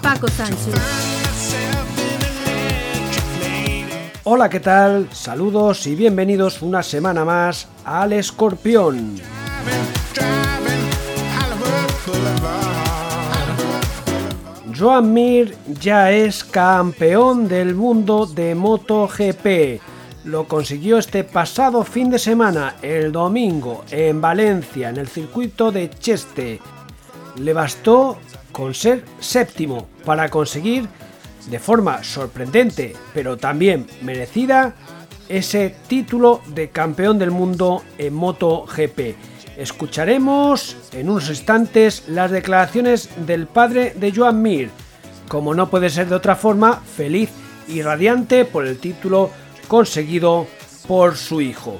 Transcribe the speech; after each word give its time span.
Paco 0.00 0.28
Sánchez. 0.28 0.74
Hola, 4.24 4.48
¿qué 4.48 4.60
tal? 4.60 5.08
Saludos 5.12 5.86
y 5.86 5.94
bienvenidos 5.94 6.62
una 6.62 6.82
semana 6.82 7.26
más 7.26 7.68
al 7.84 8.14
Escorpión. 8.14 9.20
Joan 14.76 15.12
Mir 15.12 15.56
ya 15.78 16.10
es 16.10 16.42
campeón 16.42 17.48
del 17.48 17.74
mundo 17.74 18.24
de 18.24 18.54
MotoGP. 18.54 19.93
Lo 20.24 20.48
consiguió 20.48 20.96
este 20.96 21.22
pasado 21.22 21.84
fin 21.84 22.08
de 22.08 22.18
semana, 22.18 22.76
el 22.80 23.12
domingo, 23.12 23.84
en 23.90 24.22
Valencia, 24.22 24.88
en 24.88 24.96
el 24.96 25.06
circuito 25.06 25.70
de 25.70 25.90
Cheste. 25.90 26.60
Le 27.36 27.52
bastó 27.52 28.16
con 28.50 28.72
ser 28.72 29.04
séptimo 29.20 29.86
para 30.06 30.30
conseguir, 30.30 30.88
de 31.50 31.58
forma 31.58 32.02
sorprendente, 32.02 32.94
pero 33.12 33.36
también 33.36 33.86
merecida, 34.00 34.74
ese 35.28 35.74
título 35.88 36.40
de 36.46 36.70
campeón 36.70 37.18
del 37.18 37.30
mundo 37.30 37.82
en 37.98 38.14
MotoGP. 38.14 39.16
Escucharemos 39.58 40.74
en 40.92 41.10
unos 41.10 41.28
instantes 41.28 42.08
las 42.08 42.30
declaraciones 42.30 43.10
del 43.26 43.46
padre 43.46 43.92
de 43.94 44.10
Joan 44.10 44.40
Mir, 44.40 44.70
como 45.28 45.54
no 45.54 45.68
puede 45.68 45.90
ser 45.90 46.08
de 46.08 46.14
otra 46.14 46.34
forma, 46.34 46.80
feliz 46.96 47.28
y 47.68 47.82
radiante 47.82 48.46
por 48.46 48.66
el 48.66 48.78
título 48.78 49.30
conseguido 49.64 50.46
por 50.86 51.16
su 51.16 51.40
hijo. 51.40 51.78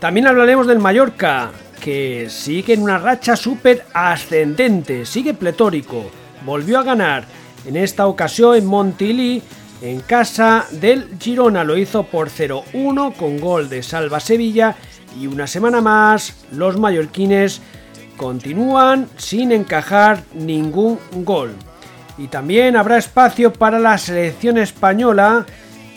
También 0.00 0.26
hablaremos 0.26 0.66
del 0.66 0.78
Mallorca, 0.78 1.50
que 1.80 2.28
sigue 2.30 2.74
en 2.74 2.82
una 2.82 2.98
racha 2.98 3.36
súper 3.36 3.84
ascendente, 3.92 5.06
sigue 5.06 5.34
pletórico, 5.34 6.10
volvió 6.44 6.78
a 6.78 6.82
ganar, 6.82 7.24
en 7.66 7.76
esta 7.76 8.06
ocasión 8.06 8.56
en 8.56 8.66
Montilí, 8.66 9.42
en 9.82 10.00
casa 10.00 10.66
del 10.70 11.16
Girona, 11.18 11.64
lo 11.64 11.76
hizo 11.76 12.04
por 12.04 12.30
0-1 12.30 13.14
con 13.16 13.38
gol 13.38 13.68
de 13.68 13.82
Salva 13.82 14.20
Sevilla 14.20 14.76
y 15.20 15.26
una 15.26 15.46
semana 15.46 15.80
más 15.80 16.44
los 16.52 16.78
mallorquines 16.78 17.60
continúan 18.16 19.08
sin 19.16 19.52
encajar 19.52 20.22
ningún 20.34 20.98
gol. 21.12 21.52
Y 22.16 22.28
también 22.28 22.76
habrá 22.76 22.96
espacio 22.98 23.52
para 23.52 23.78
la 23.78 23.98
selección 23.98 24.58
española 24.58 25.46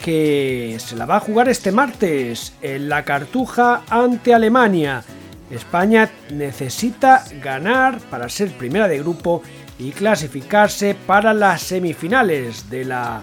que 0.08 0.78
se 0.78 0.96
la 0.96 1.04
va 1.04 1.16
a 1.16 1.20
jugar 1.20 1.50
este 1.50 1.70
martes 1.70 2.54
en 2.62 2.88
la 2.88 3.04
Cartuja 3.04 3.82
ante 3.90 4.32
Alemania. 4.32 5.04
España 5.50 6.10
necesita 6.32 7.26
ganar 7.42 8.00
para 8.10 8.30
ser 8.30 8.56
primera 8.56 8.88
de 8.88 9.00
grupo 9.00 9.42
y 9.78 9.90
clasificarse 9.90 10.94
para 10.94 11.34
las 11.34 11.60
semifinales 11.60 12.70
de 12.70 12.86
la 12.86 13.20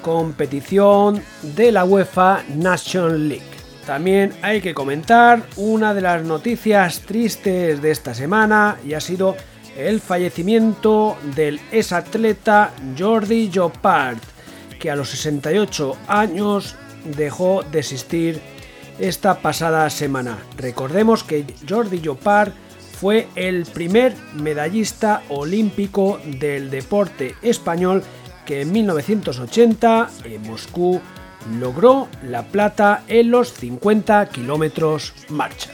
competición 0.00 1.22
de 1.42 1.70
la 1.70 1.84
UEFA 1.84 2.42
Nation 2.56 3.28
League. 3.28 3.44
También 3.84 4.32
hay 4.40 4.62
que 4.62 4.72
comentar 4.72 5.42
una 5.56 5.92
de 5.92 6.00
las 6.00 6.24
noticias 6.24 7.00
tristes 7.00 7.82
de 7.82 7.90
esta 7.90 8.14
semana 8.14 8.78
y 8.82 8.94
ha 8.94 9.00
sido 9.02 9.36
el 9.76 10.00
fallecimiento 10.00 11.18
del 11.36 11.60
exatleta 11.70 12.72
Jordi 12.98 13.50
Jopard, 13.54 14.16
que 14.84 14.90
a 14.90 14.96
los 14.96 15.08
68 15.08 15.96
años 16.08 16.76
dejó 17.16 17.62
de 17.62 17.78
existir 17.78 18.38
esta 18.98 19.40
pasada 19.40 19.88
semana. 19.88 20.36
Recordemos 20.58 21.24
que 21.24 21.46
Jordi 21.66 22.02
Jopard 22.04 22.52
fue 23.00 23.26
el 23.34 23.64
primer 23.64 24.14
medallista 24.34 25.22
olímpico 25.30 26.20
del 26.26 26.68
deporte 26.68 27.34
español 27.40 28.02
que 28.44 28.60
en 28.60 28.72
1980 28.72 30.10
en 30.24 30.42
Moscú 30.42 31.00
logró 31.58 32.08
la 32.22 32.42
plata 32.42 33.04
en 33.08 33.30
los 33.30 33.54
50 33.54 34.28
kilómetros 34.28 35.14
marcha. 35.30 35.70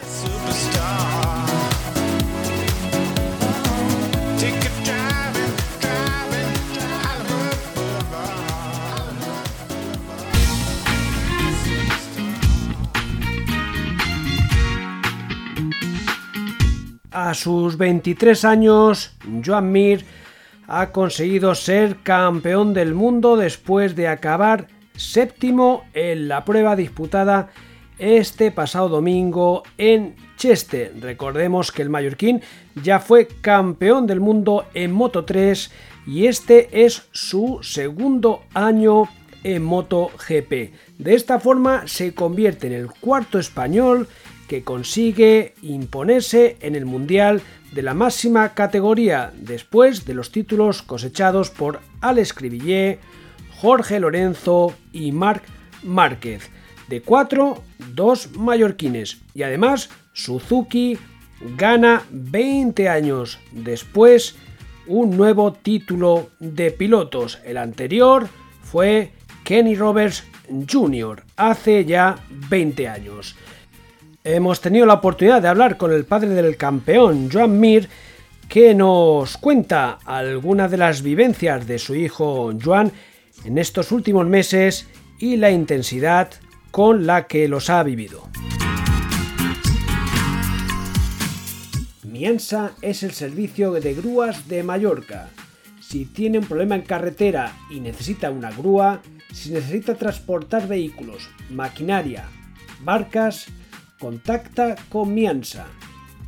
A 17.13 17.35
sus 17.35 17.77
23 17.77 18.45
años, 18.45 19.17
Joan 19.45 19.73
Mir 19.73 20.05
ha 20.69 20.93
conseguido 20.93 21.57
ser 21.57 21.97
campeón 22.05 22.73
del 22.73 22.95
mundo 22.95 23.37
después 23.37 23.97
de 23.97 24.07
acabar 24.07 24.69
séptimo 24.95 25.83
en 25.93 26.29
la 26.29 26.45
prueba 26.45 26.77
disputada 26.77 27.51
este 27.99 28.53
pasado 28.53 28.89
domingo 28.89 29.65
en 29.77 30.15
Cheste. 30.37 30.93
Recordemos 31.01 31.73
que 31.73 31.83
el 31.83 31.91
mallorquín 31.91 32.43
ya 32.81 33.01
fue 33.01 33.27
campeón 33.27 34.07
del 34.07 34.21
mundo 34.21 34.67
en 34.73 34.93
Moto 34.93 35.25
3 35.25 35.69
y 36.07 36.27
este 36.27 36.85
es 36.85 37.09
su 37.11 37.59
segundo 37.63 38.45
año 38.55 39.09
en 39.43 39.65
Moto 39.65 40.13
GP. 40.29 40.73
De 40.99 41.15
esta 41.15 41.41
forma 41.41 41.89
se 41.89 42.15
convierte 42.15 42.69
en 42.69 42.75
el 42.75 42.87
cuarto 42.87 43.41
español 43.41 44.07
que 44.51 44.65
consigue 44.65 45.55
imponerse 45.63 46.57
en 46.61 46.75
el 46.75 46.85
Mundial 46.85 47.41
de 47.71 47.83
la 47.83 47.95
máxima 47.95 48.53
categoría 48.53 49.33
después 49.37 50.05
de 50.07 50.15
los 50.15 50.33
títulos 50.33 50.83
cosechados 50.83 51.51
por 51.51 51.79
Alex 52.01 52.33
Cribillet, 52.33 52.99
Jorge 53.61 54.01
Lorenzo 54.01 54.75
y 54.93 55.13
Marc 55.13 55.45
Márquez. 55.85 56.51
De 56.89 57.01
cuatro, 57.01 57.63
dos 57.95 58.33
mallorquines. 58.37 59.19
Y 59.35 59.45
además, 59.45 59.89
Suzuki 60.15 60.99
gana 61.57 62.03
20 62.11 62.89
años 62.89 63.39
después 63.53 64.35
un 64.89 65.17
nuevo 65.17 65.53
título 65.53 66.31
de 66.41 66.73
pilotos. 66.73 67.39
El 67.45 67.57
anterior 67.57 68.27
fue 68.65 69.13
Kenny 69.45 69.77
Roberts 69.77 70.25
Jr. 70.69 71.23
hace 71.37 71.85
ya 71.85 72.17
20 72.49 72.89
años. 72.89 73.37
Hemos 74.23 74.61
tenido 74.61 74.85
la 74.85 74.95
oportunidad 74.95 75.41
de 75.41 75.49
hablar 75.49 75.79
con 75.79 75.95
el 75.95 76.05
padre 76.05 76.29
del 76.29 76.59
campeón, 76.59 77.31
Joan 77.33 77.59
Mir, 77.59 77.89
que 78.51 78.75
nos 78.75 79.39
cuenta 79.39 79.99
algunas 80.05 80.71
de 80.71 80.77
las 80.77 81.01
vivencias 81.01 81.67
de 81.67 81.79
su 81.79 81.95
hijo 81.95 82.53
Joan 82.63 82.93
en 83.47 83.57
estos 83.57 83.93
últimos 83.93 84.27
meses 84.27 84.89
y 85.19 85.39
la 85.39 85.51
intensidad 85.51 86.33
con 86.71 87.07
la 87.07 87.27
que 87.27 87.49
los 87.49 87.71
ha 87.71 87.83
vivido. 87.83 88.29
Miensa 92.05 92.73
es 92.83 93.03
el 93.03 93.13
servicio 93.13 93.73
de 93.73 93.95
grúas 93.95 94.49
de 94.49 94.63
Mallorca. 94.63 95.31
Si 95.81 96.05
tiene 96.05 96.41
un 96.41 96.45
problema 96.45 96.75
en 96.75 96.83
carretera 96.83 97.55
y 97.71 97.81
necesita 97.81 98.31
una 98.31 98.51
grúa, 98.51 99.01
si 99.33 99.51
necesita 99.51 99.95
transportar 99.95 100.69
vehículos, 100.69 101.31
maquinaria, 101.49 102.29
barcas, 102.85 103.47
contacta 104.01 104.75
con 104.89 105.15
Miansa. 105.15 105.69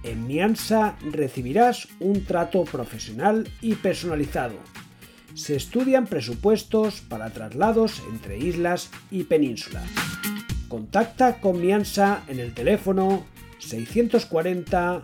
En 0.05 0.29
Miansa 0.29 0.97
recibirás 1.11 1.89
un 1.99 2.25
trato 2.25 2.63
profesional 2.65 3.49
y 3.61 3.75
personalizado 3.75 4.55
se 5.35 5.57
estudian 5.57 6.07
presupuestos 6.07 7.01
para 7.01 7.31
traslados 7.31 8.03
entre 8.11 8.39
islas 8.39 8.91
y 9.11 9.25
península. 9.25 9.83
Contacta 10.69 11.41
con 11.41 11.61
Miansa 11.61 12.23
en 12.29 12.39
el 12.39 12.55
teléfono 12.55 13.25
640 13.59 15.03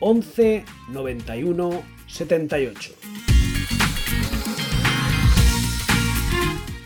11 0.00 0.64
91 0.90 1.82
78. 2.06 2.92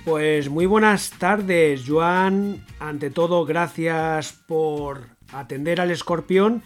Pues 0.05 0.49
muy 0.49 0.67
buenas 0.67 1.11
tardes, 1.11 1.85
Joan. 1.87 2.65
Ante 2.81 3.11
todo, 3.11 3.45
gracias 3.45 4.33
por 4.47 5.10
atender 5.33 5.81
al 5.81 5.91
escorpión 5.91 6.63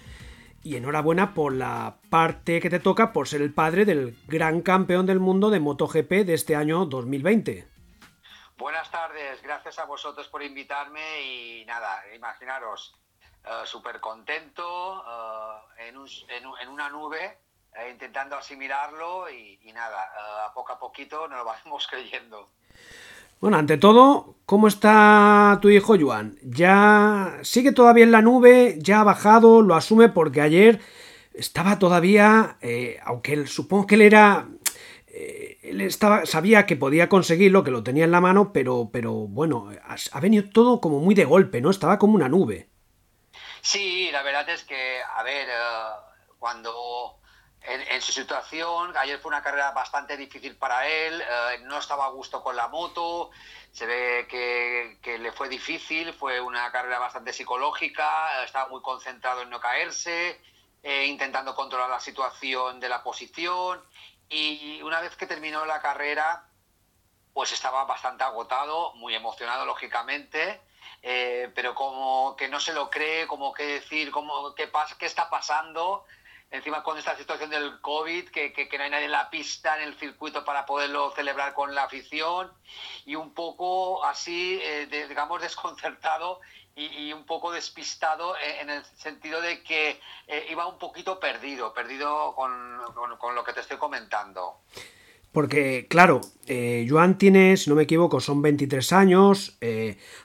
y 0.62 0.76
enhorabuena 0.76 1.34
por 1.34 1.52
la 1.52 1.98
parte 2.10 2.60
que 2.60 2.70
te 2.70 2.80
toca 2.80 3.12
por 3.12 3.28
ser 3.28 3.42
el 3.42 3.52
padre 3.52 3.84
del 3.84 4.16
gran 4.26 4.62
campeón 4.62 5.04
del 5.04 5.20
mundo 5.20 5.50
de 5.50 5.60
MotoGP 5.60 6.24
de 6.24 6.34
este 6.34 6.56
año 6.56 6.86
2020. 6.86 7.68
Buenas 8.56 8.90
tardes, 8.90 9.42
gracias 9.42 9.78
a 9.78 9.84
vosotros 9.84 10.26
por 10.28 10.42
invitarme 10.42 11.22
y 11.22 11.64
nada, 11.66 12.02
imaginaros, 12.14 12.94
uh, 13.44 13.66
súper 13.66 14.00
contento 14.00 15.04
eh, 15.78 15.88
en, 15.88 16.68
una 16.68 16.88
nube, 16.88 17.38
eh, 17.76 17.90
intentando 17.90 18.36
asimilarlo 18.36 19.28
y, 19.28 19.58
y 19.62 19.72
nada, 19.72 20.46
a 20.46 20.54
poco 20.54 20.72
a 20.72 20.78
poquito 20.78 21.28
nos 21.28 21.38
lo 21.38 21.44
vamos 21.44 21.86
creyendo. 21.90 22.48
Bueno, 23.44 23.58
ante 23.58 23.76
todo, 23.76 24.36
¿cómo 24.46 24.68
está 24.68 25.58
tu 25.60 25.68
hijo 25.68 25.98
Juan? 25.98 26.38
¿Ya 26.44 27.40
sigue 27.42 27.72
todavía 27.72 28.04
en 28.04 28.10
la 28.10 28.22
nube? 28.22 28.78
¿Ya 28.78 29.00
ha 29.00 29.04
bajado? 29.04 29.60
¿Lo 29.60 29.74
asume? 29.74 30.08
Porque 30.08 30.40
ayer 30.40 30.80
estaba 31.34 31.78
todavía, 31.78 32.56
eh, 32.62 32.98
aunque 33.04 33.46
supongo 33.46 33.86
que 33.86 33.96
él 33.96 34.00
era... 34.00 34.48
Eh, 35.08 35.58
él 35.62 35.82
estaba, 35.82 36.24
sabía 36.24 36.64
que 36.64 36.76
podía 36.76 37.10
conseguirlo, 37.10 37.64
que 37.64 37.70
lo 37.70 37.82
tenía 37.82 38.04
en 38.04 38.12
la 38.12 38.22
mano, 38.22 38.50
pero, 38.50 38.88
pero 38.90 39.12
bueno, 39.12 39.70
ha, 40.12 40.20
venido 40.20 40.48
todo 40.48 40.80
como 40.80 41.00
muy 41.00 41.14
de 41.14 41.26
golpe, 41.26 41.60
¿no? 41.60 41.68
Estaba 41.68 41.98
como 41.98 42.14
una 42.14 42.30
nube. 42.30 42.70
Sí, 43.60 44.08
la 44.10 44.22
verdad 44.22 44.48
es 44.48 44.64
que, 44.64 45.00
a 45.18 45.22
ver, 45.22 45.48
eh, 45.50 46.32
cuando 46.38 47.18
en, 47.64 48.02
su 48.02 48.12
situación. 48.12 48.96
Ayer 48.96 49.18
fue 49.18 49.30
una 49.30 49.42
carrera 49.42 49.70
bastante 49.72 50.16
difícil 50.16 50.56
para 50.56 50.86
él, 50.86 51.20
eh, 51.20 51.58
no 51.62 51.78
estaba 51.78 52.06
a 52.06 52.10
gusto 52.10 52.42
con 52.42 52.56
la 52.56 52.68
moto, 52.68 53.30
se 53.72 53.86
ve 53.86 54.26
que, 54.28 55.18
le 55.18 55.32
fue 55.32 55.48
difícil, 55.48 56.12
fue 56.12 56.40
una 56.40 56.70
carrera 56.70 56.98
bastante 56.98 57.32
psicológica, 57.32 58.44
estaba 58.44 58.68
muy 58.68 58.82
concentrado 58.82 59.42
en 59.42 59.50
no 59.50 59.60
caerse, 59.60 60.40
eh, 60.82 61.06
intentando 61.06 61.54
controlar 61.54 61.88
la 61.88 62.00
situación 62.00 62.80
de 62.80 62.88
la 62.88 63.02
posición 63.02 63.82
y 64.28 64.82
una 64.82 65.00
vez 65.00 65.16
que 65.16 65.26
terminó 65.26 65.64
la 65.64 65.80
carrera, 65.80 66.46
pues 67.32 67.52
estaba 67.52 67.84
bastante 67.84 68.24
agotado, 68.24 68.94
muy 68.94 69.14
emocionado 69.14 69.66
lógicamente. 69.66 70.60
Eh, 71.06 71.50
pero 71.54 71.74
como 71.74 72.34
que 72.34 72.48
no 72.48 72.58
se 72.60 72.72
lo 72.72 72.88
cree, 72.88 73.26
como 73.26 73.52
que 73.52 73.66
decir, 73.66 74.10
como, 74.10 74.54
¿qué, 74.54 74.68
pasa, 74.68 74.96
qué 74.98 75.04
está 75.04 75.28
pasando? 75.28 76.06
Encima 76.54 76.84
con 76.84 76.96
esta 76.96 77.16
situación 77.16 77.50
del 77.50 77.80
COVID, 77.80 78.28
que, 78.28 78.52
que, 78.52 78.78
no 78.78 78.84
hay 78.84 78.90
nadie 78.90 79.06
en 79.06 79.10
la 79.10 79.28
pista, 79.28 79.76
en 79.76 79.88
el 79.88 79.94
circuito 79.96 80.44
para 80.44 80.64
poderlo 80.64 81.10
celebrar 81.10 81.52
con 81.52 81.74
la 81.74 81.84
afición, 81.84 82.50
y 83.04 83.16
un 83.16 83.34
poco 83.34 84.04
así, 84.04 84.60
eh, 84.62 84.86
digamos, 85.08 85.42
desconcertado 85.42 86.40
y, 86.76 87.12
un 87.12 87.24
poco 87.24 87.52
despistado 87.52 88.36
eh, 88.36 88.60
en 88.60 88.70
el 88.70 88.84
sentido 88.96 89.40
de 89.40 89.62
que 89.62 90.00
eh, 90.28 90.46
iba 90.50 90.66
un 90.66 90.78
poquito 90.78 91.18
perdido, 91.18 91.74
perdido 91.74 92.34
con, 92.34 92.78
con, 93.18 93.34
lo 93.34 93.44
que 93.44 93.52
te 93.52 93.60
estoy 93.60 93.76
comentando. 93.76 94.58
Porque, 95.32 95.88
claro, 95.88 96.20
Joan 96.88 97.18
tiene, 97.18 97.56
si 97.56 97.68
no 97.68 97.74
me 97.74 97.82
equivoco, 97.82 98.20
son 98.20 98.40
23 98.40 98.92
años. 98.92 99.58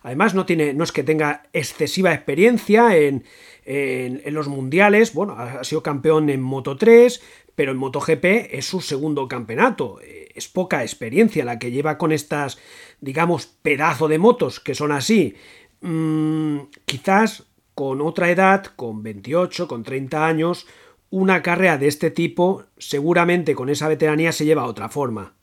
además, 0.03 0.35
no, 0.35 0.45
tiene, 0.45 0.75
no 0.75 0.83
es 0.83 0.91
que 0.91 1.01
tenga 1.01 1.41
excesiva 1.51 2.13
experiencia 2.13 2.95
en, 2.95 3.25
en, 3.71 4.33
los 4.33 4.47
mundiales, 4.47 5.13
bueno, 5.13 5.35
ha 5.37 5.63
sido 5.63 5.83
campeón 5.83 6.31
en 6.31 6.41
Moto 6.41 6.75
3, 6.75 7.21
pero 7.53 7.71
en 7.71 7.77
MotoGP 7.77 8.25
es 8.51 8.65
su 8.65 8.81
segundo 8.81 9.27
campeonato. 9.27 9.99
Es 10.01 10.47
poca 10.47 10.81
experiencia 10.81 11.45
la 11.45 11.59
que 11.59 11.69
lleva 11.69 11.99
con 11.99 12.11
estas, 12.11 12.57
digamos, 12.99 13.45
pedazo 13.45 14.07
de 14.07 14.17
motos 14.17 14.59
que 14.59 14.73
son 14.73 14.91
así. 14.91 15.35
Mm, 15.81 16.61
quizás 16.85 17.43
con 17.75 18.01
otra 18.01 18.31
edad, 18.31 18.65
con 18.75 19.03
28, 19.03 19.67
con 19.67 19.83
30 19.83 20.25
años, 20.25 20.65
una 21.11 21.43
carrera 21.43 21.77
de 21.77 21.89
este 21.89 22.09
tipo, 22.09 22.63
seguramente 22.79 23.53
con 23.53 23.69
esa 23.69 23.87
veteranía 23.87 24.31
se 24.31 24.45
lleva 24.45 24.63
a 24.63 24.67
otra 24.67 24.89
forma. 24.89 25.35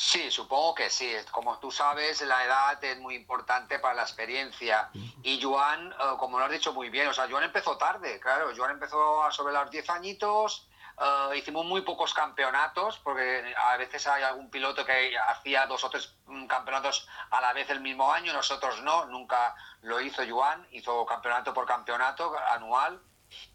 Sí, 0.00 0.30
supongo 0.30 0.76
que 0.76 0.90
sí. 0.90 1.12
Como 1.32 1.58
tú 1.58 1.72
sabes, 1.72 2.22
la 2.22 2.44
edad 2.44 2.84
es 2.84 2.98
muy 3.00 3.16
importante 3.16 3.80
para 3.80 3.94
la 3.94 4.02
experiencia. 4.02 4.90
Y 5.24 5.42
Joan, 5.42 5.90
eh, 5.90 5.94
como 6.18 6.38
lo 6.38 6.44
has 6.44 6.52
dicho 6.52 6.72
muy 6.72 6.88
bien, 6.88 7.08
o 7.08 7.12
sea, 7.12 7.28
Joan 7.28 7.42
empezó 7.42 7.76
tarde, 7.76 8.20
claro. 8.20 8.52
Joan 8.56 8.70
empezó 8.70 9.24
a 9.24 9.32
sobre 9.32 9.52
los 9.52 9.68
10 9.70 9.90
añitos. 9.90 10.68
Eh, 11.00 11.38
hicimos 11.38 11.66
muy 11.66 11.80
pocos 11.80 12.14
campeonatos, 12.14 12.98
porque 13.00 13.52
a 13.56 13.76
veces 13.76 14.06
hay 14.06 14.22
algún 14.22 14.48
piloto 14.50 14.86
que 14.86 15.18
hacía 15.18 15.66
dos 15.66 15.82
o 15.82 15.90
tres 15.90 16.14
mm, 16.26 16.46
campeonatos 16.46 17.08
a 17.30 17.40
la 17.40 17.52
vez 17.52 17.68
el 17.68 17.80
mismo 17.80 18.12
año, 18.12 18.32
nosotros 18.32 18.80
no, 18.82 19.04
nunca 19.06 19.56
lo 19.82 20.00
hizo 20.00 20.22
Joan, 20.28 20.64
hizo 20.70 21.04
campeonato 21.06 21.52
por 21.52 21.66
campeonato 21.66 22.36
anual. 22.50 23.02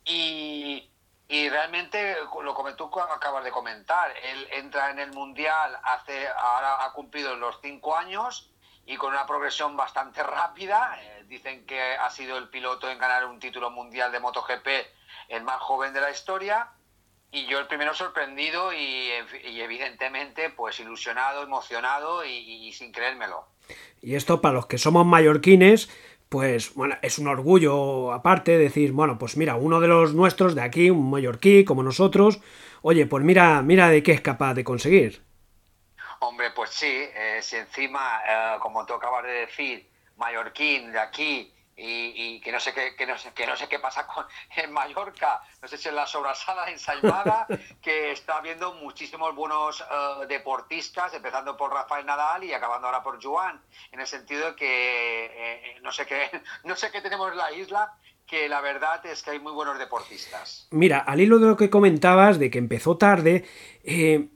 Y, 0.04 0.93
y 1.34 1.50
realmente, 1.50 2.16
lo 2.44 2.56
que 2.56 2.74
tú 2.74 2.92
acabas 3.00 3.44
de 3.44 3.50
comentar, 3.50 4.14
él 4.24 4.48
entra 4.52 4.92
en 4.92 5.00
el 5.00 5.12
Mundial, 5.14 5.76
hace, 5.82 6.28
ahora 6.28 6.86
ha 6.86 6.94
cumplido 6.94 7.36
los 7.36 7.58
cinco 7.60 7.98
años 7.98 8.52
y 8.86 8.98
con 8.98 9.14
una 9.14 9.26
progresión 9.26 9.76
bastante 9.76 10.22
rápida. 10.22 10.96
Eh, 11.02 11.24
dicen 11.28 11.66
que 11.66 11.82
ha 11.96 12.08
sido 12.12 12.38
el 12.38 12.50
piloto 12.50 12.88
en 12.88 13.00
ganar 13.00 13.26
un 13.26 13.40
título 13.40 13.72
mundial 13.72 14.12
de 14.12 14.20
MotoGP, 14.20 14.68
el 15.30 15.42
más 15.42 15.60
joven 15.60 15.92
de 15.92 16.02
la 16.02 16.12
historia. 16.12 16.70
Y 17.32 17.48
yo 17.48 17.58
el 17.58 17.66
primero 17.66 17.96
sorprendido 17.96 18.72
y, 18.72 19.10
evidentemente 19.44 20.52
pues 20.52 20.80
ilusionado, 20.80 21.42
emocionado 21.42 22.24
y 22.24 22.72
sin 22.74 22.92
creérmelo. 22.92 23.48
Y 24.02 24.16
esto 24.16 24.42
para 24.42 24.56
los 24.56 24.66
que 24.66 24.78
somos 24.78 25.06
mallorquines, 25.06 25.90
pues 26.34 26.74
bueno, 26.74 26.98
es 27.04 27.20
un 27.20 27.28
orgullo 27.28 28.12
aparte 28.12 28.58
decir, 28.58 28.92
bueno, 28.92 29.20
pues 29.20 29.38
mira, 29.38 29.54
uno 29.54 29.80
de 29.80 29.88
los 29.88 30.16
nuestros 30.16 30.56
de 30.56 30.64
aquí, 30.64 30.90
un 30.90 31.12
mallorquí 31.12 31.64
como 31.64 31.84
nosotros, 31.84 32.40
oye, 32.82 33.06
pues 33.06 33.24
mira, 33.24 33.62
mira 33.62 33.90
de 33.90 34.02
qué 34.02 34.14
es 34.14 34.22
capaz 34.22 34.56
de 34.56 34.64
conseguir. 34.64 35.22
Hombre, 36.22 36.50
pues 36.56 36.72
sí, 36.72 36.88
eh, 36.88 37.38
si 37.40 37.58
encima, 37.58 38.24
eh, 38.28 38.56
como 38.62 38.84
tú 38.84 38.96
acabas 38.96 39.26
de 39.26 39.32
decir, 39.32 39.88
mallorquín 40.18 40.92
de 40.92 41.00
aquí, 41.00 41.53
y, 41.76 42.40
que 42.42 42.52
no 42.52 42.60
sé 42.60 42.74
qué 42.74 42.96
que 42.96 43.06
no 43.06 43.18
sé, 43.18 43.32
que 43.34 43.48
no 43.48 43.56
sé 43.56 43.68
qué 43.68 43.80
pasa 43.80 44.06
con 44.06 44.26
en 44.56 44.72
Mallorca. 44.72 45.42
No 45.62 45.68
sé 45.68 45.78
si 45.78 45.90
en 45.90 45.96
la 45.96 46.06
sobrasada 46.06 46.70
en 46.70 46.80
Salmada 46.80 47.48
que 47.82 48.12
está 48.12 48.42
viendo 48.42 48.74
muchísimos 48.76 49.36
buenos 49.36 49.82
eh, 49.82 50.26
deportistas 50.28 51.14
empezando 51.14 51.58
por 51.58 51.72
Rafael 51.72 52.06
Nadal 52.06 52.44
y 52.44 52.54
acabando 52.54 52.88
ahora 52.88 53.04
por 53.04 53.22
Joan 53.22 53.62
en 53.92 54.00
el 54.00 54.08
sentido 54.08 54.52
de 54.52 54.56
que 54.56 55.26
eh, 55.26 55.80
no 55.82 55.92
sé 55.92 56.06
qué 56.06 56.30
no 56.64 56.76
sé 56.76 56.92
qué 56.92 57.02
tenemos 57.02 57.32
en 57.32 57.38
la 57.38 57.52
isla 57.52 57.94
que 58.28 58.48
la 58.48 58.62
verdad 58.62 59.06
es 59.06 59.22
que 59.22 59.32
hay 59.32 59.40
muy 59.40 59.52
buenos 59.52 59.78
deportistas. 59.78 60.68
Mira 60.72 61.00
al 61.00 61.20
hilo 61.20 61.40
de 61.40 61.48
lo 61.48 61.58
que 61.58 61.70
comentabas 61.70 62.40
de 62.40 62.50
que 62.50 62.58
empezó 62.58 62.98
tarde 62.98 63.46
eh, 63.84 64.30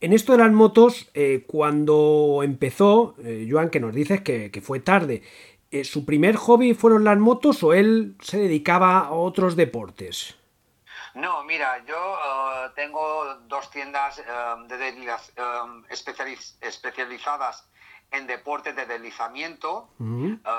en 0.00 0.12
esto 0.12 0.32
de 0.32 0.38
las 0.38 0.52
motos, 0.52 1.10
cuando 1.46 2.42
empezó, 2.44 3.14
Joan, 3.48 3.70
que 3.70 3.80
nos 3.80 3.94
dices 3.94 4.20
que, 4.20 4.50
que 4.50 4.60
fue 4.60 4.80
tarde, 4.80 5.22
eh, 5.74 5.82
¿su 5.82 6.04
primer 6.04 6.36
hobby 6.36 6.72
fueron 6.72 7.02
las 7.02 7.18
motos 7.18 7.64
o 7.64 7.72
él 7.72 8.16
se 8.20 8.38
dedicaba 8.38 9.00
a 9.00 9.10
otros 9.10 9.56
deportes? 9.56 10.36
No, 11.14 11.42
mira, 11.42 11.84
yo 11.84 11.96
eh, 11.96 12.70
tengo 12.76 13.34
dos 13.48 13.68
tiendas 13.72 14.20
eh, 14.20 14.24
especializadas 16.60 17.68
en 18.12 18.28
deportes 18.28 18.76
de 18.76 18.86
deslizamiento, 18.86 19.88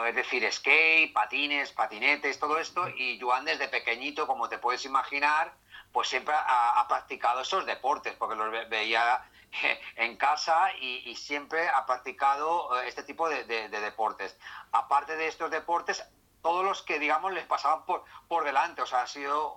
es 0.06 0.16
decir, 0.16 0.52
skate, 0.52 1.14
patines, 1.14 1.72
patinetes, 1.72 2.38
todo 2.38 2.58
esto, 2.58 2.90
y 2.90 3.18
Joan 3.18 3.46
desde 3.46 3.70
pequeñito, 3.70 4.28
como 4.28 4.50
te 4.50 4.58
puedes 4.58 4.84
imaginar, 4.84 5.54
pues 5.94 6.10
siempre 6.10 6.36
ha, 6.36 6.86
practicado 6.90 7.40
esos 7.40 7.66
deportes, 7.66 8.14
porque 8.20 8.36
los 8.36 8.52
veía 8.70 9.24
en 9.96 10.18
casa 10.18 10.70
y, 10.80 11.16
siempre 11.16 11.68
ha 11.68 11.86
practicado 11.86 12.80
eh, 12.80 12.88
este 12.88 13.04
tipo 13.04 13.30
de, 13.30 13.44
deportes. 13.70 14.38
Aparte 14.72 15.16
de 15.16 15.28
estos 15.28 15.50
deportes, 15.52 16.04
todos 16.42 16.64
los 16.64 16.84
que, 16.84 17.00
digamos, 17.00 17.34
les 17.34 17.46
pasaban 17.46 17.86
por, 17.86 18.04
por 18.28 18.44
delante. 18.44 18.82
O 18.82 18.86
sea, 18.86 19.04
ha 19.04 19.08
sido, 19.08 19.56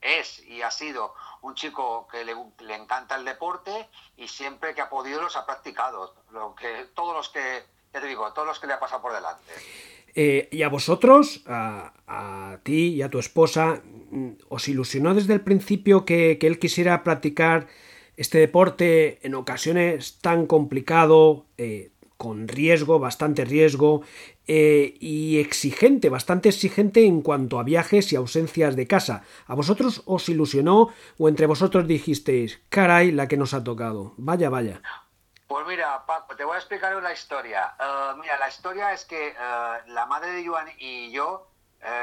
es, 0.00 0.42
y 0.44 0.62
ha 0.62 0.70
sido 0.70 1.14
un 1.42 1.54
chico 1.54 2.08
que 2.10 2.24
le, 2.24 2.34
encanta 2.74 3.16
el 3.16 3.24
deporte 3.24 3.88
y 4.16 4.28
siempre 4.28 4.74
que 4.74 4.80
ha 4.80 4.88
podido 4.88 5.20
los 5.20 5.36
ha 5.36 5.44
practicado. 5.44 6.14
Lo 6.30 6.54
que, 6.54 6.86
todos 6.94 7.14
los 7.14 7.28
que, 7.28 7.64
te 7.92 8.00
digo, 8.06 8.32
todos 8.32 8.48
los 8.48 8.58
que 8.58 8.66
le 8.66 8.72
ha 8.74 8.80
pasado 8.80 9.02
por 9.02 9.12
delante. 9.12 9.52
Eh, 10.14 10.48
y 10.50 10.62
a 10.62 10.68
vosotros, 10.68 11.42
a, 11.46 12.58
ti 12.64 12.94
y 12.94 13.02
a 13.02 13.10
tu 13.10 13.18
esposa, 13.18 13.80
¿os 14.48 14.66
ilusionó 14.66 15.14
desde 15.14 15.34
el 15.34 15.40
principio 15.42 16.04
que, 16.04 16.38
que 16.40 16.46
él 16.46 16.58
quisiera 16.58 17.04
practicar 17.04 17.68
este 18.20 18.36
deporte 18.36 19.18
en 19.22 19.34
ocasiones 19.34 20.20
tan 20.20 20.46
complicado, 20.46 21.46
eh, 21.56 21.90
con 22.18 22.48
riesgo, 22.48 22.98
bastante 22.98 23.46
riesgo, 23.46 24.02
eh, 24.46 24.92
y 25.00 25.40
exigente, 25.40 26.10
bastante 26.10 26.50
exigente 26.50 27.06
en 27.06 27.22
cuanto 27.22 27.58
a 27.58 27.62
viajes 27.62 28.12
y 28.12 28.16
ausencias 28.16 28.76
de 28.76 28.86
casa. 28.86 29.24
¿A 29.46 29.54
vosotros 29.54 30.02
os 30.04 30.28
ilusionó 30.28 30.90
o 31.18 31.30
entre 31.30 31.46
vosotros 31.46 31.86
dijisteis, 31.86 32.60
caray, 32.68 33.10
la 33.10 33.26
que 33.26 33.38
nos 33.38 33.54
ha 33.54 33.64
tocado? 33.64 34.12
Vaya, 34.18 34.50
vaya. 34.50 34.82
Pues 35.46 35.66
mira, 35.66 36.04
Paco, 36.04 36.36
te 36.36 36.44
voy 36.44 36.56
a 36.56 36.58
explicar 36.58 36.94
una 36.96 37.14
historia. 37.14 37.72
Eh, 37.80 38.18
mira, 38.20 38.38
la 38.38 38.50
historia 38.50 38.92
es 38.92 39.06
que 39.06 39.32
la 39.86 40.04
madre 40.04 40.32
de 40.32 40.46
Joan 40.46 40.68
y 40.78 41.10
yo 41.10 41.48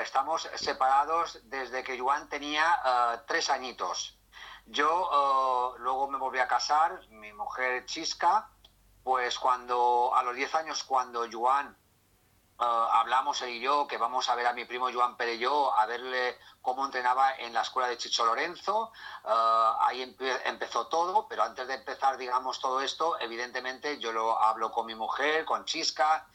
estamos 0.04 0.50
separados 0.56 1.42
desde 1.44 1.84
que 1.84 2.00
Joan 2.00 2.28
tenía 2.28 2.66
tres 3.28 3.52
añitos. 3.52 4.17
Yo 4.68 5.76
luego 5.80 6.08
me 6.10 6.18
volví 6.18 6.40
a 6.40 6.48
casar, 6.48 7.02
mi 7.10 7.32
mujer 7.34 7.86
Chisca, 7.86 8.50
pues 9.04 9.40
cuando 9.40 10.14
a 10.14 10.24
los 10.24 10.36
10 10.36 10.56
años, 10.56 10.84
cuando 10.84 11.26
Joan 11.32 11.76
Uh, 12.60 12.64
hablamos 12.64 13.40
él 13.44 13.50
y 13.50 13.60
yo 13.60 13.86
que 13.88 14.00
vamos 14.00 14.28
a 14.30 14.36
ver 14.36 14.48
a 14.48 14.54
mi 14.54 14.66
primo 14.66 14.92
Joan 14.92 15.16
Perelló 15.16 15.78
a 15.78 15.86
verle 15.86 16.40
cómo 16.60 16.84
entrenaba 16.84 17.36
en 17.36 17.54
la 17.54 17.62
escuela 17.62 17.88
de 17.88 17.98
Chicho 17.98 18.26
Lorenzo. 18.26 18.92
Uh, 19.24 19.78
ahí 19.82 20.16
empezó 20.44 20.88
todo, 20.88 21.28
pero 21.28 21.44
antes 21.44 21.68
de 21.68 21.76
empezar, 21.76 22.18
digamos, 22.18 22.60
todo 22.60 22.82
esto, 22.82 23.20
evidentemente 23.20 24.00
yo 24.00 24.12
lo 24.12 24.42
hablo 24.42 24.72
con 24.72 24.88
mi 24.88 24.96
mujer, 24.96 25.46
con 25.46 25.66
Chisca, 25.66 26.28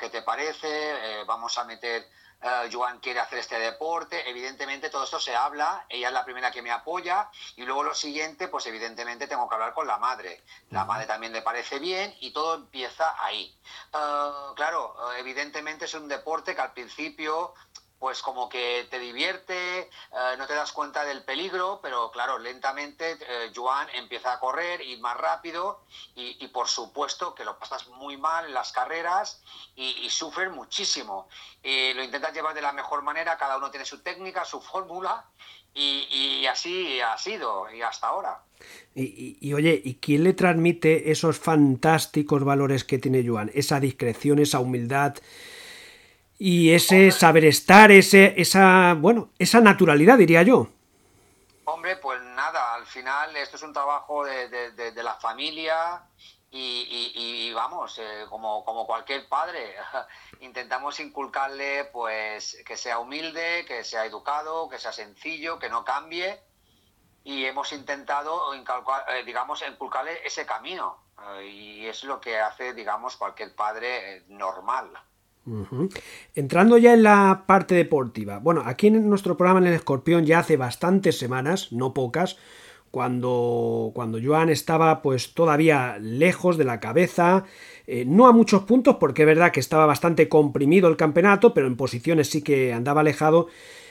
¿qué 0.00 0.08
te 0.08 0.22
parece? 0.22 1.24
vamos 1.26 1.58
a 1.58 1.64
meter 1.64 2.08
eh, 2.40 2.70
Joan 2.72 3.00
quiere 3.00 3.18
hacer 3.20 3.40
este 3.40 3.58
deporte, 3.58 4.28
evidentemente 4.28 4.90
todo 4.90 5.04
esto 5.04 5.18
se 5.18 5.34
habla, 5.34 5.84
ella 5.88 6.08
es 6.08 6.14
la 6.14 6.24
primera 6.24 6.50
que 6.52 6.62
me 6.62 6.70
apoya 6.70 7.28
y 7.56 7.64
luego 7.64 7.82
lo 7.82 7.94
siguiente, 7.94 8.46
pues 8.48 8.66
evidentemente 8.66 9.26
tengo 9.26 9.48
que 9.48 9.54
hablar 9.56 9.74
con 9.74 9.86
la 9.86 9.98
madre. 9.98 10.42
La 10.70 10.84
madre 10.84 11.06
también 11.06 11.32
le 11.32 11.42
parece 11.42 11.78
bien 11.78 12.14
y 12.20 12.30
todo 12.32 12.54
empieza 12.54 13.14
ahí. 13.24 13.54
Eh, 13.92 14.52
claro, 14.54 14.94
eh, 15.12 15.20
evidentemente 15.20 15.86
es 15.86 15.94
un 15.94 16.06
deporte 16.06 16.54
que 16.54 16.60
al 16.60 16.72
principio 16.72 17.54
pues 17.98 18.22
como 18.22 18.48
que 18.48 18.86
te 18.90 18.98
divierte, 18.98 19.80
eh, 19.80 19.88
no 20.38 20.46
te 20.46 20.54
das 20.54 20.72
cuenta 20.72 21.04
del 21.04 21.24
peligro, 21.24 21.80
pero 21.82 22.10
claro, 22.10 22.38
lentamente 22.38 23.12
eh, 23.12 23.52
Joan 23.54 23.88
empieza 23.94 24.32
a 24.32 24.38
correr, 24.38 24.80
y 24.80 24.96
más 24.98 25.16
rápido 25.16 25.82
y, 26.14 26.46
por 26.48 26.68
supuesto 26.68 27.34
que 27.34 27.44
lo 27.44 27.58
pasas 27.58 27.86
muy 27.88 28.16
mal 28.16 28.46
en 28.46 28.54
las 28.54 28.72
carreras 28.72 29.42
y, 29.76 29.90
y 30.02 30.10
sufres 30.10 30.50
muchísimo. 30.50 31.28
Y 31.62 31.92
lo 31.94 32.02
intentas 32.02 32.32
llevar 32.32 32.54
de 32.54 32.62
la 32.62 32.72
mejor 32.72 33.02
manera, 33.02 33.36
cada 33.36 33.56
uno 33.56 33.70
tiene 33.70 33.84
su 33.84 34.00
técnica, 34.02 34.44
su 34.44 34.60
fórmula 34.60 35.24
y, 35.74 36.46
así 36.46 37.00
ha 37.00 37.16
sido 37.18 37.72
y 37.72 37.82
hasta 37.82 38.08
ahora. 38.08 38.42
Y, 38.94 39.38
y, 39.40 39.54
oye, 39.54 39.80
¿y 39.84 39.94
quién 39.96 40.24
le 40.24 40.32
transmite 40.32 41.12
esos 41.12 41.38
fantásticos 41.38 42.44
valores 42.44 42.84
que 42.84 42.98
tiene 42.98 43.26
Joan? 43.26 43.50
Esa 43.54 43.78
discreción, 43.78 44.40
esa 44.40 44.58
humildad, 44.58 45.16
y 46.38 46.72
ese 46.72 47.10
saber 47.10 47.44
estar, 47.44 47.90
ese, 47.90 48.34
esa, 48.40 48.94
bueno, 48.94 49.30
esa 49.38 49.60
naturalidad, 49.60 50.18
diría 50.18 50.42
yo. 50.42 50.68
Hombre, 51.64 51.96
pues 51.96 52.22
nada, 52.22 52.74
al 52.74 52.86
final 52.86 53.36
esto 53.36 53.56
es 53.56 53.62
un 53.62 53.72
trabajo 53.72 54.24
de, 54.24 54.92
la 55.02 55.14
familia 55.14 56.02
y, 56.50 57.52
vamos, 57.52 57.98
eh, 57.98 58.24
como, 58.30 58.64
como 58.64 58.86
cualquier 58.86 59.28
padre, 59.28 59.74
intentamos 60.40 60.98
inculcarle 61.00 61.84
pues 61.92 62.62
que 62.64 62.76
sea 62.76 62.98
humilde, 62.98 63.64
que 63.66 63.84
sea 63.84 64.06
educado, 64.06 64.68
que 64.68 64.78
sea 64.78 64.92
sencillo, 64.92 65.58
que 65.58 65.68
no 65.68 65.84
cambie 65.84 66.40
y 67.28 67.44
hemos 67.44 67.72
intentado, 67.74 68.54
eh, 68.54 69.22
digamos, 69.26 69.62
inculcarle 69.68 70.26
ese 70.26 70.46
camino 70.46 70.96
eh, 71.36 71.44
y 71.44 71.86
es 71.86 72.02
lo 72.04 72.22
que 72.22 72.38
hace, 72.38 72.72
digamos, 72.72 73.18
cualquier 73.18 73.54
padre 73.54 74.24
normal. 74.28 74.90
Entrando 76.34 76.78
ya 76.78 76.94
en 76.94 77.02
la 77.02 77.44
parte 77.46 77.74
deportiva. 77.74 78.38
Bueno, 78.38 78.62
aquí 78.64 78.88
en 78.88 79.08
nuestro 79.08 79.36
programa 79.36 79.60
en 79.60 79.66
el 79.66 79.74
Escorpión 79.74 80.26
ya 80.26 80.40
hace 80.40 80.56
bastantes 80.56 81.18
semanas, 81.18 81.72
no 81.72 81.94
pocas, 81.94 82.36
cuando, 82.90 83.92
cuando 83.94 84.18
Joan 84.22 84.48
estaba 84.48 85.02
pues 85.02 85.34
todavía 85.34 85.98
lejos 86.00 86.56
de 86.56 86.64
la 86.64 86.80
cabeza, 86.80 87.44
eh, 87.86 88.04
no 88.06 88.26
a 88.26 88.32
muchos 88.32 88.62
puntos 88.62 88.96
porque 88.98 89.22
es 89.22 89.26
verdad 89.26 89.52
que 89.52 89.60
estaba 89.60 89.86
bastante 89.86 90.28
comprimido 90.28 90.88
el 90.88 90.96
campeonato, 90.96 91.54
pero 91.54 91.66
en 91.66 91.76
posiciones 91.76 92.30
sí 92.30 92.42
que 92.42 92.72
andaba 92.72 93.02
alejado, 93.02 93.48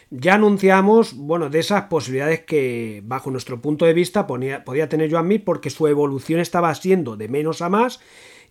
ya 0.09 0.35
anunciamos, 0.35 1.15
bueno, 1.15 1.49
de 1.49 1.59
esas 1.59 1.83
posibilidades 1.83 2.41
que 2.41 3.01
bajo 3.05 3.29
nuestro 3.29 3.61
punto 3.61 3.85
de 3.85 3.93
vista 3.93 4.25
podía 4.25 4.89
tener 4.89 5.11
Joan 5.11 5.27
Mir 5.27 5.43
porque 5.43 5.69
su 5.69 5.85
evolución 5.87 6.39
estaba 6.39 6.73
siendo 6.75 7.17
de 7.17 7.27
menos 7.27 7.61
a 7.61 7.69
más 7.69 7.99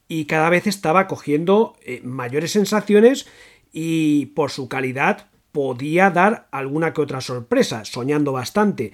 y 0.08 0.26
cada 0.26 0.50
vez 0.50 0.66
estaba 0.66 1.06
cogiendo 1.06 1.76
eh, 1.82 2.00
mayores 2.04 2.52
sensaciones 2.52 3.26
y 3.72 4.26
por 4.26 4.50
su 4.50 4.68
calidad 4.68 5.28
podía 5.52 6.10
dar 6.10 6.48
alguna 6.50 6.92
que 6.92 7.00
otra 7.00 7.20
sorpresa, 7.20 7.84
soñando 7.84 8.32
bastante. 8.32 8.92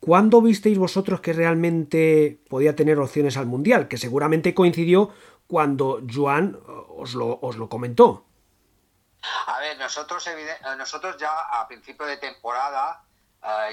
¿Cuándo 0.00 0.40
visteis 0.40 0.78
vosotros 0.78 1.20
que 1.20 1.32
realmente 1.32 2.40
podía 2.48 2.76
tener 2.76 2.98
opciones 2.98 3.36
al 3.36 3.46
Mundial? 3.46 3.88
Que 3.88 3.98
seguramente 3.98 4.54
coincidió 4.54 5.10
cuando 5.46 6.00
Joan 6.12 6.56
eh, 6.56 6.72
os 6.96 7.14
lo, 7.14 7.38
os 7.40 7.56
lo 7.56 7.68
comentó. 7.68 8.24
A 9.46 9.58
ver, 9.58 9.76
nosotros, 9.78 10.26
eh, 10.28 10.34
nosotros 10.78 11.16
ya 11.18 11.32
a 11.52 11.66
principio 11.66 12.06
de 12.06 12.16
temporada, 12.16 13.02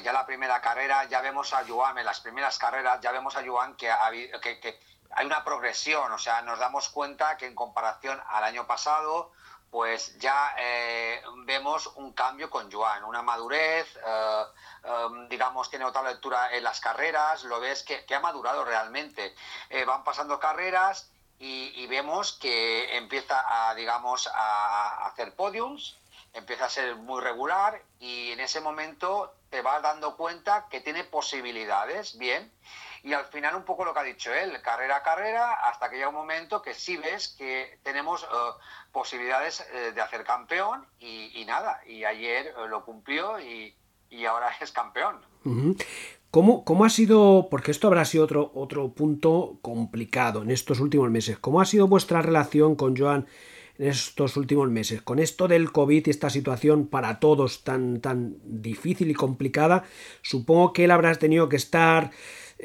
ya 0.04 0.14
la 0.14 0.24
primera 0.24 0.62
carrera, 0.62 1.10
ya 1.10 1.20
vemos 1.22 1.52
a 1.52 1.64
Joan, 1.68 1.98
en 1.98 2.06
las 2.06 2.20
primeras 2.20 2.60
carreras, 2.60 3.02
ya 3.02 3.12
vemos 3.12 3.36
a 3.36 3.44
Joan 3.44 3.76
que, 3.76 3.90
que, 4.40 4.60
que 4.60 4.78
hay 5.12 5.26
una 5.26 5.44
progresión, 5.44 6.12
o 6.12 6.18
sea, 6.18 6.42
nos 6.42 6.60
damos 6.60 6.90
cuenta 6.90 7.38
que 7.38 7.46
en 7.46 7.56
comparación 7.56 8.22
al 8.30 8.44
año 8.44 8.66
pasado, 8.66 9.32
pues 9.74 10.18
ya 10.20 10.56
eh, 10.60 11.20
vemos 11.46 11.88
un 11.96 12.14
cambio 12.14 12.48
con 12.50 12.72
Joan, 12.72 13.04
una 13.06 13.24
madurez, 13.24 13.88
eh, 14.06 14.44
em, 14.84 15.28
digamos, 15.30 15.70
tiene 15.72 15.86
otra 15.86 16.04
lectura 16.04 16.54
en 16.56 16.64
las 16.64 16.80
carreras, 16.80 17.44
lo 17.46 17.60
ves 17.60 17.82
que, 17.82 18.06
ha 18.14 18.20
madurado 18.20 18.64
realmente. 18.64 19.34
Eh, 19.72 19.84
van 19.84 20.04
pasando 20.04 20.40
carreras 20.40 21.10
y, 21.40 21.88
vemos 21.88 22.34
que 22.34 22.98
empieza 22.98 23.44
a, 23.48 23.74
digamos, 23.74 24.28
a 24.28 25.08
hacer 25.08 25.36
podiums, 25.36 25.98
empieza 26.34 26.66
a 26.66 26.70
ser 26.70 26.96
muy 26.96 27.22
regular 27.22 27.82
y 28.00 28.32
en 28.32 28.40
ese 28.40 28.62
momento 28.62 29.34
te 29.50 29.62
vas 29.62 29.82
dando 29.82 30.16
cuenta 30.18 30.68
que 30.70 30.82
tiene 30.82 31.04
posibilidades, 31.04 32.18
bien 32.20 32.52
y 33.04 33.12
al 33.12 33.26
final 33.26 33.56
un 33.56 33.64
poco 33.64 33.84
lo 33.84 33.94
que 33.94 34.00
ha 34.00 34.04
dicho 34.04 34.34
él, 34.34 34.54
carrera 34.62 34.98
a 34.98 35.04
carrera, 35.04 35.54
hasta 35.66 35.90
que 35.90 35.98
llega 35.98 36.08
un 36.08 36.16
momento 36.16 36.62
que 36.62 36.74
sí 36.74 36.96
ves 36.96 37.36
que 37.38 37.80
tenemos 37.84 38.24
eh, 38.24 38.28
posibilidades 38.94 39.60
eh, 39.74 39.92
de 39.92 40.02
hacer 40.02 40.24
campeón 40.24 40.86
y, 41.00 41.44
nada, 41.46 41.82
y 41.86 42.06
ayer 42.06 42.48
eh, 42.48 42.68
lo 42.70 42.86
cumplió 42.86 43.40
y, 43.40 43.76
ahora 44.26 44.48
es 44.62 44.72
campeón. 44.72 45.18
¿Cómo, 46.32 46.64
¿Cómo, 46.64 46.86
ha 46.86 46.90
sido, 46.90 47.48
porque 47.50 47.72
esto 47.72 47.88
habrá 47.88 48.06
sido 48.06 48.24
otro, 48.24 48.52
otro 48.56 48.94
punto 48.94 49.58
complicado 49.62 50.44
en 50.44 50.52
estos 50.52 50.80
últimos 50.80 51.10
meses, 51.10 51.38
cómo 51.40 51.60
ha 51.60 51.66
sido 51.66 51.88
vuestra 51.88 52.22
relación 52.22 52.76
con 52.76 52.96
Joan 52.96 53.28
en 53.80 53.90
estos 53.90 54.38
últimos 54.38 54.70
meses? 54.70 55.02
Con 55.02 55.20
esto 55.20 55.48
del 55.50 55.72
COVID 55.72 56.08
y 56.08 56.10
esta 56.10 56.30
situación 56.30 56.88
para 56.88 57.20
todos 57.20 57.64
tan, 57.64 58.00
tan 58.00 58.38
difícil 58.44 59.12
y 59.12 59.14
complicada, 59.14 59.84
supongo 60.22 60.72
que 60.72 60.86
él 60.86 60.92
habrá 60.92 61.14
tenido 61.16 61.50
que 61.50 61.58
estar 61.58 62.12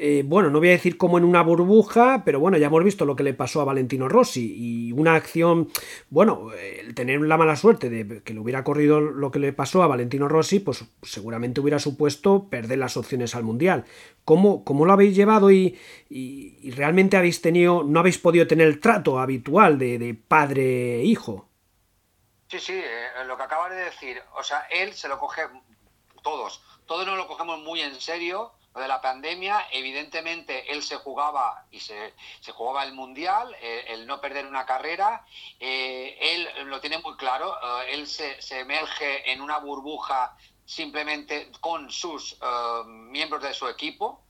eh, 0.01 0.23
bueno, 0.25 0.49
no 0.49 0.59
voy 0.59 0.69
a 0.69 0.71
decir 0.71 0.97
como 0.97 1.17
en 1.17 1.25
una 1.25 1.41
burbuja, 1.41 2.23
pero 2.23 2.39
bueno, 2.39 2.57
ya 2.57 2.67
hemos 2.67 2.83
visto 2.83 3.05
lo 3.05 3.15
que 3.15 3.23
le 3.23 3.33
pasó 3.33 3.59
a 3.59 3.65
Valentino 3.65 4.07
Rossi 4.07 4.53
y 4.55 4.91
una 4.93 5.15
acción, 5.15 5.69
bueno, 6.09 6.53
el 6.53 6.95
tener 6.95 7.19
la 7.21 7.37
mala 7.37 7.57
suerte 7.57 7.89
de 7.89 8.23
que 8.23 8.33
le 8.33 8.39
hubiera 8.39 8.63
corrido 8.63 9.01
lo 9.01 9.29
que 9.29 9.39
le 9.39 9.51
pasó 9.51 9.83
a 9.83 9.87
Valentino 9.87 10.29
Rossi, 10.29 10.59
pues 10.59 10.85
seguramente 11.01 11.59
hubiera 11.59 11.79
supuesto 11.79 12.47
perder 12.49 12.79
las 12.79 12.95
opciones 12.95 13.35
al 13.35 13.43
Mundial. 13.43 13.85
¿Cómo, 14.23 14.63
cómo 14.63 14.85
lo 14.85 14.93
habéis 14.93 15.15
llevado 15.15 15.51
y, 15.51 15.77
realmente 16.75 17.17
habéis 17.17 17.41
tenido, 17.41 17.83
no 17.83 17.99
habéis 17.99 18.19
podido 18.19 18.47
tener 18.47 18.67
el 18.67 18.79
trato 18.79 19.19
habitual 19.19 19.77
de, 19.77 20.17
padre-hijo? 20.27 21.49
Sí, 22.47 22.59
sí, 22.59 22.73
eh, 22.73 23.25
lo 23.27 23.35
que 23.37 23.43
acabas 23.43 23.71
de 23.71 23.77
decir, 23.77 24.17
o 24.37 24.43
sea, 24.43 24.61
él 24.71 24.93
se 24.93 25.07
lo 25.07 25.19
coge 25.19 25.41
todos, 26.23 26.63
todos 26.85 27.05
nos 27.05 27.17
lo 27.17 27.27
cogemos 27.27 27.59
muy 27.59 27.81
en 27.81 27.99
serio 27.99 28.53
de 28.79 28.87
la 28.87 29.01
pandemia, 29.01 29.67
evidentemente 29.71 30.71
él 30.71 30.81
se 30.81 30.95
jugaba 30.97 31.65
y 31.71 31.79
se, 31.79 32.13
se 32.39 32.51
jugaba 32.51 32.83
el 32.83 32.93
mundial, 32.93 33.55
eh, 33.61 33.85
el 33.89 34.07
no 34.07 34.19
perder 34.19 34.45
una 34.45 34.65
carrera, 34.65 35.25
eh, 35.59 36.17
él 36.19 36.67
lo 36.69 36.79
tiene 36.79 36.97
muy 36.99 37.15
claro, 37.15 37.55
eh, 37.81 37.93
él 37.93 38.07
se, 38.07 38.41
se, 38.41 38.59
emerge 38.59 39.31
en 39.31 39.41
una 39.41 39.57
burbuja 39.57 40.35
simplemente 40.65 41.51
con 41.59 41.89
sus 41.89 42.37
miembros 42.85 43.41
de 43.41 43.55
su 43.55 43.67
equipo, 43.67 44.21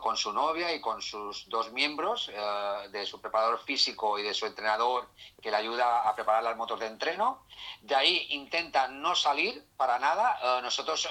con 0.00 0.16
su 0.16 0.32
novia 0.32 0.72
y 0.74 0.80
con 0.80 1.02
sus 1.02 1.46
dos 1.50 1.70
miembros, 1.72 2.30
de 2.90 3.04
su 3.04 3.20
preparador 3.20 3.62
físico 3.62 4.18
y 4.18 4.22
de 4.22 4.32
su 4.32 4.46
entrenador 4.46 5.10
que 5.42 5.50
le 5.50 5.58
ayuda 5.58 6.08
a 6.08 6.14
preparar 6.14 6.44
las 6.44 6.56
motos 6.56 6.80
de 6.80 6.86
entreno. 6.86 7.44
De 7.82 7.94
ahí 7.94 8.26
intenta 8.30 8.88
no 8.88 9.14
salir 9.14 9.66
para 9.76 9.98
nada. 9.98 10.62
nosotros, 10.62 11.06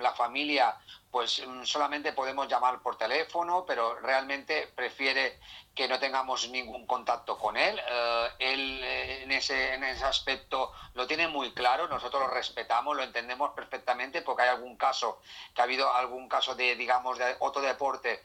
la 0.00 0.12
familia, 0.12 0.76
pues 1.16 1.42
mm, 1.46 1.64
solamente 1.64 2.12
podemos 2.12 2.46
llamar 2.46 2.82
por 2.82 2.98
teléfono, 2.98 3.64
pero 3.66 3.98
realmente 4.00 4.66
prefiere 4.76 5.40
que 5.74 5.88
no 5.88 5.98
tengamos 5.98 6.50
ningún 6.50 6.86
contacto 6.86 7.38
con 7.38 7.56
él. 7.56 7.80
Eh, 7.88 8.28
él 8.38 8.80
eh, 8.84 9.22
en, 9.22 9.32
ese, 9.32 9.72
en 9.72 9.84
ese 9.84 10.04
aspecto 10.04 10.74
lo 10.92 11.06
tiene 11.06 11.26
muy 11.26 11.54
claro, 11.54 11.88
nosotros 11.88 12.20
lo 12.20 12.28
respetamos, 12.28 12.94
lo 12.94 13.02
entendemos 13.02 13.52
perfectamente 13.52 14.20
porque 14.20 14.42
hay 14.42 14.50
algún 14.50 14.76
caso, 14.76 15.22
que 15.54 15.62
ha 15.62 15.64
habido 15.64 15.90
algún 15.90 16.28
caso 16.28 16.54
de, 16.54 16.76
digamos, 16.76 17.16
de 17.16 17.34
otro 17.38 17.62
deporte 17.62 18.22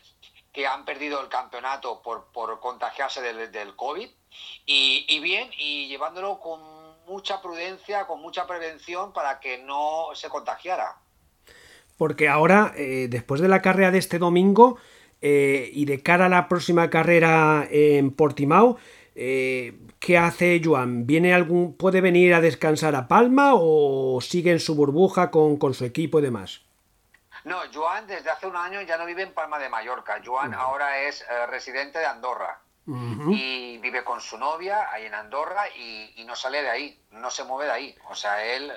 que 0.52 0.68
han 0.68 0.84
perdido 0.84 1.22
el 1.22 1.30
campeonato 1.30 2.02
por, 2.02 2.26
por 2.34 2.60
contagiarse 2.60 3.22
del, 3.22 3.74
COVID. 3.78 4.12
Y 4.66 5.20
bien, 5.22 5.50
y 5.56 5.88
llevándolo 5.88 6.42
con 6.42 6.60
mucha 7.06 7.42
prudencia, 7.42 8.06
con 8.06 8.22
mucha 8.22 8.46
prevención 8.48 9.14
para 9.14 9.40
que 9.40 9.60
no 9.60 10.10
se 10.14 10.28
contagiara. 10.28 11.01
Porque 11.98 12.28
ahora, 12.28 12.74
eh, 12.76 13.08
después 13.10 13.42
de 13.42 13.48
la 13.48 13.62
carrera 13.62 13.92
de 13.92 14.00
este 14.00 14.20
domingo 14.20 14.78
eh, 15.22 15.70
y 15.74 15.86
de 15.86 16.02
cara 16.02 16.26
a 16.26 16.30
la 16.30 16.48
próxima 16.48 16.90
carrera 16.90 17.68
en 17.70 18.12
Portimao, 18.12 18.78
eh, 19.16 19.78
¿qué 20.00 20.18
hace 20.18 20.62
Joan? 20.64 21.06
¿Viene 21.06 21.34
algún, 21.34 21.76
¿Puede 21.78 22.02
venir 22.02 22.34
a 22.34 22.42
descansar 22.42 22.96
a 22.96 23.08
Palma 23.08 23.52
o 23.56 24.20
sigue 24.22 24.52
en 24.52 24.60
su 24.60 24.76
burbuja 24.76 25.32
con, 25.32 25.58
con 25.58 25.74
su 25.74 25.86
equipo 25.86 26.20
y 26.20 26.24
demás? 26.24 26.62
No, 27.44 27.58
Joan 27.74 28.08
desde 28.08 28.30
hace 28.30 28.48
un 28.48 28.56
año 28.56 28.82
ya 28.82 28.98
no 28.98 29.06
vive 29.06 29.24
en 29.24 29.34
Palma 29.34 29.60
de 29.60 29.70
Mallorca. 29.70 30.22
Joan 30.24 30.54
ahora 30.54 31.02
es 31.02 31.26
residente 31.50 32.00
de 32.00 32.06
Andorra 32.06 32.62
y 32.86 33.78
vive 33.78 34.04
con 34.04 34.20
su 34.20 34.38
novia 34.38 34.92
ahí 34.92 35.06
en 35.06 35.14
Andorra 35.14 35.70
y, 35.70 36.24
no 36.26 36.36
sale 36.36 36.62
de 36.62 36.70
ahí, 36.70 37.00
no 37.12 37.30
se 37.30 37.44
mueve 37.44 37.66
de 37.66 37.72
ahí. 37.72 37.96
O 38.10 38.16
sea, 38.16 38.44
él 38.44 38.72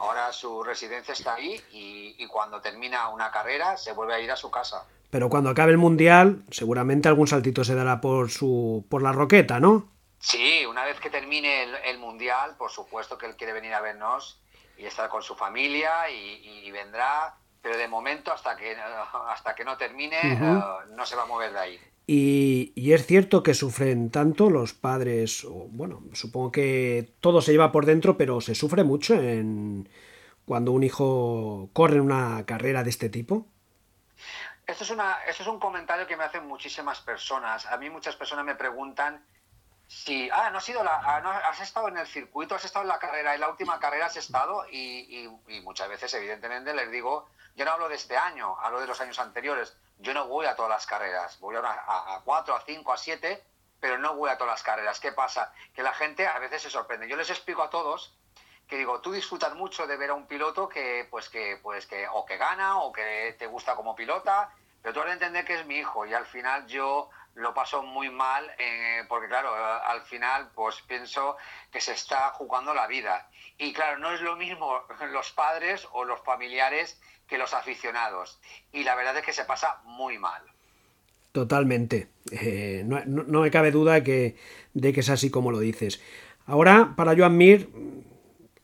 ahora 0.00 0.32
su 0.32 0.62
residencia 0.62 1.12
está 1.12 1.34
ahí 1.34 1.60
y, 1.72 2.26
cuando 2.26 2.60
termina 2.60 3.08
una 3.08 3.30
carrera 3.30 3.76
se 3.76 3.92
vuelve 3.92 4.14
a 4.14 4.20
ir 4.20 4.30
a 4.30 4.36
su 4.36 4.50
casa. 4.50 4.84
Pero 5.10 5.28
cuando 5.28 5.50
acabe 5.50 5.72
el 5.72 5.78
mundial, 5.78 6.42
seguramente 6.50 7.08
algún 7.08 7.26
saltito 7.26 7.64
se 7.64 7.74
dará 7.74 8.00
por 8.00 8.30
su 8.30 8.86
por 8.88 9.02
la 9.02 9.12
roqueta, 9.12 9.58
¿no? 9.58 9.88
Sí, 10.20 10.64
una 10.66 10.84
vez 10.84 11.00
que 11.00 11.10
termine 11.10 11.66
el, 11.84 11.98
mundial, 11.98 12.54
por 12.56 12.70
supuesto 12.70 13.18
que 13.18 13.26
él 13.26 13.36
quiere 13.36 13.52
venir 13.52 13.74
a 13.74 13.80
vernos 13.80 14.40
y 14.76 14.84
estar 14.84 15.08
con 15.08 15.22
su 15.22 15.34
familia 15.34 16.08
y, 16.10 16.70
vendrá, 16.70 17.34
pero 17.60 17.76
de 17.76 17.88
momento 17.88 18.32
hasta 18.32 18.56
que 18.56 18.76
hasta 19.28 19.54
que 19.54 19.64
no 19.64 19.76
termine 19.76 20.18
eh, 20.22 20.62
no 20.90 21.06
se 21.06 21.16
va 21.16 21.22
a 21.22 21.26
mover 21.26 21.52
de 21.52 21.58
ahí. 21.58 21.80
Y, 22.12 22.92
es 22.92 23.06
cierto 23.06 23.44
que 23.44 23.54
sufren 23.54 24.10
tanto 24.10 24.50
los 24.50 24.74
padres, 24.74 25.44
o, 25.44 25.68
bueno, 25.70 26.02
supongo 26.12 26.50
que 26.50 27.14
todo 27.20 27.40
se 27.40 27.52
lleva 27.52 27.70
por 27.70 27.86
dentro, 27.86 28.16
pero 28.16 28.40
se 28.40 28.56
sufre 28.56 28.82
mucho 28.82 29.14
en 29.14 29.88
cuando 30.44 30.72
un 30.72 30.82
hijo 30.82 31.70
corre 31.72 32.00
una 32.00 32.44
carrera 32.46 32.82
de 32.82 32.90
este 32.90 33.10
tipo. 33.10 33.46
Esto 34.66 34.82
es, 34.82 35.46
un 35.46 35.60
comentario 35.60 36.04
que 36.08 36.16
me 36.16 36.24
hacen 36.24 36.48
muchísimas 36.48 37.00
personas. 37.00 37.64
A 37.66 37.76
mí 37.76 37.88
muchas 37.90 38.16
personas 38.16 38.44
me 38.44 38.56
preguntan 38.56 39.24
si, 39.86 40.28
ah, 40.32 40.50
no 40.50 40.58
has, 40.58 40.64
sido 40.64 40.82
la, 40.82 40.96
ah, 40.96 41.42
has 41.48 41.60
estado 41.60 41.86
en 41.86 41.96
el 41.96 42.08
circuito, 42.08 42.56
has 42.56 42.64
estado 42.64 42.82
en 42.82 42.88
la 42.88 42.98
carrera, 42.98 43.36
en 43.36 43.40
la 43.40 43.50
última 43.50 43.78
carrera 43.78 44.06
has 44.06 44.16
estado 44.16 44.64
y 44.68 45.28
muchas 45.62 45.88
veces 45.88 46.12
evidentemente 46.14 46.74
les 46.74 46.90
digo, 46.90 47.28
yo 47.54 47.64
no 47.64 47.70
hablo 47.70 47.88
de 47.88 47.94
este 47.94 48.16
año, 48.16 48.58
hablo 48.58 48.80
de 48.80 48.88
los 48.88 49.00
años 49.00 49.20
anteriores 49.20 49.76
yo 50.00 50.14
no 50.14 50.26
voy 50.26 50.46
a 50.46 50.56
todas 50.56 50.70
las 50.70 50.86
carreras, 50.86 51.38
voy 51.40 51.56
a, 51.56 51.60
a, 51.60 52.20
cuatro, 52.24 52.54
a 52.54 52.62
cinco, 52.62 52.92
a 52.92 52.96
siete, 52.96 53.44
pero 53.78 53.98
no 53.98 54.14
voy 54.16 54.30
a 54.30 54.36
todas 54.36 54.54
las 54.54 54.62
carreras. 54.62 55.00
¿Qué 55.00 55.12
pasa? 55.12 55.52
Que 55.74 55.82
la 55.82 55.92
gente 55.92 56.26
a 56.26 56.38
veces 56.38 56.62
se 56.62 56.70
sorprende. 56.70 57.08
Yo 57.08 57.16
les 57.16 57.30
explico 57.30 57.62
a 57.62 57.70
todos 57.70 58.16
que 58.70 58.76
digo, 58.76 59.00
tú 59.00 59.10
disfrutas 59.10 59.54
mucho 59.56 59.86
de 59.88 59.96
ver 59.96 60.10
a 60.10 60.14
un 60.14 60.28
piloto 60.28 60.68
que, 60.68 61.06
pues 61.10 61.28
que, 61.28 61.58
pues 61.60 61.86
que, 61.86 62.06
o 62.06 62.24
que 62.24 62.36
gana, 62.36 62.78
o 62.78 62.92
que 62.92 63.34
te 63.36 63.48
gusta 63.48 63.74
como 63.74 63.96
pilota, 63.96 64.54
pero 64.80 64.94
tú 64.94 65.00
has 65.00 65.06
de 65.06 65.12
entender 65.14 65.44
que 65.44 65.58
es 65.58 65.66
mi 65.66 65.78
hijo 65.78 66.06
y 66.06 66.14
al 66.14 66.24
final 66.24 66.68
yo 66.68 67.10
lo 67.34 67.52
paso 67.52 67.82
muy 67.82 68.10
mal 68.10 68.48
eh, 68.58 69.04
porque 69.08 69.28
claro, 69.28 69.52
al 69.54 70.02
final 70.02 70.50
pues 70.54 70.80
pienso 70.82 71.36
que 71.72 71.80
se 71.80 71.92
está 71.92 72.30
jugando 72.30 72.72
la 72.72 72.86
vida. 72.86 73.28
Y 73.58 73.72
claro, 73.72 73.98
no 73.98 74.12
es 74.12 74.20
lo 74.20 74.36
mismo 74.36 74.84
los 75.10 75.32
padres 75.32 75.86
o 75.92 76.04
los 76.04 76.20
familiares 76.20 77.00
que 77.30 77.38
los 77.38 77.54
aficionados. 77.54 78.38
Y 78.72 78.82
la 78.82 78.96
verdad 78.96 79.16
es 79.16 79.24
que 79.24 79.32
se 79.32 79.44
pasa 79.44 79.80
muy 79.84 80.18
mal. 80.18 80.42
Totalmente. 81.32 82.08
Eh, 82.32 82.84
no, 82.84 83.40
me 83.40 83.50
cabe 83.50 83.70
duda 83.70 84.02
que, 84.02 84.36
de 84.74 84.92
que 84.92 85.00
es 85.00 85.08
así 85.08 85.30
como 85.30 85.52
lo 85.52 85.60
dices. 85.60 86.02
Ahora, 86.44 86.94
para 86.96 87.16
Joan 87.16 87.36
Mir, 87.36 87.70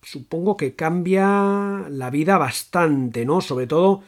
supongo 0.02 0.56
que 0.56 0.74
cambia 0.74 1.86
la 1.88 2.10
vida 2.10 2.38
bastante, 2.38 3.24
¿no? 3.24 3.40
Sobre 3.40 3.68
todo 3.68 4.02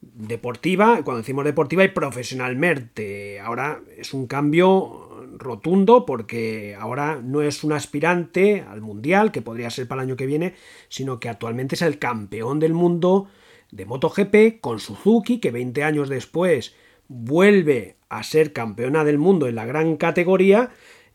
deportiva, 0.00 1.02
cuando 1.04 1.18
decimos 1.18 1.44
deportiva 1.44 1.84
y 1.84 1.88
profesionalmente. 1.88 3.40
Ahora 3.40 3.82
es 3.96 4.14
un 4.14 4.26
cambio 4.26 5.08
rotundo 5.36 6.06
porque 6.06 6.76
ahora 6.80 7.20
no 7.22 7.42
es 7.42 7.62
un 7.62 7.72
aspirante 7.72 8.64
al 8.68 8.80
mundial, 8.80 9.32
que 9.32 9.42
podría 9.42 9.70
ser 9.70 9.86
para 9.86 10.02
el 10.02 10.08
año 10.08 10.16
que 10.16 10.26
viene, 10.26 10.54
sino 10.88 11.20
que 11.20 11.28
actualmente 11.28 11.74
es 11.74 11.82
el 11.82 11.98
campeón 11.98 12.58
del 12.58 12.72
mundo 12.72 13.28
de 13.70 13.86
MotoGP 13.86 14.60
con 14.60 14.80
Suzuki, 14.80 15.40
que 15.40 15.50
20 15.50 15.84
años 15.84 16.08
después 16.08 16.74
vuelve 17.08 17.96
a 18.08 18.22
ser 18.22 18.52
campeona 18.52 19.04
del 19.04 19.18
mundo 19.18 19.48
en 19.48 19.54
la 19.54 19.66
gran 19.66 19.96
categoría. 19.96 20.70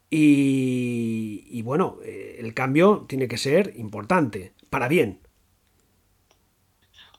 Y, 0.10 1.62
bueno, 1.64 1.98
eh, 2.04 2.38
el 2.40 2.54
cambio 2.54 3.06
tiene 3.08 3.28
que 3.28 3.38
ser 3.38 3.74
importante, 3.78 4.54
para 4.70 4.88
bien. 4.88 5.20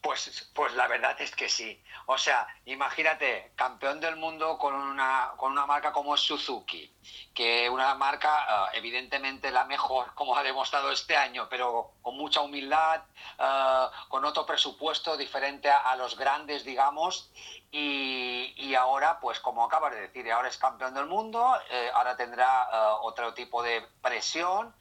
Pues, 0.01 0.51
pues 0.55 0.75
la 0.77 0.87
verdad 0.87 1.17
es 1.21 1.35
que 1.35 1.49
sí. 1.49 1.79
O 2.07 2.19
sea, 2.19 2.47
imagínate, 2.67 3.53
campeón 3.57 3.99
del 3.99 4.17
mundo 4.17 4.59
con 4.59 4.75
una, 4.75 5.33
con 5.39 5.53
una 5.53 5.65
marca 5.65 5.91
como 5.91 6.17
Suzuki, 6.17 6.95
que 7.35 7.71
una 7.71 7.95
marca 7.95 8.69
eh, 8.73 8.79
evidentemente 8.79 9.51
la 9.51 9.65
mejor, 9.65 10.15
como 10.15 10.37
ha 10.37 10.43
demostrado 10.43 10.91
este 10.91 11.17
año, 11.17 11.49
pero 11.49 11.93
con 12.03 12.17
mucha 12.17 12.43
humildad, 12.43 13.03
eh, 13.39 13.87
con 14.09 14.25
otro 14.25 14.45
presupuesto 14.45 15.17
diferente 15.17 15.71
a, 15.71 15.97
los 15.97 16.19
grandes, 16.19 16.65
digamos, 16.65 17.31
y, 17.71 18.75
ahora, 18.75 19.19
pues 19.21 19.41
como 19.41 19.65
acabas 19.65 19.95
de 19.95 20.03
decir, 20.03 20.31
ahora 20.31 20.49
es 20.49 20.59
campeón 20.59 20.95
del 20.95 21.07
mundo, 21.07 21.57
eh, 21.71 21.91
ahora 21.95 22.17
tendrá 22.17 22.99
otro 23.01 23.33
tipo 23.35 23.63
de 23.63 23.87
presión, 24.03 24.75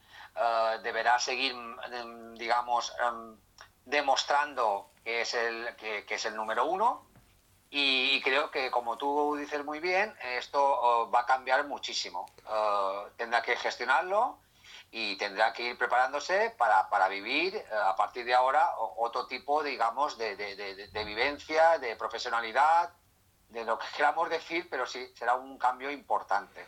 deberá 0.82 1.18
seguir, 1.18 1.54
mm, 1.54 2.34
digamos, 2.34 2.92
em, 3.00 3.36
demostrando 3.84 4.90
que 5.04 5.22
es 5.22 5.34
el, 5.34 5.76
que 5.76 6.04
es 6.08 6.24
el 6.24 6.34
número 6.34 6.66
uno 6.66 7.13
y, 7.76 8.20
creo 8.20 8.52
que, 8.52 8.70
como 8.70 8.96
tú 8.96 9.34
dices 9.34 9.64
muy 9.64 9.80
bien, 9.80 10.14
esto 10.38 10.62
oh, 10.62 11.10
va 11.10 11.22
a 11.22 11.26
cambiar 11.26 11.66
muchísimo. 11.66 12.30
Oh, 12.46 13.06
tendrá 13.16 13.42
que 13.42 13.56
gestionarlo 13.56 14.38
y 14.92 15.16
tendrá 15.16 15.52
que 15.52 15.70
ir 15.70 15.76
preparándose 15.76 16.54
para, 16.56 17.08
vivir 17.08 17.56
eh, 17.56 17.64
a 17.84 17.96
partir 17.96 18.24
de 18.24 18.32
ahora 18.32 18.70
otro 18.98 19.26
tipo, 19.26 19.64
digamos, 19.64 20.16
de, 20.16 20.36
de, 20.36 21.04
vivencia, 21.04 21.78
de 21.80 21.96
profesionalidad, 21.96 22.92
de 23.48 23.64
lo 23.64 23.76
que 23.76 23.86
queramos 23.96 24.30
decir, 24.30 24.68
pero 24.70 24.86
sí, 24.86 25.08
será 25.18 25.34
un 25.34 25.58
cambio 25.58 25.90
importante. 25.90 26.64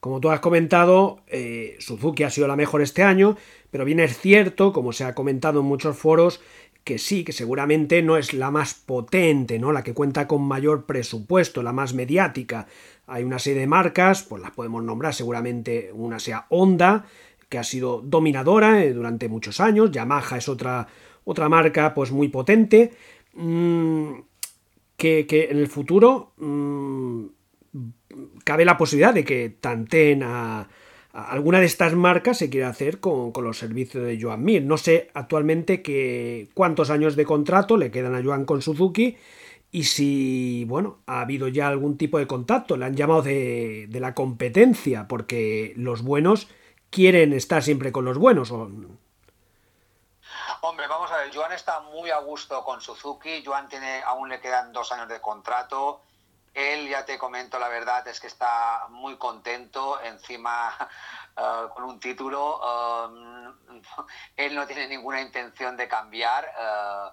Como 0.00 0.18
tú 0.20 0.28
has 0.28 0.40
comentado, 0.40 1.20
eh, 1.28 1.76
Suzuki 1.78 2.24
ha 2.24 2.30
sido 2.30 2.48
la 2.48 2.56
mejor 2.56 2.82
este 2.82 3.04
año, 3.04 3.36
pero 3.70 3.84
bien 3.84 4.00
es 4.00 4.18
cierto, 4.18 4.72
como 4.72 4.92
se 4.92 5.04
ha 5.04 5.14
comentado 5.14 5.60
en 5.60 5.66
muchos 5.66 5.96
foros, 5.96 6.40
que 6.84 6.98
sí, 6.98 7.24
que 7.24 7.32
seguramente 7.32 8.02
no 8.02 8.16
es 8.16 8.32
la 8.32 8.50
más 8.50 8.74
potente, 8.74 9.58
¿no? 9.58 9.72
La 9.72 9.82
que 9.82 9.94
cuenta 9.94 10.26
con 10.26 10.42
mayor 10.42 10.86
presupuesto, 10.86 11.62
la 11.62 11.72
más 11.72 11.92
mediática. 11.92 12.66
Hay 13.06 13.24
una 13.24 13.38
serie 13.38 13.60
de 13.60 13.66
marcas, 13.66 14.22
pues 14.22 14.40
las 14.42 14.52
podemos 14.52 14.82
nombrar, 14.82 15.14
seguramente 15.14 15.90
una 15.92 16.18
sea 16.18 16.46
Honda, 16.48 17.04
que 17.48 17.58
ha 17.58 17.64
sido 17.64 18.02
dominadora 18.02 18.82
eh, 18.82 18.92
durante 18.92 19.28
muchos 19.28 19.60
años, 19.60 19.90
Yamaha 19.90 20.36
es 20.36 20.48
otra, 20.48 20.86
otra 21.24 21.48
marca 21.48 21.94
pues 21.94 22.10
muy 22.12 22.28
potente, 22.28 22.92
mm, 23.34 24.12
que, 24.96 25.26
en 25.50 25.58
el 25.58 25.68
futuro 25.68 26.32
mm, 26.36 27.26
cabe 28.44 28.64
la 28.64 28.76
posibilidad 28.76 29.14
de 29.14 29.24
que 29.24 29.50
tanten 29.60 30.22
a, 30.22 30.68
alguna 31.26 31.60
de 31.60 31.66
estas 31.66 31.94
marcas 31.94 32.38
se 32.38 32.50
quiere 32.50 32.66
hacer 32.66 33.00
con, 33.00 33.32
los 33.40 33.58
servicios 33.58 34.04
de 34.04 34.18
Joan 34.20 34.44
Mir. 34.44 34.62
No 34.62 34.78
sé 34.78 35.10
actualmente 35.14 35.82
que, 35.82 36.48
cuántos 36.54 36.90
años 36.90 37.16
de 37.16 37.24
contrato 37.24 37.76
le 37.76 37.90
quedan 37.90 38.14
a 38.14 38.22
Joan 38.22 38.44
con 38.44 38.62
Suzuki 38.62 39.16
y 39.70 39.84
si, 39.84 40.64
bueno, 40.66 40.98
ha 41.06 41.20
habido 41.20 41.48
ya 41.48 41.68
algún 41.68 41.98
tipo 41.98 42.18
de 42.18 42.26
contacto. 42.26 42.76
Le 42.76 42.84
han 42.84 42.96
llamado 42.96 43.22
de, 43.22 43.86
de 43.88 44.00
la 44.00 44.14
competencia 44.14 45.08
porque 45.08 45.72
los 45.76 46.02
buenos 46.02 46.48
quieren 46.90 47.32
estar 47.32 47.62
siempre 47.62 47.92
con 47.92 48.04
los 48.04 48.18
buenos. 48.18 48.50
Hombre, 48.50 48.78
vamos 50.88 51.10
a 51.10 51.18
ver, 51.18 51.34
Joan 51.34 51.52
está 51.52 51.80
muy 51.80 52.10
a 52.10 52.18
gusto 52.18 52.62
con 52.64 52.80
Suzuki. 52.80 53.42
Joan 53.44 53.68
tiene, 53.68 54.02
aún 54.02 54.28
le 54.28 54.40
quedan 54.40 54.72
dos 54.72 54.92
años 54.92 55.08
de 55.08 55.20
contrato 55.20 56.02
él, 56.54 56.88
ya 56.88 57.04
te 57.04 57.18
comento 57.18 57.58
la 57.58 57.68
verdad, 57.68 58.06
es 58.08 58.20
que 58.20 58.26
está 58.26 58.86
muy 58.90 59.16
contento, 59.16 60.00
encima 60.02 60.74
eh, 61.36 61.68
con 61.74 61.84
un 61.84 62.00
título. 62.00 62.60
Eh, 62.64 63.82
él 64.36 64.54
no 64.54 64.66
tiene 64.66 64.88
ninguna 64.88 65.20
intención 65.20 65.76
de 65.76 65.88
cambiar. 65.88 66.44
Eh, 66.44 67.10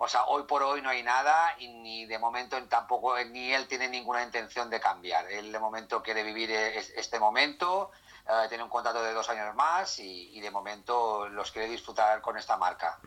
o 0.00 0.06
sea, 0.06 0.24
hoy 0.26 0.44
por 0.44 0.62
hoy 0.62 0.80
no 0.80 0.90
hay 0.90 1.02
nada 1.02 1.56
y 1.58 1.68
ni 1.68 2.06
de 2.06 2.18
momento 2.18 2.62
tampoco 2.68 3.18
ni 3.24 3.52
él 3.52 3.66
tiene 3.66 3.88
ninguna 3.88 4.22
intención 4.22 4.70
de 4.70 4.78
cambiar. 4.78 5.30
Él 5.30 5.50
de 5.50 5.58
momento 5.58 6.02
quiere 6.02 6.22
vivir 6.22 6.52
este 6.52 7.18
momento, 7.18 7.90
tiene 8.48 8.62
un 8.62 8.70
contrato 8.70 9.02
de 9.02 9.12
dos 9.12 9.28
años 9.28 9.52
más 9.56 9.98
y 9.98 10.40
de 10.40 10.52
momento 10.52 11.28
los 11.28 11.50
quiere 11.50 11.68
disfrutar 11.68 12.20
con 12.20 12.36
esta 12.38 12.56
marca. 12.56 13.00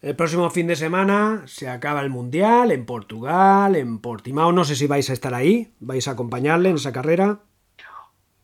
El 0.00 0.14
próximo 0.14 0.48
fin 0.48 0.68
de 0.68 0.76
semana 0.76 1.42
se 1.48 1.68
acaba 1.68 2.02
el 2.02 2.08
Mundial 2.08 2.70
en 2.70 2.86
Portugal, 2.86 3.74
en 3.74 4.00
Portimao. 4.00 4.52
No 4.52 4.64
sé 4.64 4.76
si 4.76 4.86
vais 4.86 5.10
a 5.10 5.12
estar 5.12 5.34
ahí, 5.34 5.74
vais 5.80 6.06
a 6.06 6.12
acompañarle 6.12 6.68
en 6.68 6.76
esa 6.76 6.92
carrera. 6.92 7.40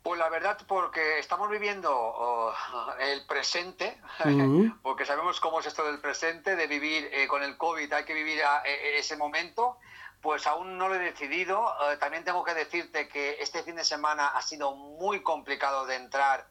Pues 0.02 0.18
la 0.18 0.28
verdad, 0.30 0.58
porque 0.66 1.20
estamos 1.20 1.48
viviendo 1.48 1.90
oh, 1.92 2.52
el 2.98 3.24
presente, 3.26 4.00
porque 4.82 5.06
sabemos 5.06 5.38
cómo 5.38 5.60
es 5.60 5.66
esto 5.66 5.86
del 5.86 6.00
presente, 6.00 6.56
de 6.56 6.66
vivir 6.66 7.08
eh, 7.12 7.28
con 7.28 7.44
el 7.44 7.56
COVID, 7.56 7.92
hay 7.92 8.04
que 8.04 8.14
vivir 8.14 8.40
e, 8.64 8.98
ese 8.98 9.16
momento, 9.16 9.78
pues 10.20 10.48
aún 10.48 10.76
no 10.76 10.88
lo 10.88 10.96
he 10.96 10.98
decidido. 10.98 11.72
Eh, 11.88 11.98
también 11.98 12.24
tengo 12.24 12.42
que 12.42 12.54
decirte 12.54 13.06
que 13.06 13.36
este 13.40 13.62
fin 13.62 13.76
de 13.76 13.84
semana 13.84 14.26
ha 14.26 14.42
sido 14.42 14.74
muy 14.74 15.22
complicado 15.22 15.86
de 15.86 15.94
entrar 15.94 16.48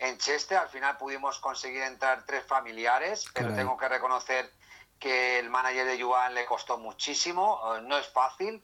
en 0.00 0.18
Cheste. 0.18 0.56
Al 0.56 0.68
final 0.68 0.96
pudimos 0.96 1.38
conseguir 1.38 1.82
entrar 1.82 2.24
tres 2.26 2.44
familiares, 2.44 3.26
pero 3.32 3.54
tengo 3.54 3.76
que 3.76 3.88
reconocer 3.88 4.50
que 4.98 5.38
el 5.38 5.48
manager 5.48 5.86
de 5.86 5.98
Yuan 5.98 6.34
le 6.34 6.44
costó 6.44 6.78
muchísimo, 6.78 7.60
eh, 7.76 7.82
no 7.82 7.96
es 7.96 8.08
fácil. 8.08 8.62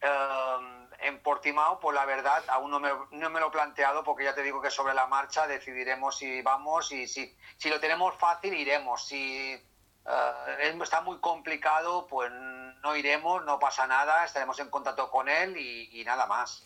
Em, 0.00 0.88
en 1.00 1.22
Portimao, 1.22 1.78
pues 1.78 1.94
la 1.94 2.04
verdad, 2.04 2.42
aún 2.48 2.70
no 2.70 2.80
me, 2.80 2.90
no 3.10 3.30
me, 3.30 3.40
lo 3.40 3.48
he 3.48 3.50
planteado 3.50 4.02
porque 4.02 4.24
ya 4.24 4.34
te 4.34 4.42
digo 4.42 4.60
que 4.60 4.70
sobre 4.70 4.94
la 4.94 5.06
marcha 5.06 5.46
decidiremos 5.46 6.18
si 6.18 6.42
vamos 6.42 6.90
y 6.90 7.06
si, 7.06 7.36
si 7.56 7.68
lo 7.68 7.78
tenemos 7.78 8.16
fácil 8.16 8.54
iremos. 8.54 9.06
Si 9.06 9.52
eh, 9.52 10.78
está 10.82 11.00
muy 11.00 11.18
complicado, 11.18 12.06
pues 12.08 12.30
no 12.32 12.96
iremos, 12.96 13.44
no 13.44 13.58
pasa 13.58 13.86
nada, 13.86 14.24
estaremos 14.24 14.58
en 14.58 14.70
contacto 14.70 15.10
con 15.10 15.28
él 15.28 15.56
y, 15.56 16.02
nada 16.04 16.26
más. 16.26 16.64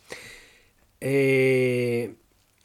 Eh, 1.01 2.14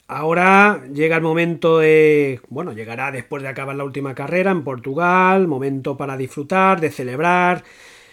ahora 0.08 0.84
llega 0.94 1.18
el 1.18 1.22
momento 1.22 1.80
de, 1.80 2.42
bueno, 2.50 2.74
llegará 2.74 3.12
después 3.12 3.44
de 3.44 3.50
acabar 3.50 3.76
la 3.76 3.84
última 3.84 4.16
carrera 4.16 4.52
en 4.52 4.64
Portugal, 4.64 5.48
momento 5.48 5.98
para 5.98 6.18
disfrutar, 6.18 6.82
de 6.82 6.92
celebrar. 6.92 7.64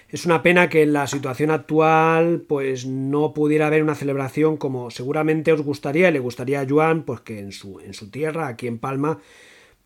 Es 0.08 0.26
una 0.26 0.42
pena 0.42 0.68
que 0.68 0.82
en 0.82 0.92
la 0.92 1.06
situación 1.06 1.50
actual 1.50 2.44
pues 2.46 2.86
no 2.86 3.34
pudiera 3.34 3.66
haber 3.66 3.82
una 3.82 3.94
celebración 3.96 4.56
como 4.56 4.90
seguramente 4.90 5.52
os 5.52 5.62
gustaría 5.62 6.08
y 6.08 6.12
le 6.12 6.20
gustaría 6.20 6.60
a 6.60 6.66
Joan 6.68 7.02
pues 7.02 7.20
que 7.20 7.40
en 7.40 7.52
su, 7.52 7.80
en 7.80 7.94
su 7.94 8.10
tierra, 8.10 8.46
aquí 8.46 8.68
en 8.68 8.78
Palma, 8.78 9.18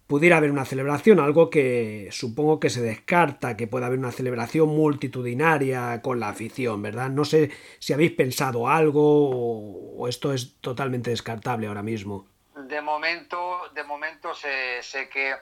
pudiera 0.09 0.39
haber 0.39 0.51
una 0.51 0.65
celebración, 0.65 1.21
algo 1.21 1.51
que 1.51 2.09
supongo 2.11 2.59
que 2.59 2.71
se 2.71 2.81
descarta, 2.81 3.57
que 3.57 3.67
pueda 3.67 3.87
haber 3.87 3.99
una 3.99 4.11
celebración 4.11 4.71
multitudinaria 4.71 6.01
con 6.03 6.19
la 6.19 6.31
afición, 6.31 6.81
¿verdad? 6.81 7.11
No 7.11 7.27
sé 7.27 7.51
si 7.79 7.93
habéis 7.93 8.13
pensado 8.13 8.69
algo 8.69 9.99
o, 10.01 10.09
esto 10.09 10.33
es 10.33 10.61
totalmente 10.61 11.11
descartable 11.11 11.67
ahora 11.67 11.83
mismo. 11.83 12.27
De 12.57 12.81
momento, 12.81 13.69
de 13.75 13.85
momento 13.85 14.35
sé, 14.35 14.83
sé 14.83 15.11
que 15.11 15.35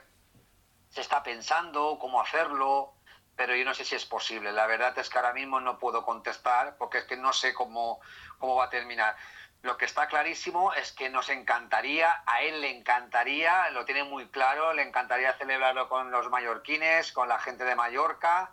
se 0.88 1.00
está 1.00 1.22
pensando 1.22 1.96
cómo 2.00 2.20
hacerlo, 2.20 2.94
pero 3.36 3.54
yo 3.54 3.64
no 3.64 3.72
sé 3.72 3.84
si 3.84 3.94
es 3.94 4.04
posible. 4.04 4.50
La 4.50 4.66
verdad 4.66 4.98
es 4.98 5.08
que 5.08 5.18
ahora 5.18 5.32
mismo 5.32 5.60
no 5.60 5.78
puedo 5.78 6.04
contestar 6.04 6.76
porque 6.76 6.98
es 6.98 7.04
que 7.04 7.16
no 7.16 7.32
sé 7.32 7.54
cómo, 7.54 8.00
cómo 8.38 8.56
va 8.56 8.64
a 8.64 8.70
terminar. 8.70 9.14
Lo 9.66 9.76
que 9.76 9.84
está 9.84 10.06
clarísimo 10.06 10.72
es 10.74 10.92
que 10.92 11.10
nos 11.10 11.28
encantaría, 11.28 12.22
a 12.24 12.40
él 12.44 12.60
le 12.60 12.70
encantaría, 12.70 13.68
lo 13.72 13.84
tiene 13.84 14.04
muy 14.04 14.26
claro, 14.26 14.72
le 14.72 14.82
encantaría 14.82 15.32
celebrarlo 15.32 15.88
con 15.88 16.12
los 16.12 16.30
mallorquines, 16.30 17.10
con 17.10 17.28
la 17.28 17.40
gente 17.40 17.64
de 17.64 17.74
Mallorca, 17.74 18.52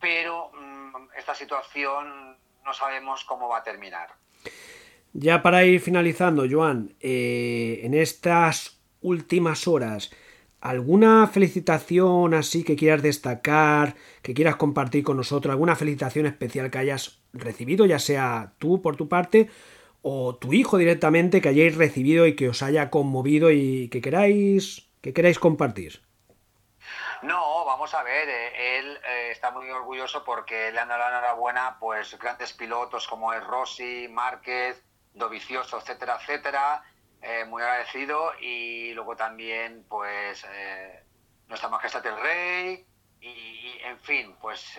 pero 0.00 0.50
mm, 0.54 1.10
esta 1.18 1.34
situación 1.34 2.38
no 2.64 2.72
sabemos 2.72 3.22
cómo 3.24 3.50
va 3.50 3.58
a 3.58 3.62
terminar. 3.62 4.08
Ya 5.12 5.42
para 5.42 5.62
ir 5.64 5.78
finalizando, 5.78 6.46
Joan, 6.50 6.96
eh, 7.00 7.80
en 7.82 7.92
estas 7.92 8.80
últimas 9.02 9.68
horas, 9.68 10.10
¿Alguna 10.62 11.26
felicitación 11.26 12.34
así 12.34 12.64
que 12.64 12.76
quieras 12.76 13.00
destacar, 13.00 13.96
que 14.20 14.34
quieras 14.34 14.56
compartir 14.56 15.02
con 15.02 15.16
nosotros? 15.16 15.50
¿Alguna 15.50 15.74
felicitación 15.74 16.26
especial 16.26 16.70
que 16.70 16.76
hayas 16.76 17.22
recibido, 17.32 17.86
ya 17.86 17.98
sea 17.98 18.52
tú 18.58 18.82
por 18.82 18.94
tu 18.94 19.08
parte 19.08 19.48
o 20.02 20.36
tu 20.36 20.52
hijo 20.52 20.78
directamente 20.78 21.40
que 21.40 21.48
hayáis 21.48 21.76
recibido 21.76 22.26
y 22.26 22.36
que 22.36 22.48
os 22.48 22.62
haya 22.62 22.90
conmovido 22.90 23.50
y 23.50 23.88
que 23.88 24.00
queráis, 24.00 24.88
que 25.00 25.12
queráis 25.12 25.38
compartir? 25.38 26.02
No, 27.22 27.66
vamos 27.66 27.92
a 27.92 28.02
ver, 28.02 28.28
eh, 28.28 28.78
él 28.78 28.98
eh, 29.06 29.28
está 29.30 29.50
muy 29.50 29.68
orgulloso 29.70 30.24
porque 30.24 30.72
le 30.72 30.80
han 30.80 30.88
dado 30.88 31.00
la 31.00 31.08
enhorabuena 31.08 31.76
pues 31.78 32.18
grandes 32.18 32.54
pilotos 32.54 33.06
como 33.06 33.32
es 33.34 33.46
Rossi, 33.46 34.08
Márquez, 34.08 34.82
Dovicioso, 35.12 35.78
etcétera, 35.78 36.18
etcétera 36.20 36.82
eh, 37.20 37.44
muy 37.44 37.62
agradecido 37.62 38.32
y 38.40 38.94
luego 38.94 39.16
también 39.16 39.84
pues 39.88 40.46
eh, 40.50 41.04
nuestra 41.48 41.68
majestad 41.68 42.06
el 42.06 42.16
rey 42.20 42.86
y, 43.20 43.78
en 43.84 43.98
fin 44.00 44.34
pues 44.40 44.78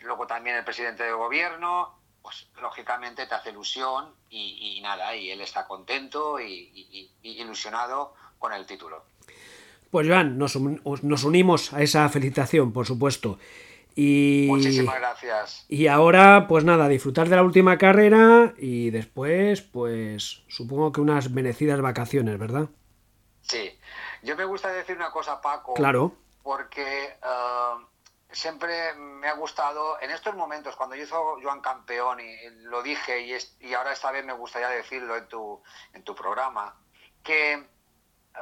luego 0.00 0.26
también 0.26 0.56
el 0.56 0.64
presidente 0.64 1.04
del 1.04 1.16
gobierno 1.16 1.97
pues 2.28 2.46
lógicamente 2.60 3.26
te 3.26 3.34
hace 3.34 3.50
ilusión 3.50 4.12
y, 4.28 4.80
nada 4.82 5.16
y 5.16 5.30
él 5.30 5.40
está 5.40 5.66
contento 5.66 6.38
y, 6.38 7.10
ilusionado 7.22 8.14
con 8.38 8.52
el 8.52 8.66
título 8.66 9.02
pues 9.90 10.06
Joan 10.06 10.36
nos, 10.36 10.56
nos 10.56 11.24
unimos 11.24 11.72
a 11.72 11.80
esa 11.80 12.06
felicitación 12.10 12.72
por 12.72 12.86
supuesto 12.86 13.38
y, 14.00 14.46
Muchísimas 14.46 14.94
gracias. 14.94 15.66
Y 15.68 15.88
ahora, 15.88 16.46
pues 16.46 16.62
nada, 16.62 16.86
disfrutar 16.86 17.28
de 17.28 17.34
la 17.34 17.42
última 17.42 17.78
carrera 17.78 18.54
y 18.56 18.90
después, 18.90 19.60
pues 19.60 20.44
supongo 20.46 20.92
que 20.92 21.00
unas 21.00 21.30
merecidas 21.32 21.80
vacaciones, 21.80 22.38
¿verdad? 22.38 22.68
Sí. 23.40 23.76
Yo 24.22 24.36
me 24.36 24.44
gusta 24.44 24.70
decir 24.70 24.94
una 24.94 25.10
cosa, 25.10 25.40
Paco. 25.40 25.74
Claro. 25.74 26.14
Porque 26.44 27.06
eh, 27.06 27.84
siempre 28.30 28.94
me 28.94 29.28
ha 29.28 29.34
gustado, 29.34 30.00
en 30.00 30.10
estos 30.10 30.34
momentos, 30.34 30.76
cuando 30.76 30.96
yo 30.96 31.04
hizo 31.04 31.38
Joan 31.42 31.60
Campeón, 31.60 32.20
y 32.20 32.50
lo 32.62 32.82
dije, 32.82 33.20
y, 33.20 33.36
y 33.60 33.74
ahora 33.74 33.92
esta 33.92 34.10
vez 34.10 34.24
me 34.24 34.32
gustaría 34.32 34.68
decirlo 34.68 35.16
en 35.16 35.28
tu, 35.28 35.62
en 35.92 36.04
tu 36.04 36.14
programa, 36.14 36.76
que 37.22 37.52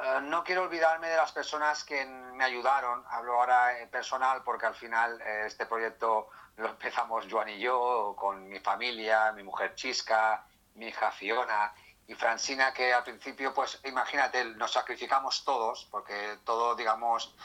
eh, 0.03 0.19
no 0.23 0.43
quiero 0.43 0.63
olvidarme 0.63 1.09
de 1.09 1.17
las 1.17 1.31
personas 1.31 1.83
que 1.83 2.05
me 2.05 2.43
ayudaron, 2.43 3.03
hablo 3.09 3.33
ahora 3.33 3.79
en 3.79 3.89
personal 3.89 4.43
porque 4.43 4.65
al 4.65 4.75
final 4.75 5.19
eh, 5.21 5.43
este 5.45 5.65
proyecto 5.65 6.29
lo 6.57 6.69
empezamos 6.69 7.25
Joan 7.29 7.49
y 7.49 7.59
yo, 7.59 8.15
con 8.17 8.47
mi 8.47 8.59
familia, 8.59 9.31
mi 9.31 9.43
mujer 9.43 9.75
Chisca, 9.75 10.45
mi 10.75 10.87
hija 10.87 11.11
Fiona 11.11 11.73
y 12.07 12.13
Francina, 12.13 12.73
que 12.73 12.93
al 12.93 13.03
principio, 13.03 13.53
pues 13.53 13.79
imagínate, 13.83 14.43
nos 14.45 14.71
sacrificamos 14.71 15.43
todos, 15.43 15.87
porque 15.91 16.37
todo, 16.45 16.75
digamos, 16.75 17.35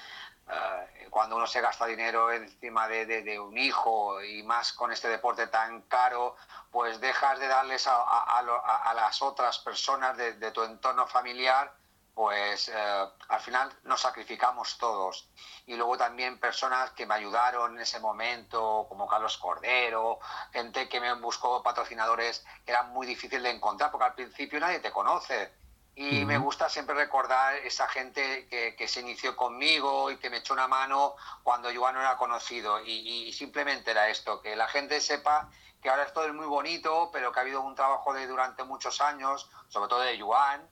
eh, 0.50 1.08
cuando 1.10 1.36
uno 1.36 1.46
se 1.46 1.60
gasta 1.60 1.86
dinero 1.86 2.32
encima 2.32 2.88
de, 2.88 3.38
un 3.38 3.56
hijo 3.58 4.22
y 4.22 4.42
más 4.42 4.72
con 4.72 4.92
este 4.92 5.08
deporte 5.08 5.46
tan 5.48 5.82
caro, 5.82 6.36
pues 6.70 7.00
dejas 7.00 7.38
de 7.38 7.48
darles 7.48 7.86
a, 7.86 8.92
las 8.94 9.22
otras 9.22 9.58
personas 9.58 10.16
de 10.16 10.50
tu 10.52 10.62
entorno 10.62 11.06
familiar 11.06 11.72
pues 12.14 12.68
eh, 12.68 13.04
al 13.28 13.40
final 13.40 13.72
nos 13.84 14.00
sacrificamos 14.00 14.76
todos. 14.78 15.28
Y 15.66 15.76
luego 15.76 15.96
también 15.96 16.38
personas 16.38 16.90
que 16.90 17.06
me 17.06 17.14
ayudaron 17.14 17.74
en 17.74 17.82
ese 17.82 18.00
momento, 18.00 18.86
como 18.88 19.08
Carlos 19.08 19.38
Cordero, 19.38 20.18
gente 20.52 20.88
que 20.88 21.00
me 21.00 21.12
buscó 21.14 21.62
patrocinadores 21.62 22.44
que 22.64 22.72
eran 22.72 22.92
muy 22.92 23.06
difícil 23.06 23.42
de 23.42 23.50
encontrar, 23.50 23.90
porque 23.90 24.06
al 24.06 24.14
principio 24.14 24.60
nadie 24.60 24.80
te 24.80 24.92
conoce. 24.92 25.52
Y 25.94 26.24
me 26.24 26.38
gusta 26.38 26.70
siempre 26.70 26.94
recordar 26.94 27.54
esa 27.56 27.86
gente 27.86 28.48
que, 28.48 28.88
se 28.88 29.00
inició 29.00 29.36
conmigo 29.36 30.10
y 30.10 30.16
que 30.16 30.30
me 30.30 30.38
echó 30.38 30.54
una 30.54 30.66
mano 30.66 31.14
cuando 31.42 31.70
yo 31.70 31.92
no 31.92 32.00
era 32.00 32.16
conocido. 32.16 32.80
Y, 32.80 33.26
y, 33.28 33.32
simplemente 33.32 33.90
era 33.90 34.08
esto, 34.08 34.40
que 34.40 34.56
la 34.56 34.68
gente 34.68 35.00
sepa 35.00 35.50
que 35.82 35.90
ahora 35.90 36.04
esto 36.04 36.24
es 36.24 36.32
muy 36.32 36.46
bonito, 36.46 37.10
pero 37.12 37.32
que 37.32 37.40
ha 37.40 37.42
habido 37.42 37.60
un 37.60 37.74
trabajo 37.74 38.14
de 38.14 38.26
durante 38.26 38.64
muchos 38.64 39.00
años, 39.00 39.50
sobre 39.68 39.88
todo 39.88 40.00
de 40.00 40.16
Yuan, 40.16 40.66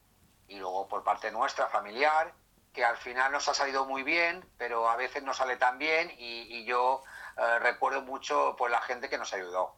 y 0.49 0.57
luego 0.57 0.89
por 0.89 1.05
parte 1.05 1.31
nuestra, 1.31 1.69
familiar, 1.69 2.33
que 2.73 2.85
al 2.85 2.97
final 2.97 3.33
nos 3.33 3.49
ha 3.49 3.55
salido 3.55 3.85
muy 3.85 4.03
bien, 4.03 4.49
pero 4.59 4.89
a 4.89 4.97
veces 4.97 5.23
no 5.23 5.35
sale 5.35 5.57
tan 5.57 5.79
bien 5.79 6.13
y, 6.19 6.65
yo 6.65 7.03
eh, 7.37 7.59
recuerdo 7.59 8.03
mucho 8.03 8.55
por 8.57 8.71
la 8.71 8.81
gente 8.81 9.09
que 9.09 9.19
nos 9.19 9.33
ayudó. 9.33 9.75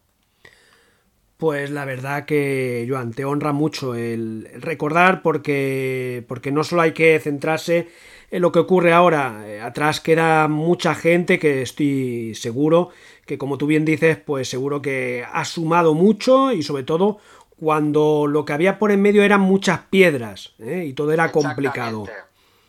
Pues 1.42 1.70
la 1.70 1.84
verdad 1.84 2.24
que, 2.24 2.86
Joan, 2.88 3.14
te 3.14 3.24
honra 3.24 3.50
mucho 3.50 3.96
el, 3.96 4.48
recordar 4.60 5.22
porque, 5.22 6.24
porque 6.28 6.52
no 6.52 6.62
solo 6.62 6.82
hay 6.82 6.92
que 6.92 7.18
centrarse 7.18 7.90
en 8.30 8.42
lo 8.42 8.52
que 8.52 8.60
ocurre 8.60 8.92
ahora, 8.92 9.42
eh, 9.44 9.60
atrás 9.60 10.00
queda 10.00 10.46
mucha 10.46 10.94
gente 10.94 11.40
que 11.40 11.62
estoy 11.62 12.36
seguro 12.36 12.90
que 13.26 13.38
como 13.38 13.58
tú 13.58 13.66
bien 13.66 13.84
dices, 13.84 14.18
pues 14.18 14.48
seguro 14.48 14.80
que 14.80 15.26
ha 15.32 15.44
sumado 15.44 15.94
mucho 15.94 16.52
y 16.52 16.62
sobre 16.62 16.84
todo 16.84 17.18
cuando 17.58 18.28
lo 18.28 18.44
que 18.44 18.52
había 18.52 18.78
por 18.78 18.92
en 18.92 19.02
medio 19.02 19.24
eran 19.24 19.40
muchas 19.40 19.80
piedras 19.90 20.52
¿eh? 20.60 20.84
y 20.86 20.92
todo 20.92 21.10
era 21.10 21.32
complicado. 21.32 22.06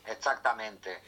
Exactamente. 0.04 0.98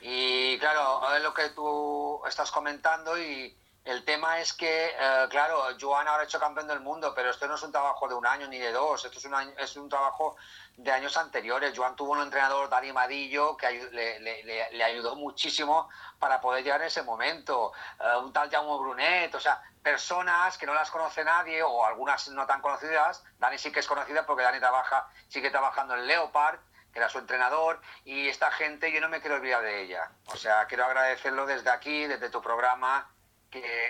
Y 0.00 0.56
claro, 0.60 1.00
es 1.16 1.24
lo 1.24 1.34
que 1.34 1.48
tú 1.56 2.20
estás 2.24 2.52
comentando 2.52 3.20
y 3.20 3.52
El 3.86 4.04
tema 4.04 4.40
es 4.40 4.52
que, 4.52 4.86
eh, 4.98 5.26
claro, 5.30 5.62
Joan 5.80 6.08
ahora 6.08 6.22
ha 6.22 6.24
hecho 6.24 6.40
campeón 6.40 6.66
del 6.66 6.80
mundo, 6.80 7.12
pero 7.14 7.30
esto 7.30 7.46
no 7.46 7.54
es 7.54 7.62
un 7.62 7.70
trabajo 7.70 8.08
de 8.08 8.16
un 8.16 8.26
año 8.26 8.48
ni 8.48 8.58
de 8.58 8.72
dos, 8.72 9.04
esto 9.04 9.20
es 9.20 9.24
un, 9.26 9.34
es 9.56 9.76
un 9.76 9.88
trabajo 9.88 10.36
de 10.76 10.90
años 10.90 11.16
anteriores. 11.16 11.72
Joan 11.76 11.94
tuvo 11.94 12.10
un 12.10 12.22
entrenador, 12.22 12.68
Dani 12.68 12.92
Madillo, 12.92 13.56
que 13.56 13.70
le, 13.70 14.82
ayudó 14.82 15.14
muchísimo 15.14 15.88
para 16.18 16.40
poder 16.40 16.64
llegar 16.64 16.80
en 16.80 16.88
ese 16.88 17.04
momento. 17.04 17.72
Eh, 18.00 18.16
un 18.16 18.32
tal 18.32 18.50
Jaume 18.50 18.76
Brunet, 18.76 19.32
o 19.36 19.38
sea, 19.38 19.62
personas 19.80 20.58
que 20.58 20.66
no 20.66 20.74
las 20.74 20.90
conoce 20.90 21.22
nadie 21.22 21.62
o 21.62 21.86
algunas 21.86 22.26
no 22.30 22.44
tan 22.44 22.60
conocidas. 22.60 23.22
Dani 23.38 23.56
sí 23.56 23.70
que 23.70 23.78
es 23.78 23.86
conocida 23.86 24.26
porque 24.26 24.42
Dani 24.42 24.58
trabaja, 24.58 25.08
sigue 25.28 25.50
trabajando 25.50 25.94
en 25.94 26.08
Leopard 26.08 26.58
que 26.92 27.00
era 27.00 27.10
su 27.10 27.18
entrenador, 27.18 27.78
y 28.06 28.26
esta 28.26 28.50
gente 28.50 28.90
yo 28.90 29.02
no 29.02 29.10
me 29.10 29.20
quiero 29.20 29.36
olvidar 29.36 29.60
de 29.60 29.82
ella. 29.82 30.10
O 30.28 30.36
sea, 30.38 30.64
quiero 30.64 30.86
agradecerlo 30.86 31.44
desde 31.44 31.68
aquí, 31.68 32.06
desde 32.06 32.30
tu 32.30 32.40
programa, 32.40 33.06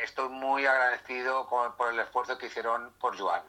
estoy 0.02 0.28
muy 0.28 0.64
agradecido 0.64 1.48
por 1.48 1.92
el 1.92 2.00
esfuerzo 2.00 2.38
que 2.38 2.46
hicieron 2.46 2.90
por 3.00 3.16
Joan. 3.18 3.42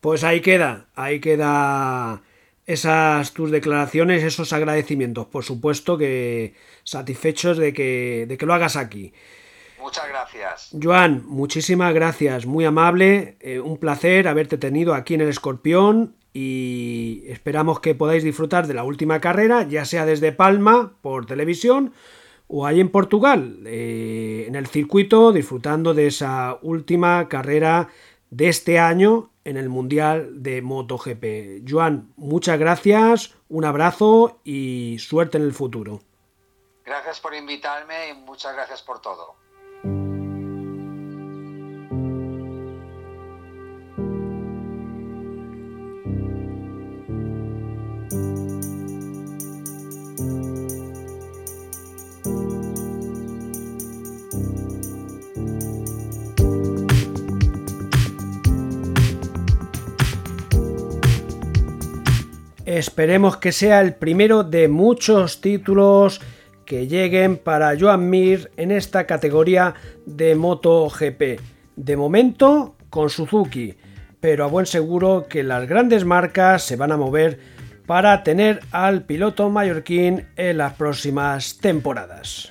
Pues 0.00 0.22
ahí 0.24 0.40
queda, 0.40 0.86
ahí 0.94 1.20
queda 1.20 2.20
esas 2.66 3.32
tus 3.32 3.50
declaraciones, 3.50 4.22
esos 4.22 4.52
agradecimientos. 4.52 5.26
Por 5.26 5.44
supuesto 5.44 5.98
que 5.98 6.54
satisfechos 6.82 7.58
de 7.58 7.72
que, 7.72 8.26
de 8.28 8.36
que 8.36 8.46
lo 8.46 8.54
hagas 8.54 8.76
aquí. 8.76 9.12
Muchas 9.78 10.08
gracias. 10.08 10.70
Joan, 10.82 11.24
muchísimas 11.26 11.92
gracias, 11.92 12.46
muy 12.46 12.64
amable, 12.64 13.36
eh, 13.40 13.60
un 13.60 13.76
placer 13.76 14.28
haberte 14.28 14.56
tenido 14.56 14.94
aquí 14.94 15.12
en 15.14 15.20
el 15.20 15.28
Escorpión 15.28 16.16
y 16.32 17.22
esperamos 17.28 17.80
que 17.80 17.94
podáis 17.94 18.24
disfrutar 18.24 18.66
de 18.66 18.74
la 18.74 18.82
última 18.82 19.20
carrera, 19.20 19.62
ya 19.64 19.84
sea 19.84 20.06
desde 20.06 20.32
Palma 20.32 20.94
por 21.02 21.26
televisión 21.26 21.92
o 22.56 22.66
ahí 22.66 22.78
en 22.78 22.88
Portugal, 22.88 23.58
eh, 23.66 24.44
en 24.46 24.54
el 24.54 24.68
circuito, 24.68 25.32
disfrutando 25.32 25.92
de 25.92 26.06
esa 26.06 26.56
última 26.62 27.28
carrera 27.28 27.88
de 28.30 28.48
este 28.48 28.78
año 28.78 29.30
en 29.42 29.56
el 29.56 29.68
Mundial 29.68 30.40
de 30.40 30.62
MotoGP. 30.62 31.68
Joan, 31.68 32.12
muchas 32.14 32.56
gracias, 32.56 33.34
un 33.48 33.64
abrazo 33.64 34.38
y 34.44 34.98
suerte 35.00 35.36
en 35.36 35.42
el 35.42 35.52
futuro. 35.52 35.98
Gracias 36.84 37.18
por 37.18 37.34
invitarme 37.34 38.10
y 38.10 38.14
muchas 38.14 38.54
gracias 38.54 38.82
por 38.82 39.00
todo. 39.00 39.34
Esperemos 62.74 63.36
que 63.36 63.52
sea 63.52 63.80
el 63.80 63.94
primero 63.94 64.42
de 64.42 64.66
muchos 64.66 65.40
títulos 65.40 66.20
que 66.66 66.88
lleguen 66.88 67.36
para 67.36 67.78
Joan 67.78 68.10
Mir 68.10 68.50
en 68.56 68.72
esta 68.72 69.06
categoría 69.06 69.74
de 70.06 70.34
MotoGP. 70.34 71.38
De 71.76 71.96
momento 71.96 72.74
con 72.90 73.10
Suzuki, 73.10 73.76
pero 74.18 74.42
a 74.42 74.48
buen 74.48 74.66
seguro 74.66 75.26
que 75.28 75.44
las 75.44 75.68
grandes 75.68 76.04
marcas 76.04 76.64
se 76.64 76.74
van 76.74 76.90
a 76.90 76.96
mover 76.96 77.38
para 77.86 78.24
tener 78.24 78.58
al 78.72 79.04
piloto 79.04 79.50
mallorquín 79.50 80.26
en 80.34 80.58
las 80.58 80.72
próximas 80.72 81.58
temporadas. 81.58 82.50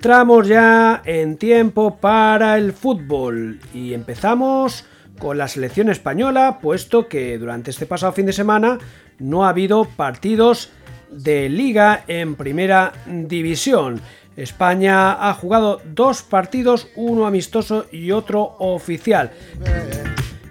Entramos 0.00 0.48
ya 0.48 1.02
en 1.04 1.36
tiempo 1.36 1.96
para 1.96 2.56
el 2.56 2.72
fútbol 2.72 3.60
y 3.74 3.92
empezamos 3.92 4.86
con 5.18 5.36
la 5.36 5.46
selección 5.46 5.90
española, 5.90 6.58
puesto 6.62 7.06
que 7.06 7.36
durante 7.36 7.70
este 7.70 7.84
pasado 7.84 8.12
fin 8.12 8.24
de 8.24 8.32
semana 8.32 8.78
no 9.18 9.44
ha 9.44 9.50
habido 9.50 9.84
partidos 9.84 10.70
de 11.10 11.50
liga 11.50 12.04
en 12.06 12.34
primera 12.34 12.94
división. 13.04 14.00
España 14.36 15.28
ha 15.28 15.34
jugado 15.34 15.82
dos 15.84 16.22
partidos, 16.22 16.88
uno 16.96 17.26
amistoso 17.26 17.84
y 17.92 18.10
otro 18.10 18.56
oficial. 18.58 19.32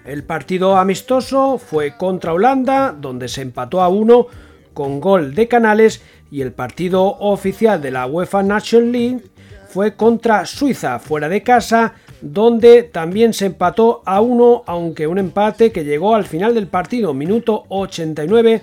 El 0.05 0.25
partido 0.25 0.77
amistoso 0.77 1.57
fue 1.57 1.97
contra 1.97 2.33
Holanda, 2.33 2.95
donde 2.95 3.27
se 3.27 3.41
empató 3.41 3.81
a 3.81 3.89
uno 3.89 4.27
con 4.75 4.99
gol 4.99 5.33
de 5.33 5.47
Canales, 5.47 6.03
y 6.29 6.41
el 6.41 6.51
partido 6.51 7.17
oficial 7.17 7.81
de 7.81 7.89
la 7.89 8.05
UEFA 8.05 8.43
National 8.43 8.91
League 8.91 9.23
fue 9.69 9.95
contra 9.95 10.45
Suiza, 10.45 10.97
fuera 10.99 11.29
de 11.29 11.43
casa, 11.43 11.93
donde 12.21 12.83
también 12.83 13.33
se 13.33 13.45
empató 13.45 14.01
a 14.05 14.19
uno, 14.19 14.63
aunque 14.65 15.07
un 15.07 15.19
empate 15.19 15.71
que 15.71 15.85
llegó 15.85 16.15
al 16.15 16.25
final 16.25 16.55
del 16.55 16.67
partido, 16.67 17.13
minuto 17.13 17.65
89, 17.69 18.61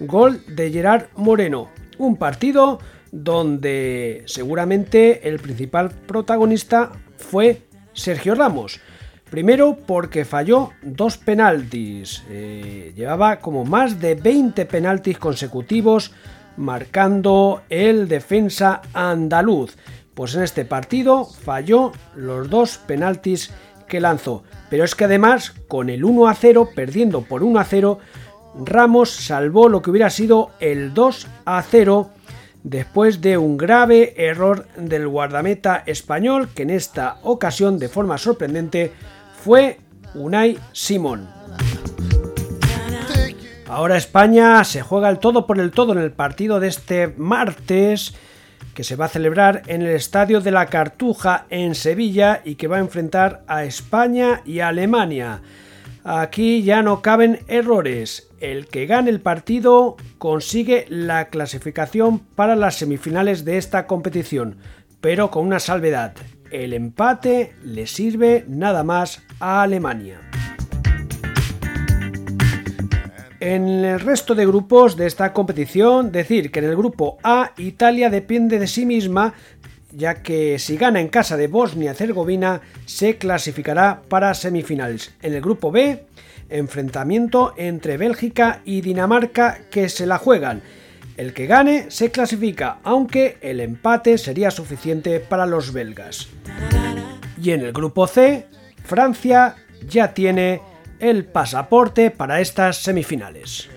gol 0.00 0.42
de 0.48 0.70
Gerard 0.70 1.06
Moreno. 1.14 1.68
Un 1.98 2.16
partido 2.16 2.80
donde 3.12 4.24
seguramente 4.26 5.28
el 5.28 5.38
principal 5.38 5.90
protagonista 5.90 6.90
fue 7.16 7.62
Sergio 7.92 8.34
Ramos. 8.34 8.80
Primero 9.30 9.76
porque 9.86 10.24
falló 10.24 10.70
dos 10.82 11.18
penaltis. 11.18 12.24
Eh, 12.30 12.92
llevaba 12.96 13.38
como 13.38 13.64
más 13.64 14.00
de 14.00 14.14
20 14.14 14.64
penaltis 14.66 15.18
consecutivos 15.18 16.12
marcando 16.58 17.62
el 17.70 18.08
defensa 18.08 18.82
andaluz. 18.92 19.76
Pues 20.18 20.34
en 20.34 20.42
este 20.42 20.64
partido 20.64 21.24
falló 21.24 21.92
los 22.16 22.50
dos 22.50 22.78
penaltis 22.78 23.52
que 23.86 24.00
lanzó. 24.00 24.42
Pero 24.68 24.82
es 24.82 24.96
que 24.96 25.04
además, 25.04 25.54
con 25.68 25.90
el 25.90 26.02
1 26.02 26.26
a 26.26 26.34
0, 26.34 26.70
perdiendo 26.74 27.22
por 27.22 27.44
1 27.44 27.60
a 27.60 27.62
0, 27.62 28.00
Ramos 28.64 29.10
salvó 29.10 29.68
lo 29.68 29.80
que 29.80 29.90
hubiera 29.90 30.10
sido 30.10 30.50
el 30.58 30.92
2 30.92 31.28
a 31.44 31.62
0 31.62 32.10
después 32.64 33.20
de 33.20 33.38
un 33.38 33.56
grave 33.56 34.14
error 34.16 34.66
del 34.76 35.06
guardameta 35.06 35.84
español 35.86 36.48
que 36.52 36.64
en 36.64 36.70
esta 36.70 37.18
ocasión 37.22 37.78
de 37.78 37.88
forma 37.88 38.18
sorprendente 38.18 38.92
fue 39.44 39.78
Unai 40.14 40.58
Simón. 40.72 41.28
Ahora 43.68 43.96
España 43.96 44.64
se 44.64 44.82
juega 44.82 45.10
el 45.10 45.20
todo 45.20 45.46
por 45.46 45.60
el 45.60 45.70
todo 45.70 45.92
en 45.92 45.98
el 45.98 46.10
partido 46.10 46.58
de 46.58 46.66
este 46.66 47.06
martes 47.16 48.16
que 48.74 48.84
se 48.84 48.96
va 48.96 49.06
a 49.06 49.08
celebrar 49.08 49.62
en 49.66 49.82
el 49.82 49.88
Estadio 49.88 50.40
de 50.40 50.50
la 50.50 50.66
Cartuja 50.66 51.46
en 51.50 51.74
Sevilla 51.74 52.42
y 52.44 52.54
que 52.54 52.68
va 52.68 52.76
a 52.76 52.80
enfrentar 52.80 53.42
a 53.46 53.64
España 53.64 54.42
y 54.44 54.60
a 54.60 54.68
Alemania. 54.68 55.42
Aquí 56.04 56.62
ya 56.62 56.82
no 56.82 57.02
caben 57.02 57.40
errores. 57.48 58.28
El 58.40 58.68
que 58.68 58.86
gane 58.86 59.10
el 59.10 59.20
partido 59.20 59.96
consigue 60.18 60.86
la 60.88 61.28
clasificación 61.28 62.20
para 62.20 62.56
las 62.56 62.76
semifinales 62.76 63.44
de 63.44 63.58
esta 63.58 63.86
competición, 63.86 64.56
pero 65.00 65.30
con 65.30 65.46
una 65.46 65.58
salvedad. 65.58 66.14
El 66.50 66.72
empate 66.72 67.54
le 67.62 67.86
sirve 67.86 68.44
nada 68.48 68.84
más 68.84 69.22
a 69.38 69.62
Alemania. 69.62 70.20
En 73.40 73.84
el 73.84 74.00
resto 74.00 74.34
de 74.34 74.46
grupos 74.46 74.96
de 74.96 75.06
esta 75.06 75.32
competición, 75.32 76.10
decir 76.10 76.50
que 76.50 76.58
en 76.58 76.64
el 76.64 76.76
grupo 76.76 77.18
A 77.22 77.52
Italia 77.56 78.10
depende 78.10 78.58
de 78.58 78.66
sí 78.66 78.84
misma, 78.84 79.32
ya 79.92 80.22
que 80.22 80.58
si 80.58 80.76
gana 80.76 81.00
en 81.00 81.08
casa 81.08 81.36
de 81.36 81.46
Bosnia-Herzegovina 81.46 82.60
se 82.84 83.16
clasificará 83.16 84.02
para 84.08 84.34
semifinales. 84.34 85.14
En 85.22 85.34
el 85.34 85.40
grupo 85.40 85.70
B, 85.70 86.04
enfrentamiento 86.50 87.54
entre 87.56 87.96
Bélgica 87.96 88.60
y 88.64 88.80
Dinamarca 88.80 89.60
que 89.70 89.88
se 89.88 90.06
la 90.06 90.18
juegan. 90.18 90.60
El 91.16 91.32
que 91.32 91.46
gane 91.46 91.92
se 91.92 92.10
clasifica, 92.10 92.78
aunque 92.82 93.38
el 93.40 93.60
empate 93.60 94.18
sería 94.18 94.50
suficiente 94.50 95.20
para 95.20 95.46
los 95.46 95.72
belgas. 95.72 96.28
Y 97.40 97.52
en 97.52 97.60
el 97.60 97.72
grupo 97.72 98.08
C, 98.08 98.46
Francia 98.84 99.54
ya 99.86 100.12
tiene 100.12 100.60
el 101.00 101.24
pasaporte 101.24 102.10
para 102.10 102.40
estas 102.40 102.78
semifinales. 102.78 103.68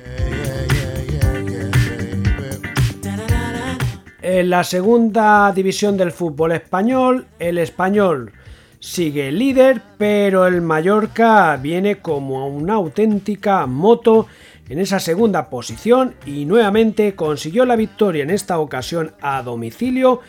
En 4.21 4.49
la 4.49 4.63
segunda 4.63 5.51
división 5.51 5.97
del 5.97 6.11
fútbol 6.11 6.51
español, 6.51 7.25
el 7.39 7.57
español 7.57 8.31
sigue 8.79 9.31
líder, 9.31 9.81
pero 9.97 10.47
el 10.47 10.61
Mallorca 10.61 11.57
viene 11.57 11.97
como 11.97 12.47
una 12.47 12.75
auténtica 12.75 13.65
moto 13.65 14.27
en 14.69 14.79
esa 14.79 14.99
segunda 14.99 15.49
posición 15.49 16.15
y 16.25 16.45
nuevamente 16.45 17.15
consiguió 17.15 17.65
la 17.65 17.75
victoria 17.75 18.23
en 18.23 18.29
esta 18.29 18.59
ocasión 18.59 19.13
a 19.21 19.41
domicilio 19.43 20.21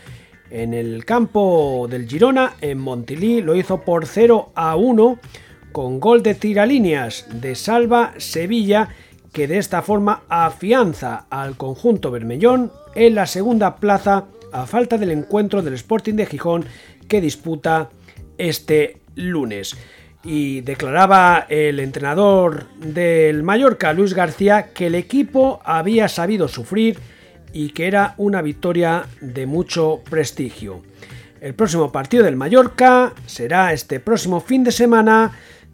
en 0.53 0.75
el 0.75 1.07
campo 1.07 1.87
del 1.89 2.07
Girona 2.07 2.57
en 2.61 2.79
Montilí 2.79 3.41
lo 3.41 3.57
hizo 3.57 3.81
por 3.81 4.05
0 4.07 4.53
a 4.55 4.77
1 4.77 5.19
con 5.73 6.01
gol 6.01 6.23
de 6.23 6.35
tiralíneas 6.35 7.27
de 7.33 7.55
Salva 7.55 8.15
Sevilla 8.19 8.91
que 9.33 9.49
de 9.49 9.59
esta 9.59 9.83
forma 9.83 10.23
afianza 10.29 11.27
al 11.31 11.57
conjunto 11.57 12.11
bermellón 12.11 12.71
en 12.95 13.15
la 13.15 13.27
segunda 13.27 13.77
plaza 13.77 14.27
a 14.53 14.67
falta 14.67 14.99
del 14.99 15.11
encuentro 15.11 15.63
del 15.63 15.75
Sporting 15.75 16.15
de 16.15 16.27
Gijón 16.27 16.67
que 17.09 17.21
disputa 17.21 17.91
este 18.39 19.01
lunes 19.15 19.77
y 20.25 20.61
declaraba 20.61 21.47
el 21.49 21.81
entrenador 21.81 22.67
del 22.77 23.43
Mallorca, 23.43 23.93
Luis 23.93 24.15
García, 24.15 24.73
que 24.73 24.87
el 24.87 24.95
equipo 24.95 25.61
había 25.65 26.09
sabido 26.09 26.47
sufrir 26.47 26.99
y 27.53 27.71
que 27.71 27.87
era 27.87 28.15
una 28.19 28.41
victoria 28.41 29.07
de 29.21 29.47
mucho 29.47 30.01
prestigio. 30.09 30.83
El 31.41 31.55
próximo 31.55 31.91
partido 31.91 32.23
del 32.23 32.37
Mallorca 32.37 33.15
será 33.27 33.73
este 33.73 33.99
próximo 33.99 34.41
fin 34.41 34.63
de 34.63 34.71
semana, 34.71 35.33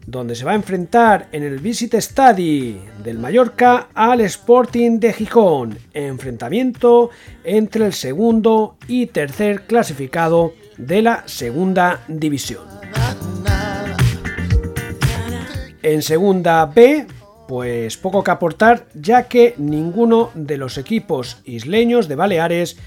donde 0.09 0.35
se 0.35 0.43
va 0.43 0.51
a 0.51 0.55
enfrentar 0.55 1.27
en 1.31 1.43
el 1.43 1.59
Visit 1.59 1.93
Stadi 1.95 2.79
del 3.03 3.19
Mallorca 3.19 3.89
al 3.93 4.21
Sporting 4.21 4.99
de 4.99 5.13
Gijón, 5.13 5.77
enfrentamiento 5.93 7.11
entre 7.43 7.85
el 7.85 7.93
segundo 7.93 8.77
y 8.87 9.07
tercer 9.07 9.67
clasificado 9.67 10.53
de 10.77 11.03
la 11.03 11.23
segunda 11.27 12.01
división. 12.07 12.63
En 15.83 16.01
segunda 16.01 16.65
B, 16.65 17.05
pues 17.47 17.97
poco 17.97 18.23
que 18.23 18.31
aportar, 18.31 18.87
ya 18.95 19.27
que 19.27 19.53
ninguno 19.57 20.31
de 20.33 20.57
los 20.57 20.77
equipos 20.77 21.37
isleños 21.45 22.07
de 22.07 22.15
Baleares 22.15 22.77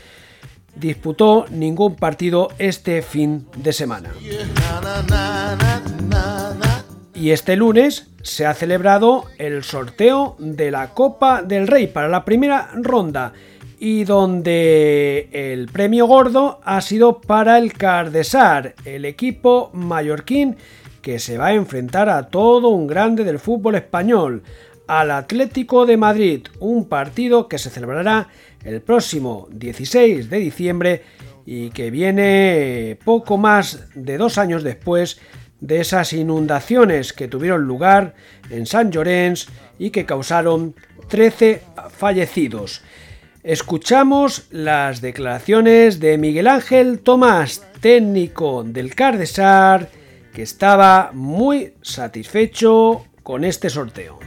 disputó 0.74 1.46
ningún 1.50 1.96
partido 1.96 2.48
este 2.58 3.02
fin 3.02 3.46
de 3.56 3.72
semana. 3.72 4.10
Y 7.22 7.30
este 7.30 7.54
lunes 7.54 8.08
se 8.22 8.46
ha 8.46 8.52
celebrado 8.52 9.26
el 9.38 9.62
sorteo 9.62 10.34
de 10.40 10.72
la 10.72 10.88
Copa 10.88 11.40
del 11.40 11.68
Rey 11.68 11.86
para 11.86 12.08
la 12.08 12.24
primera 12.24 12.70
ronda 12.74 13.32
y 13.78 14.02
donde 14.02 15.28
el 15.30 15.68
premio 15.68 16.08
gordo 16.08 16.58
ha 16.64 16.80
sido 16.80 17.20
para 17.20 17.58
el 17.58 17.74
Cardesar, 17.74 18.74
el 18.84 19.04
equipo 19.04 19.70
mallorquín 19.72 20.56
que 21.00 21.20
se 21.20 21.38
va 21.38 21.46
a 21.46 21.54
enfrentar 21.54 22.08
a 22.08 22.26
todo 22.26 22.70
un 22.70 22.88
grande 22.88 23.22
del 23.22 23.38
fútbol 23.38 23.76
español, 23.76 24.42
al 24.88 25.12
Atlético 25.12 25.86
de 25.86 25.96
Madrid, 25.96 26.48
un 26.58 26.88
partido 26.88 27.46
que 27.46 27.58
se 27.58 27.70
celebrará 27.70 28.30
el 28.64 28.80
próximo 28.80 29.46
16 29.52 30.28
de 30.28 30.38
diciembre 30.38 31.02
y 31.46 31.70
que 31.70 31.92
viene 31.92 32.98
poco 33.04 33.38
más 33.38 33.86
de 33.94 34.18
dos 34.18 34.38
años 34.38 34.64
después 34.64 35.20
de 35.62 35.80
esas 35.80 36.12
inundaciones 36.12 37.12
que 37.12 37.28
tuvieron 37.28 37.62
lugar 37.62 38.14
en 38.50 38.66
San 38.66 38.90
Llorenç 38.90 39.46
y 39.78 39.90
que 39.90 40.04
causaron 40.04 40.74
13 41.08 41.62
fallecidos. 41.96 42.82
Escuchamos 43.44 44.46
las 44.50 45.00
declaraciones 45.00 46.00
de 46.00 46.18
Miguel 46.18 46.48
Ángel 46.48 46.98
Tomás, 47.00 47.64
técnico 47.80 48.64
del 48.64 48.94
Cardesar, 48.94 49.88
que 50.34 50.42
estaba 50.42 51.10
muy 51.14 51.74
satisfecho 51.80 53.06
con 53.22 53.44
este 53.44 53.70
sorteo. 53.70 54.18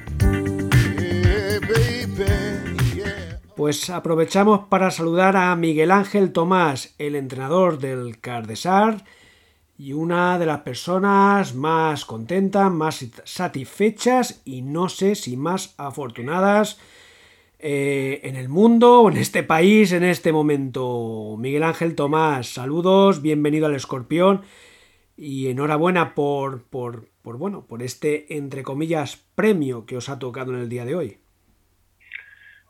Pues 3.57 3.89
aprovechamos 3.89 4.67
para 4.69 4.89
saludar 4.89 5.35
a 5.35 5.55
Miguel 5.55 5.91
Ángel 5.91 6.31
Tomás, 6.31 6.93
el 6.97 7.15
entrenador 7.15 7.79
del 7.79 8.19
Cardesar 8.19 9.03
y 9.77 9.93
una 9.93 10.39
de 10.39 10.45
las 10.45 10.61
personas 10.61 11.53
más 11.53 12.05
contentas, 12.05 12.71
más 12.71 13.05
satisfechas 13.25 14.41
y 14.45 14.61
no 14.61 14.87
sé 14.87 15.15
si 15.15 15.35
más 15.35 15.75
afortunadas 15.77 16.79
eh, 17.59 18.21
en 18.23 18.35
el 18.37 18.47
mundo 18.47 19.01
o 19.01 19.11
en 19.11 19.17
este 19.17 19.43
país 19.43 19.91
en 19.91 20.03
este 20.03 20.31
momento. 20.31 21.35
Miguel 21.37 21.63
Ángel 21.63 21.95
Tomás, 21.95 22.47
saludos, 22.47 23.21
bienvenido 23.21 23.65
al 23.65 23.75
Escorpión 23.75 24.43
y 25.17 25.49
enhorabuena 25.49 26.13
por, 26.13 26.63
por, 26.69 27.09
por, 27.21 27.37
bueno, 27.37 27.65
por 27.67 27.83
este, 27.83 28.37
entre 28.37 28.63
comillas, 28.63 29.17
premio 29.35 29.85
que 29.85 29.97
os 29.97 30.09
ha 30.09 30.19
tocado 30.19 30.53
en 30.53 30.61
el 30.61 30.69
día 30.69 30.85
de 30.85 30.95
hoy. 30.95 31.19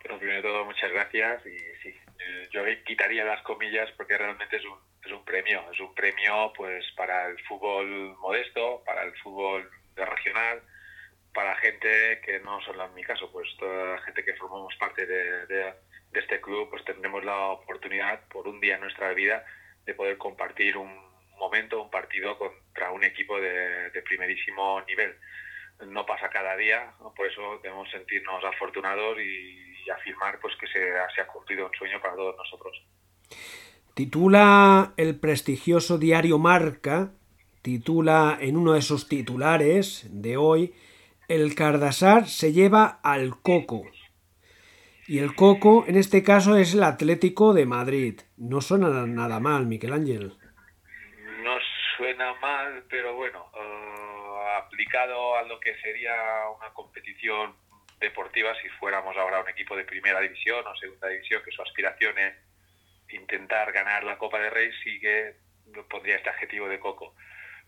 Bueno, 0.03 0.19
primero 0.19 0.41
de 0.41 0.47
todo, 0.47 0.65
muchas 0.65 0.91
gracias 0.91 1.45
y 1.45 1.57
sí, 1.83 1.89
eh, 1.89 2.47
yo 2.51 2.61
quitaría 2.85 3.25
las 3.25 3.41
comillas 3.43 3.89
porque 3.97 4.17
realmente 4.17 4.55
es 4.55 4.63
un, 4.65 4.77
es 5.05 5.11
un 5.11 5.23
premio, 5.23 5.63
es 5.71 5.79
un 5.79 5.93
premio 5.93 6.51
pues 6.55 6.83
para 6.95 7.27
el 7.27 7.39
fútbol 7.43 8.15
modesto, 8.17 8.81
para 8.85 9.03
el 9.03 9.15
fútbol 9.17 9.69
regional, 9.95 10.61
para 11.33 11.55
gente 11.57 12.21
que 12.23 12.39
no 12.39 12.61
solo 12.61 12.85
en 12.85 12.93
mi 12.93 13.03
caso, 13.03 13.31
pues 13.31 13.47
toda 13.57 13.95
la 13.95 14.01
gente 14.01 14.23
que 14.23 14.35
formamos 14.35 14.75
parte 14.77 15.05
de, 15.05 15.73
este 16.13 16.39
club, 16.39 16.69
pues 16.69 16.83
tendremos 16.85 17.25
la 17.25 17.47
oportunidad 17.47 18.21
por 18.29 18.47
un 18.47 18.61
día 18.61 18.75
en 18.75 18.81
nuestra 18.81 19.13
vida 19.13 19.45
de 19.85 19.93
poder 19.93 20.17
compartir 20.17 20.77
un 20.77 20.89
momento, 21.37 21.81
un 21.81 21.91
partido 21.91 22.37
contra 22.37 22.91
un 22.91 23.03
equipo 23.03 23.39
de, 23.39 24.01
primerísimo 24.05 24.81
nivel. 24.87 25.13
No 25.87 26.05
pasa 26.05 26.29
cada 26.29 26.55
día, 26.55 26.93
por 27.17 27.27
eso 27.27 27.59
debemos 27.61 27.91
sentirnos 27.91 28.41
afortunados 28.45 29.19
y, 29.19 29.61
afirmar 29.93 30.39
pues, 30.39 30.55
que 30.55 30.65
se, 30.65 30.81
se 31.13 31.21
ha 31.21 31.27
cumplido 31.27 31.67
un 31.67 31.73
sueño 31.73 32.01
para 32.01 32.15
todos 32.15 32.35
nosotros. 32.37 32.81
Titula 33.95 34.93
el 34.97 35.19
prestigioso 35.19 35.97
diario 35.97 36.37
Marca, 36.37 37.11
titula 37.61 38.37
en 38.39 38.57
uno 38.57 38.73
de 38.73 38.81
sus 38.81 39.07
titulares 39.09 40.05
de 40.11 40.37
hoy, 40.37 40.75
El 41.27 41.55
Cardasar 41.55 42.27
se 42.27 42.53
lleva 42.53 42.99
al 43.03 43.41
Coco. 43.41 43.83
Y 45.07 45.19
el 45.19 45.33
Coco, 45.33 45.85
en 45.87 45.95
este 45.95 46.23
caso, 46.23 46.57
es 46.57 46.73
el 46.73 46.83
Atlético 46.83 47.53
de 47.53 47.65
Madrid. 47.65 48.21
No 48.37 48.61
suena 48.61 49.07
nada 49.07 49.39
mal, 49.39 49.65
Miquel 49.65 49.93
Ángel 49.93 50.33
suena 51.97 52.33
mal, 52.35 52.83
pero 52.89 53.15
bueno, 53.15 53.51
uh, 53.53 54.57
aplicado 54.57 55.37
a 55.37 55.43
lo 55.43 55.59
que 55.59 55.75
sería 55.77 56.13
una 56.57 56.73
competición 56.73 57.55
deportiva, 57.99 58.53
si 58.61 58.69
fuéramos 58.79 59.15
ahora 59.17 59.41
un 59.41 59.49
equipo 59.49 59.75
de 59.75 59.85
primera 59.85 60.19
división 60.19 60.65
o 60.67 60.75
segunda 60.75 61.07
división, 61.07 61.41
que 61.43 61.51
su 61.51 61.61
aspiración 61.61 62.17
es 62.17 62.33
intentar 63.09 63.71
ganar 63.71 64.03
la 64.03 64.17
Copa 64.17 64.39
de 64.39 64.49
Rey, 64.49 64.71
sí 64.83 64.99
que 64.99 65.35
pondría 65.89 66.17
este 66.17 66.29
adjetivo 66.29 66.67
de 66.67 66.79
coco. 66.79 67.15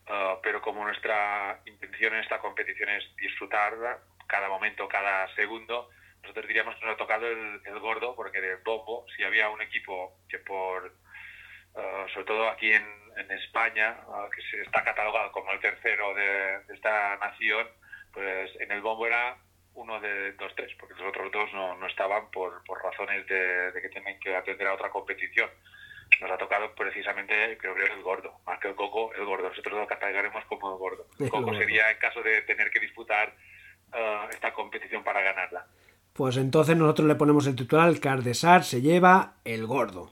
Uh, 0.08 0.40
pero 0.42 0.62
como 0.62 0.86
nuestra 0.86 1.62
intención 1.66 2.14
en 2.14 2.22
esta 2.22 2.40
competición 2.40 2.90
es 2.90 3.04
disfrutarla 3.18 4.00
cada 4.26 4.48
momento, 4.48 4.88
cada 4.88 5.28
segundo, 5.36 5.90
nosotros 6.22 6.48
diríamos 6.48 6.76
que 6.76 6.86
nos 6.86 6.96
ha 6.96 6.98
tocado 6.98 7.28
el, 7.28 7.62
el 7.66 7.80
gordo, 7.80 8.16
porque 8.16 8.40
de 8.40 8.56
bombo, 8.58 9.06
si 9.16 9.24
había 9.24 9.50
un 9.50 9.62
equipo 9.62 10.18
que 10.30 10.40
por 10.40 10.94
Uh, 11.78 12.10
sobre 12.10 12.26
todo 12.26 12.50
aquí 12.50 12.74
en, 12.74 12.84
en 13.18 13.32
España, 13.32 13.98
uh, 14.08 14.28
que 14.32 14.42
se 14.50 14.64
está 14.64 14.84
catalogado 14.84 15.32
como 15.32 15.52
el 15.52 15.60
tercero 15.60 16.16
de, 16.16 16.60
de, 16.66 16.74
esta 16.74 17.18
nación, 17.18 17.68
pues 18.12 18.50
en 18.60 18.72
el 18.72 18.82
bombo 18.82 19.06
era 19.06 19.38
uno 19.78 20.00
de 20.02 20.34
dos, 20.34 20.52
tres, 20.56 20.72
porque 20.80 20.96
los 20.96 21.10
otros 21.10 21.32
dos 21.32 21.54
no, 21.54 21.78
no 21.78 21.88
estaban 21.88 22.30
por, 22.32 22.64
por 22.66 22.84
razones 22.84 23.26
de, 23.28 23.72
de, 23.72 23.82
que 23.82 23.90
tienen 23.90 24.20
que 24.20 24.36
atender 24.36 24.68
a 24.68 24.74
otra 24.74 24.90
competición. 24.90 25.50
Nos 26.20 26.32
ha 26.32 26.38
tocado 26.38 26.74
precisamente, 26.74 27.58
creo 27.60 27.76
que 27.76 27.84
es 27.84 27.92
el 27.92 28.02
gordo, 28.02 28.40
más 28.46 28.60
que 28.60 28.70
el 28.70 28.76
coco, 28.76 29.14
el 29.14 29.26
gordo. 29.26 29.50
Nosotros 29.50 29.80
lo 29.80 29.88
catalogaremos 29.88 30.44
como 30.46 30.72
el 30.72 30.78
gordo. 30.78 31.06
El 31.20 31.30
coco 31.30 31.54
sería 31.54 31.92
en 31.92 31.98
caso 32.00 32.24
de 32.24 32.42
tener 32.42 32.72
que 32.72 32.80
disputar 32.80 33.36
uh, 33.94 34.30
esta 34.32 34.52
competición 34.54 35.04
para 35.04 35.22
ganarla. 35.22 35.68
Pues 36.14 36.38
entonces 36.38 36.76
nosotros 36.76 37.08
le 37.08 37.16
ponemos 37.16 37.46
el 37.46 37.56
titular, 37.56 37.88
el 37.88 38.00
Cardesar 38.00 38.64
se 38.64 38.82
lleva 38.82 39.36
el 39.44 39.68
gordo. 39.68 40.12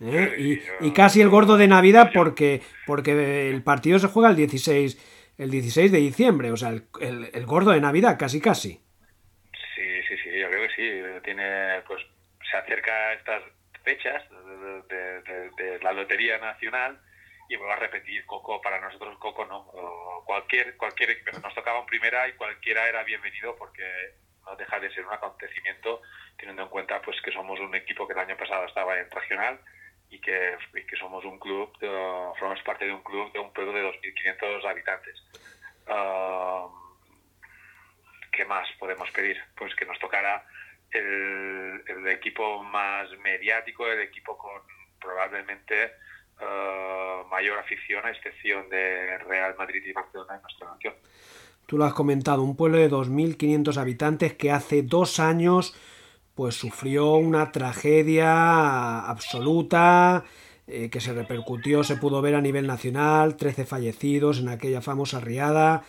¿eh? 0.00 0.34
Y, 0.38 0.86
y, 0.86 0.92
casi 0.92 1.20
el 1.20 1.28
gordo 1.28 1.58
de 1.58 1.68
Navidad 1.68 2.10
porque, 2.14 2.62
porque 2.86 3.50
el 3.50 3.62
partido 3.62 3.98
se 3.98 4.08
juega 4.08 4.30
el 4.30 4.36
16, 4.36 5.34
el 5.36 5.50
16 5.50 5.92
de 5.92 5.98
diciembre, 5.98 6.52
o 6.52 6.56
sea, 6.56 6.70
el, 6.70 6.86
el, 7.00 7.30
el 7.34 7.44
gordo 7.44 7.72
de 7.72 7.80
Navidad, 7.80 8.16
casi 8.18 8.40
casi. 8.40 8.80
Sí. 10.84 11.20
Tiene, 11.22 11.80
pues, 11.86 12.04
se 12.50 12.56
acerca 12.56 13.14
estas 13.14 13.42
fechas 13.82 14.22
de, 14.88 15.78
la 15.82 15.92
Lotería 15.92 16.38
Nacional 16.38 17.00
y 17.48 17.56
vuelvo 17.56 17.72
a 17.72 17.76
repetir, 17.76 18.24
Coco, 18.26 18.60
para 18.60 18.80
nosotros 18.80 19.16
Coco 19.18 19.44
no. 19.46 19.70
Cualquier, 20.26 20.76
cualquier, 20.76 21.22
pero 21.24 21.38
nos 21.40 21.54
tocaba 21.54 21.80
en 21.80 21.86
primera 21.86 22.28
y 22.28 22.32
cualquiera 22.34 22.88
era 22.88 23.02
bienvenido 23.04 23.56
porque 23.56 23.84
no 24.44 24.56
deja 24.56 24.78
de 24.80 24.90
ser 24.92 25.06
un 25.06 25.12
acontecimiento 25.12 26.02
teniendo 26.36 26.62
en 26.62 26.68
cuenta 26.68 27.00
pues 27.02 27.20
que 27.22 27.32
somos 27.32 27.58
un 27.60 27.74
equipo 27.74 28.06
que 28.06 28.14
el 28.14 28.18
año 28.18 28.36
pasado 28.36 28.66
estaba 28.66 28.98
en 28.98 29.10
regional 29.10 29.60
y 30.10 30.20
que, 30.20 30.56
que 30.72 30.96
somos 30.96 31.24
un 31.24 31.38
club, 31.38 31.72
formamos 31.80 32.62
parte 32.62 32.86
de 32.86 32.92
un 32.92 33.02
club 33.02 33.32
de 33.32 33.38
un 33.38 33.52
pueblo 33.52 33.72
de 33.72 33.84
2.500 33.84 34.70
habitantes. 34.70 35.22
Uh, 35.86 36.84
¿Qué 38.32 38.44
más 38.44 38.68
podemos 38.78 39.10
pedir? 39.12 39.40
Pues 39.56 39.74
que 39.76 39.84
nos 39.84 39.98
tocara 39.98 40.44
el, 40.94 42.06
equipo 42.08 42.62
más 42.62 43.08
mediático, 43.22 43.86
el 43.86 44.00
equipo 44.00 44.36
con 44.38 44.62
probablemente 45.00 45.92
uh, 46.40 47.26
mayor 47.28 47.58
afición, 47.58 48.04
a 48.04 48.10
excepción 48.10 48.68
de 48.68 49.18
Real 49.18 49.54
Madrid 49.58 49.82
y 49.84 49.92
Barcelona 49.92 50.36
en 50.36 50.42
nuestra 50.42 50.70
nación. 50.70 50.94
Tú 51.66 51.78
lo 51.78 51.84
has 51.84 51.94
comentado, 51.94 52.42
un 52.42 52.56
pueblo 52.56 52.78
de 52.78 52.90
2.500 52.90 53.76
habitantes 53.78 54.34
que 54.34 54.52
hace 54.52 54.82
dos 54.82 55.18
años 55.18 55.74
pues 56.34 56.56
sufrió 56.56 57.14
una 57.14 57.52
tragedia 57.52 59.00
absoluta 59.00 60.24
eh, 60.66 60.90
que 60.90 61.00
se 61.00 61.12
repercutió, 61.12 61.84
se 61.84 61.96
pudo 61.96 62.20
ver 62.22 62.34
a 62.34 62.40
nivel 62.40 62.66
nacional, 62.66 63.36
13 63.36 63.66
fallecidos 63.66 64.40
en 64.40 64.48
aquella 64.48 64.80
famosa 64.80 65.20
riada, 65.20 65.84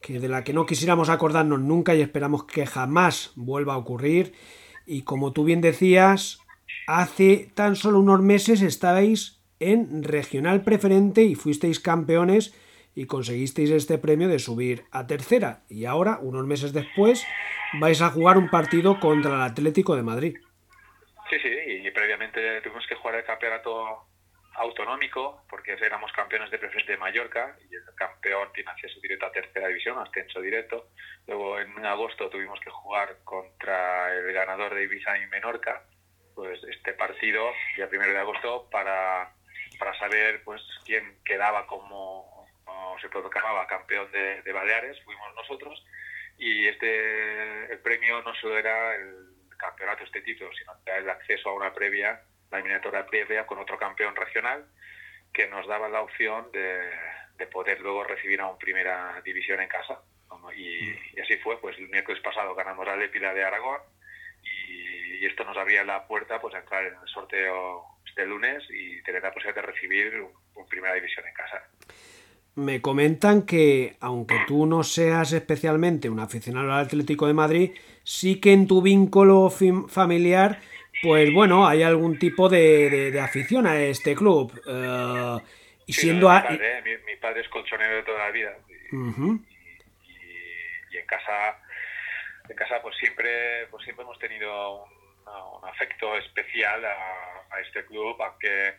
que 0.00 0.20
de 0.20 0.28
la 0.28 0.44
que 0.44 0.52
no 0.52 0.66
quisiéramos 0.66 1.08
acordarnos 1.08 1.60
nunca 1.60 1.94
y 1.94 2.00
esperamos 2.00 2.44
que 2.44 2.66
jamás 2.66 3.32
vuelva 3.36 3.74
a 3.74 3.78
ocurrir. 3.78 4.32
Y 4.86 5.02
como 5.02 5.32
tú 5.32 5.44
bien 5.44 5.60
decías, 5.60 6.40
hace 6.86 7.50
tan 7.54 7.76
solo 7.76 7.98
unos 7.98 8.20
meses 8.20 8.62
estabais 8.62 9.40
en 9.60 10.02
regional 10.02 10.62
preferente 10.62 11.22
y 11.22 11.34
fuisteis 11.34 11.80
campeones 11.80 12.54
y 12.94 13.06
conseguisteis 13.06 13.70
este 13.70 13.98
premio 13.98 14.28
de 14.28 14.38
subir 14.38 14.84
a 14.90 15.06
tercera. 15.06 15.62
Y 15.68 15.84
ahora, 15.84 16.18
unos 16.20 16.46
meses 16.46 16.72
después, 16.72 17.24
vais 17.80 18.00
a 18.02 18.10
jugar 18.10 18.38
un 18.38 18.48
partido 18.48 18.98
contra 18.98 19.34
el 19.34 19.42
Atlético 19.42 19.94
de 19.94 20.02
Madrid. 20.02 20.36
Sí, 21.30 21.36
sí, 21.42 21.48
y 21.86 21.90
previamente 21.90 22.60
tuvimos 22.62 22.86
que 22.88 22.94
jugar 22.94 23.16
el 23.16 23.24
campeonato 23.24 24.07
autonómico 24.58 25.44
porque 25.48 25.72
éramos 25.72 26.12
campeones 26.12 26.50
de 26.50 26.58
preferente 26.58 26.92
de 26.92 26.98
Mallorca 26.98 27.56
y 27.70 27.74
el 27.74 27.82
campeón 27.94 28.50
tiene 28.52 28.70
acceso 28.70 29.00
directo 29.00 29.26
a 29.26 29.32
tercera 29.32 29.68
división, 29.68 29.98
ascenso 29.98 30.40
directo. 30.40 30.90
Luego 31.26 31.58
en 31.58 31.84
agosto 31.84 32.28
tuvimos 32.28 32.58
que 32.60 32.70
jugar 32.70 33.18
contra 33.24 34.14
el 34.14 34.32
ganador 34.32 34.74
de 34.74 34.84
Ibiza 34.84 35.18
y 35.18 35.26
Menorca, 35.26 35.82
pues 36.34 36.62
este 36.64 36.92
partido, 36.92 37.50
el 37.76 37.88
primero 37.88 38.12
de 38.12 38.18
agosto, 38.18 38.68
para, 38.70 39.32
para 39.78 39.98
saber 39.98 40.42
pues 40.44 40.62
quién 40.84 41.18
quedaba 41.24 41.66
como, 41.66 42.46
se 43.00 43.08
proclamaba 43.08 43.66
campeón 43.66 44.10
de, 44.12 44.42
de 44.42 44.52
Baleares, 44.52 45.02
fuimos 45.04 45.34
nosotros 45.34 45.84
y 46.38 46.66
este 46.66 47.72
el 47.72 47.78
premio 47.80 48.22
no 48.22 48.34
solo 48.36 48.58
era 48.58 48.94
el 48.94 49.28
campeonato, 49.56 50.04
este 50.04 50.22
título, 50.22 50.50
sino 50.54 50.72
el 50.86 51.10
acceso 51.10 51.50
a 51.50 51.54
una 51.54 51.74
previa, 51.74 52.22
la 52.50 52.58
eliminatoria 52.58 53.06
previa 53.06 53.46
con 53.46 53.58
otro 53.58 53.78
campeón 53.78 54.16
regional 54.16 54.66
que 55.32 55.48
nos 55.48 55.66
daba 55.66 55.88
la 55.88 56.00
opción 56.00 56.50
de, 56.52 56.90
de 57.36 57.46
poder 57.46 57.80
luego 57.80 58.04
recibir 58.04 58.40
a 58.40 58.48
un 58.48 58.58
primera 58.58 59.20
división 59.24 59.60
en 59.60 59.68
casa. 59.68 60.00
Y, 60.56 60.90
y, 61.16 61.20
así 61.20 61.36
fue, 61.38 61.60
pues 61.60 61.76
el 61.78 61.88
miércoles 61.88 62.22
pasado 62.22 62.54
ganamos 62.54 62.86
la 62.86 62.96
Lépida 62.96 63.34
de 63.34 63.44
Aragón 63.44 63.80
y, 64.42 65.22
y, 65.22 65.26
esto 65.26 65.44
nos 65.44 65.56
abría 65.56 65.84
la 65.84 66.06
puerta 66.06 66.40
pues 66.40 66.54
a 66.54 66.58
entrar 66.58 66.84
en 66.84 66.94
el 66.94 67.08
sorteo 67.08 67.84
este 68.06 68.24
lunes 68.26 68.64
y 68.70 69.02
tener 69.02 69.22
la 69.22 69.32
posibilidad 69.32 69.62
de 69.62 69.72
recibir 69.72 70.20
un, 70.20 70.32
un 70.54 70.68
primera 70.68 70.94
división 70.94 71.26
en 71.26 71.34
casa 71.34 71.62
me 72.58 72.82
comentan 72.82 73.42
que, 73.42 73.96
aunque 74.00 74.34
tú 74.46 74.66
no 74.66 74.82
seas 74.82 75.32
especialmente 75.32 76.10
un 76.10 76.18
aficionado 76.18 76.72
al 76.72 76.84
Atlético 76.84 77.28
de 77.28 77.32
Madrid, 77.32 77.70
sí 78.02 78.40
que 78.40 78.52
en 78.52 78.66
tu 78.66 78.82
vínculo 78.82 79.48
familiar, 79.88 80.60
pues 81.02 81.32
bueno, 81.32 81.66
hay 81.66 81.82
algún 81.82 82.18
tipo 82.18 82.48
de, 82.48 82.90
de, 82.90 83.10
de 83.10 83.20
afición 83.20 83.66
a 83.66 83.80
este 83.80 84.14
club. 84.14 84.52
Uh, 84.66 85.40
y 85.86 85.92
sí, 85.92 86.02
siendo 86.02 86.28
no, 86.28 86.34
a... 86.34 86.40
mi, 86.42 86.56
padre, 86.56 86.82
mi, 86.82 86.90
mi, 87.06 87.16
padre, 87.16 87.40
es 87.40 87.48
colchonero 87.48 87.96
de 87.96 88.02
toda 88.02 88.18
la 88.18 88.30
vida. 88.30 88.56
Y, 88.68 88.96
uh 88.96 89.14
-huh. 89.14 89.44
y, 90.02 90.12
y, 90.12 90.94
y, 90.94 90.98
en 90.98 91.06
casa, 91.06 91.58
en 92.48 92.56
casa 92.56 92.82
pues 92.82 92.96
siempre, 92.96 93.66
pues 93.70 93.84
siempre 93.84 94.04
hemos 94.04 94.18
tenido 94.18 94.84
un, 94.84 94.90
un 95.62 95.68
afecto 95.68 96.16
especial 96.18 96.84
a, 96.84 97.54
a 97.54 97.60
este 97.60 97.84
club, 97.86 98.20
aunque 98.20 98.74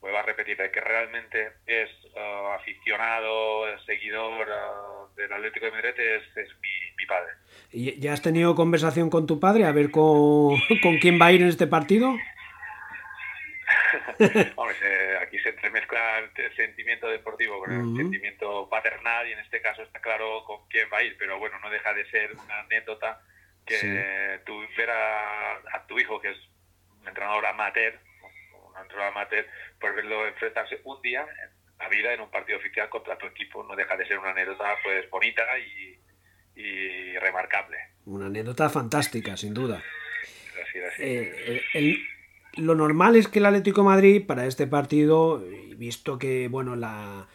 vuelvo 0.00 0.18
a 0.18 0.22
repetir, 0.22 0.60
el 0.60 0.70
que 0.70 0.80
realmente 0.80 1.52
es 1.66 1.90
uh, 2.14 2.52
aficionado, 2.54 3.64
seguidor 3.84 4.46
uh, 4.48 5.14
del 5.16 5.32
Atlético 5.32 5.66
de 5.66 5.72
Madrid 5.72 5.90
es, 5.98 6.22
es 6.36 6.48
mi, 6.60 6.68
mi, 6.96 7.06
padre. 7.06 7.32
¿Y 7.72 7.98
ya 8.00 8.12
has 8.12 8.22
tenido 8.22 8.54
conversación 8.54 9.10
con 9.10 9.26
tu 9.26 9.40
padre 9.40 9.64
a 9.64 9.72
ver 9.72 9.90
con, 9.90 10.56
con 10.82 10.98
quién 10.98 11.20
va 11.20 11.26
a 11.26 11.32
ir 11.32 11.42
en 11.42 11.48
este 11.48 11.66
partido? 11.66 12.10
Hombre, 14.56 14.76
eh, 14.82 15.18
aquí 15.20 15.38
se 15.40 15.50
entremezcla 15.50 16.18
el 16.18 16.56
sentimiento 16.56 17.08
deportivo 17.08 17.58
con 17.58 17.72
el 17.72 17.78
uh 17.78 17.84
-huh. 17.84 17.96
sentimiento 17.96 18.68
paternal 18.68 19.28
y 19.28 19.32
en 19.32 19.40
este 19.40 19.60
caso 19.60 19.82
está 19.82 20.00
claro 20.00 20.44
con 20.44 20.68
quién 20.68 20.88
va 20.92 20.98
a 20.98 21.02
ir, 21.02 21.16
pero 21.18 21.38
bueno, 21.38 21.58
no 21.60 21.70
deja 21.70 21.92
de 21.94 22.08
ser 22.10 22.32
una 22.32 22.60
anécdota 22.60 23.20
que 23.66 23.76
sí. 23.76 23.88
tú 24.46 24.58
ver 24.76 24.90
a, 24.90 25.52
a 25.74 25.86
tu 25.86 25.98
hijo, 25.98 26.20
que 26.20 26.30
es 26.30 26.38
un 27.02 27.08
entrenador 27.08 27.44
amateur, 27.44 28.00
entrenador 28.82 29.12
amateur, 29.12 29.46
por 29.80 29.94
verlo 29.94 30.26
enfrentarse 30.26 30.80
un 30.84 31.00
día 31.02 31.22
en 31.22 31.50
la 31.78 31.88
vida 31.88 32.12
en 32.12 32.20
un 32.20 32.30
partido 32.30 32.58
oficial 32.58 32.88
contra 32.88 33.16
tu 33.16 33.26
equipo 33.26 33.62
no 33.62 33.76
deja 33.76 33.96
de 33.96 34.06
ser 34.06 34.18
una 34.18 34.30
anécdota 34.30 34.74
pues 34.82 35.08
bonita 35.10 35.42
y, 35.58 35.98
y 36.60 37.16
remarcable. 37.18 37.76
Una 38.06 38.26
anécdota 38.26 38.68
fantástica, 38.68 39.36
sin 39.36 39.54
duda. 39.54 39.82
Así, 40.62 40.80
así. 40.80 41.02
Eh, 41.02 41.62
el, 41.74 41.98
lo 42.56 42.74
normal 42.74 43.16
es 43.16 43.28
que 43.28 43.38
el 43.38 43.46
Atlético 43.46 43.82
de 43.82 43.88
Madrid 43.88 44.26
para 44.26 44.46
este 44.46 44.66
partido, 44.66 45.42
visto 45.76 46.18
que 46.18 46.48
bueno 46.48 46.74
la 46.74 47.28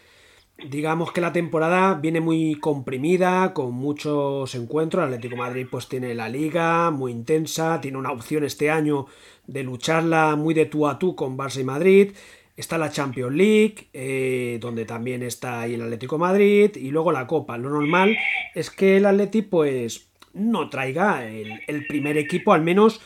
digamos 0.70 1.12
que 1.12 1.22
la 1.22 1.34
temporada 1.34 1.96
viene 1.96 2.22
muy 2.22 2.56
comprimida, 2.56 3.54
con 3.54 3.74
muchos 3.74 4.56
encuentros. 4.56 5.04
El 5.04 5.14
Atlético 5.14 5.38
Madrid 5.38 5.68
pues 5.70 5.88
tiene 5.88 6.14
la 6.16 6.30
liga 6.30 6.92
muy 6.92 7.12
intensa, 7.12 7.82
tiene 7.82 7.98
una 7.98 8.12
opción 8.12 8.44
este 8.44 8.70
año 8.70 9.08
de 9.48 9.64
lucharla 9.64 10.36
muy 10.36 10.54
de 10.54 10.66
tú 10.66 10.88
a 10.88 11.00
tú 11.00 11.16
con 11.16 11.38
Barça 11.38 11.62
y 11.62 11.64
Madrid. 11.64 12.12
Está 12.56 12.78
la 12.78 12.92
Champions 12.92 13.36
League, 13.36 13.88
eh, 13.94 14.58
donde 14.62 14.86
también 14.86 15.24
está 15.24 15.62
ahí 15.62 15.74
el 15.74 15.82
Atlético 15.82 16.18
Madrid, 16.18 16.76
y 16.76 16.92
luego 16.92 17.12
la 17.12 17.26
Copa. 17.26 17.58
Lo 17.58 17.70
normal 17.70 18.16
es 18.54 18.70
que 18.70 18.98
el 18.98 19.06
Atlético 19.06 19.50
pues 19.50 20.08
no 20.34 20.70
traiga 20.70 21.28
el 21.28 21.88
primer 21.88 22.18
equipo, 22.18 22.54
al 22.54 22.62
menos 22.62 23.02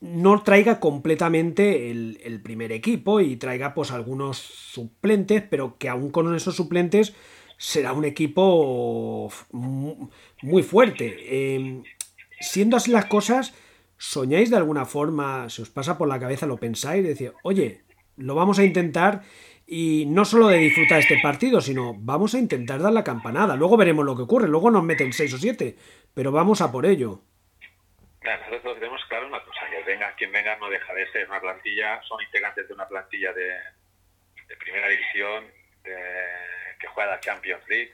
no 0.00 0.42
traiga 0.42 0.80
completamente 0.80 1.90
el, 1.90 2.20
el, 2.24 2.40
primer 2.40 2.72
equipo 2.72 3.20
y 3.20 3.36
traiga 3.36 3.74
pues 3.74 3.90
algunos 3.90 4.38
suplentes, 4.38 5.42
pero 5.42 5.76
que 5.78 5.88
aún 5.88 6.10
con 6.10 6.34
esos 6.34 6.56
suplentes 6.56 7.14
será 7.60 7.92
un 7.92 8.06
equipo 8.06 9.30
muy 9.50 10.62
fuerte. 10.62 11.16
Eh, 11.20 11.82
siendo 12.40 12.78
así 12.78 12.90
las 12.90 13.04
cosas, 13.04 13.54
¿soñáis 13.98 14.48
de 14.48 14.56
alguna 14.56 14.86
forma, 14.86 15.50
se 15.50 15.60
os 15.60 15.68
pasa 15.68 15.98
por 15.98 16.08
la 16.08 16.18
cabeza, 16.18 16.46
lo 16.46 16.56
pensáis, 16.56 17.02
de 17.02 17.10
decir, 17.10 17.34
oye, 17.42 17.82
lo 18.16 18.34
vamos 18.34 18.58
a 18.58 18.64
intentar 18.64 19.22
y 19.66 20.06
no 20.06 20.24
solo 20.24 20.48
de 20.48 20.56
disfrutar 20.56 21.00
este 21.00 21.20
partido, 21.22 21.60
sino 21.60 21.94
vamos 21.98 22.34
a 22.34 22.38
intentar 22.38 22.80
dar 22.80 22.94
la 22.94 23.04
campanada. 23.04 23.56
Luego 23.56 23.76
veremos 23.76 24.06
lo 24.06 24.16
que 24.16 24.22
ocurre, 24.22 24.48
luego 24.48 24.70
nos 24.70 24.82
meten 24.82 25.12
6 25.12 25.34
o 25.34 25.38
7, 25.38 25.76
pero 26.14 26.32
vamos 26.32 26.62
a 26.62 26.72
por 26.72 26.86
ello. 26.86 27.20
Nosotros 28.24 28.64
lo 28.64 28.74
tenemos 28.74 29.00
claro 29.08 29.26
una 29.28 29.44
cosa, 29.44 29.60
que 29.70 29.84
venga 29.84 30.09
quien 30.20 30.32
venga 30.32 30.54
no 30.56 30.68
deja 30.68 30.92
de 30.92 31.10
ser 31.12 31.26
una 31.30 31.40
plantilla, 31.40 32.02
son 32.02 32.20
integrantes 32.20 32.68
de 32.68 32.74
una 32.74 32.86
plantilla 32.86 33.32
de, 33.32 33.58
primera 34.58 34.88
división 34.88 35.50
que 35.82 36.86
juega 36.88 37.12
la 37.12 37.20
Champions 37.20 37.66
League. 37.68 37.90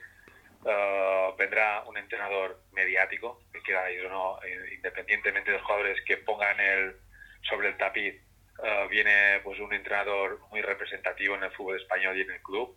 Uh, 0.63 1.37
vendrá 1.37 1.83
un 1.85 1.97
entrenador 1.97 2.59
mediático, 2.73 3.41
que 3.53 3.61
quiera 3.61 3.89
ir 3.89 4.05
o 4.07 4.09
no, 4.09 4.43
eh, 4.43 4.73
independientemente 4.75 5.51
de 5.51 5.57
los 5.57 5.65
jugadores 5.65 6.03
que 6.03 6.17
pongan 6.17 6.59
el, 6.59 6.97
sobre 7.43 7.69
el 7.69 7.77
tapiz, 7.77 8.15
uh, 8.57 8.89
viene 8.89 9.39
pues 9.45 9.57
un 9.61 9.71
entrenador 9.71 10.41
muy 10.49 10.61
representativo 10.61 11.35
en 11.35 11.43
el 11.43 11.51
fútbol 11.51 11.79
español 11.79 12.17
y 12.17 12.21
en 12.23 12.31
el 12.31 12.41
club. 12.41 12.75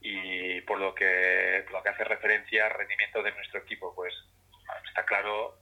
Y 0.00 0.62
por 0.62 0.78
lo 0.78 0.94
que, 0.94 1.66
lo 1.70 1.82
que 1.82 1.88
hace 1.90 2.04
referencia 2.04 2.64
al 2.64 2.72
rendimiento 2.72 3.22
de 3.22 3.32
nuestro 3.32 3.60
equipo, 3.60 3.94
pues 3.94 4.14
está 4.88 5.04
claro 5.04 5.58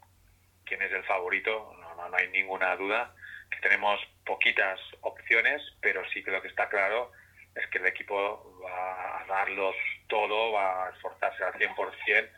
quién 0.64 0.82
es 0.82 0.92
el 0.92 1.02
favorito, 1.02 1.74
no, 1.80 1.96
no, 1.96 2.08
no, 2.08 2.16
hay 2.16 2.28
ninguna 2.28 2.76
duda, 2.76 3.12
que 3.54 3.68
tenemos 3.68 4.00
poquitas 4.24 4.80
opciones, 5.00 5.62
pero 5.80 6.02
sí 6.10 6.22
que 6.22 6.30
lo 6.30 6.42
que 6.42 6.48
está 6.48 6.68
claro 6.68 7.12
es 7.54 7.66
que 7.68 7.78
el 7.78 7.86
equipo 7.86 8.60
va 8.64 9.20
a 9.20 9.26
darlo 9.26 9.72
todo, 10.08 10.52
va 10.52 10.86
a 10.86 10.90
esforzarse 10.90 11.44
al 11.44 11.52
100%. 11.54 12.30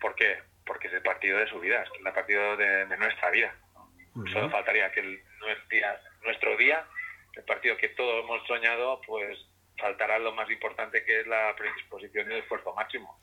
¿Por 0.00 0.14
qué? 0.14 0.38
Porque 0.66 0.88
es 0.88 0.94
el 0.94 1.02
partido 1.02 1.38
de 1.38 1.48
su 1.48 1.60
vida, 1.60 1.82
es 1.82 1.88
el 1.98 2.12
partido 2.12 2.56
de, 2.56 2.86
de 2.86 2.96
nuestra 2.96 3.30
vida. 3.30 3.54
Uh 4.14 4.22
-huh. 4.22 4.32
Solo 4.32 4.50
faltaría 4.50 4.90
que 4.92 5.00
el, 5.00 5.22
nuestro 6.22 6.56
día, 6.56 6.84
el 7.34 7.44
partido 7.44 7.76
que 7.76 7.88
todos 7.90 8.24
hemos 8.24 8.46
soñado, 8.46 9.00
pues 9.06 9.38
faltará 9.78 10.18
lo 10.18 10.32
más 10.34 10.50
importante 10.50 11.04
que 11.04 11.20
es 11.20 11.26
la 11.26 11.54
predisposición 11.56 12.30
y 12.30 12.34
el 12.34 12.40
esfuerzo 12.40 12.72
máximo. 12.74 13.18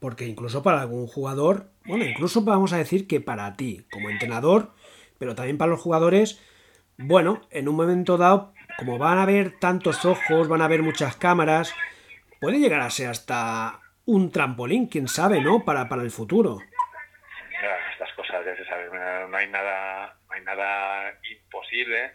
Porque 0.00 0.24
incluso 0.24 0.62
para 0.62 0.80
algún 0.80 1.06
jugador, 1.06 1.70
bueno, 1.84 2.04
incluso 2.04 2.42
vamos 2.42 2.72
a 2.72 2.78
decir 2.78 3.08
que 3.08 3.20
para 3.20 3.56
ti, 3.56 3.84
como 3.90 4.10
entrenador, 4.10 4.72
pero 5.18 5.34
también 5.34 5.58
para 5.58 5.70
los 5.70 5.80
jugadores, 5.80 6.40
bueno, 6.98 7.46
en 7.50 7.68
un 7.68 7.76
momento 7.76 8.16
dado 8.16 8.52
como 8.76 8.98
van 8.98 9.18
a 9.18 9.22
haber 9.22 9.58
tantos 9.58 10.04
ojos, 10.04 10.48
van 10.48 10.60
a 10.60 10.66
haber 10.66 10.82
muchas 10.82 11.16
cámaras, 11.16 11.74
puede 12.40 12.58
llegar 12.58 12.80
a 12.80 12.90
ser 12.90 13.08
hasta 13.08 13.80
un 14.04 14.30
trampolín, 14.30 14.86
quién 14.88 15.08
sabe, 15.08 15.40
¿no? 15.40 15.64
Para, 15.64 15.88
para 15.88 16.02
el 16.02 16.10
futuro. 16.10 16.58
estas 17.92 18.12
cosas 18.14 18.44
ya 18.44 18.56
se 18.56 18.64
saben, 18.66 18.90
no 19.30 19.36
hay 19.36 19.48
nada, 19.48 20.16
no 20.28 20.34
hay 20.34 20.42
nada 20.42 21.14
imposible, 21.30 22.12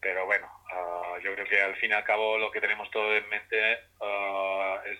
pero 0.00 0.26
bueno, 0.26 0.46
ah, 0.72 1.14
yo 1.22 1.34
creo 1.34 1.46
que 1.46 1.60
al 1.60 1.76
fin 1.76 1.90
y 1.90 1.94
al 1.94 2.04
cabo 2.04 2.38
lo 2.38 2.50
que 2.50 2.60
tenemos 2.60 2.90
todo 2.90 3.14
en 3.16 3.28
mente 3.28 3.78
ah, 4.00 4.80
es 4.86 4.98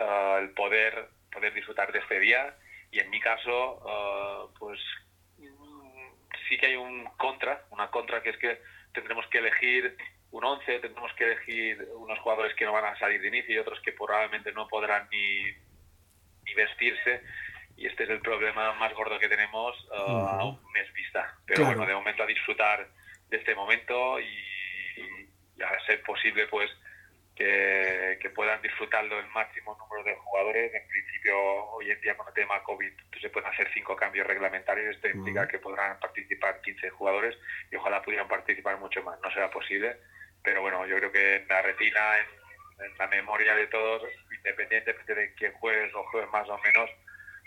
ah, 0.00 0.38
el 0.40 0.50
poder, 0.50 1.08
poder 1.32 1.54
disfrutar 1.54 1.92
de 1.92 1.98
este 2.00 2.20
día 2.20 2.56
y 2.90 3.00
en 3.00 3.10
mi 3.10 3.20
caso, 3.20 4.50
pues 4.58 4.80
sí 6.48 6.56
que 6.56 6.66
hay 6.66 6.76
un 6.76 6.97
una 7.78 7.90
contra 7.90 8.22
que 8.22 8.30
es 8.30 8.36
que 8.36 8.60
tendremos 8.92 9.26
que 9.28 9.38
elegir 9.38 9.96
un 10.30 10.44
11, 10.44 10.80
tendremos 10.80 11.12
que 11.14 11.24
elegir 11.24 11.88
unos 11.94 12.18
jugadores 12.18 12.54
que 12.54 12.64
no 12.64 12.72
van 12.72 12.84
a 12.84 12.98
salir 12.98 13.20
de 13.20 13.28
inicio 13.28 13.54
y 13.54 13.58
otros 13.58 13.80
que 13.80 13.92
probablemente 13.92 14.52
no 14.52 14.68
podrán 14.68 15.08
ni, 15.10 15.44
ni 16.44 16.54
vestirse. 16.54 17.22
Y 17.76 17.86
este 17.86 18.04
es 18.04 18.10
el 18.10 18.20
problema 18.20 18.74
más 18.74 18.92
gordo 18.92 19.18
que 19.18 19.28
tenemos 19.28 19.76
uh, 19.90 19.94
a 19.94 20.44
un 20.44 20.72
mes 20.72 20.92
vista. 20.92 21.38
Pero 21.46 21.64
bueno, 21.64 21.86
de 21.86 21.94
momento 21.94 22.24
a 22.24 22.26
disfrutar 22.26 22.88
de 23.28 23.36
este 23.36 23.54
momento 23.54 24.18
y, 24.18 24.26
y 24.26 25.62
a 25.62 25.86
ser 25.86 26.02
posible, 26.02 26.48
pues 26.48 26.68
que, 27.38 28.30
puedan 28.34 28.60
disfrutarlo 28.62 29.18
el 29.18 29.28
máximo 29.28 29.76
número 29.78 30.04
de 30.04 30.16
jugadores. 30.16 30.74
En 30.74 30.86
principio, 30.88 31.36
hoy 31.70 31.90
en 31.90 32.00
día 32.00 32.16
con 32.16 32.28
el 32.28 32.34
tema 32.34 32.62
COVID 32.62 32.92
se 33.20 33.30
pueden 33.30 33.50
hacer 33.50 33.68
cinco 33.72 33.96
cambios 33.96 34.26
reglamentarios. 34.26 34.96
Esto 34.96 35.08
implica 35.08 35.46
que 35.48 35.58
podrán 35.58 35.98
participar 35.98 36.60
15 36.60 36.90
jugadores 36.90 37.36
y 37.70 37.76
ojalá 37.76 38.02
pudieran 38.02 38.28
participar 38.28 38.78
mucho 38.78 39.02
más. 39.02 39.18
No 39.20 39.30
será 39.30 39.50
posible, 39.50 39.96
pero 40.42 40.62
bueno, 40.62 40.86
yo 40.86 40.96
creo 40.96 41.12
que 41.12 41.36
en 41.36 41.48
la 41.48 41.62
retina, 41.62 42.18
en, 42.18 42.98
la 42.98 43.06
memoria 43.08 43.54
de 43.54 43.66
todos, 43.66 44.02
independientemente 44.36 45.14
de 45.14 45.34
quién 45.34 45.52
juegues 45.54 45.92
o 45.94 46.04
juegues 46.04 46.30
más 46.30 46.48
o 46.48 46.58
menos, 46.58 46.90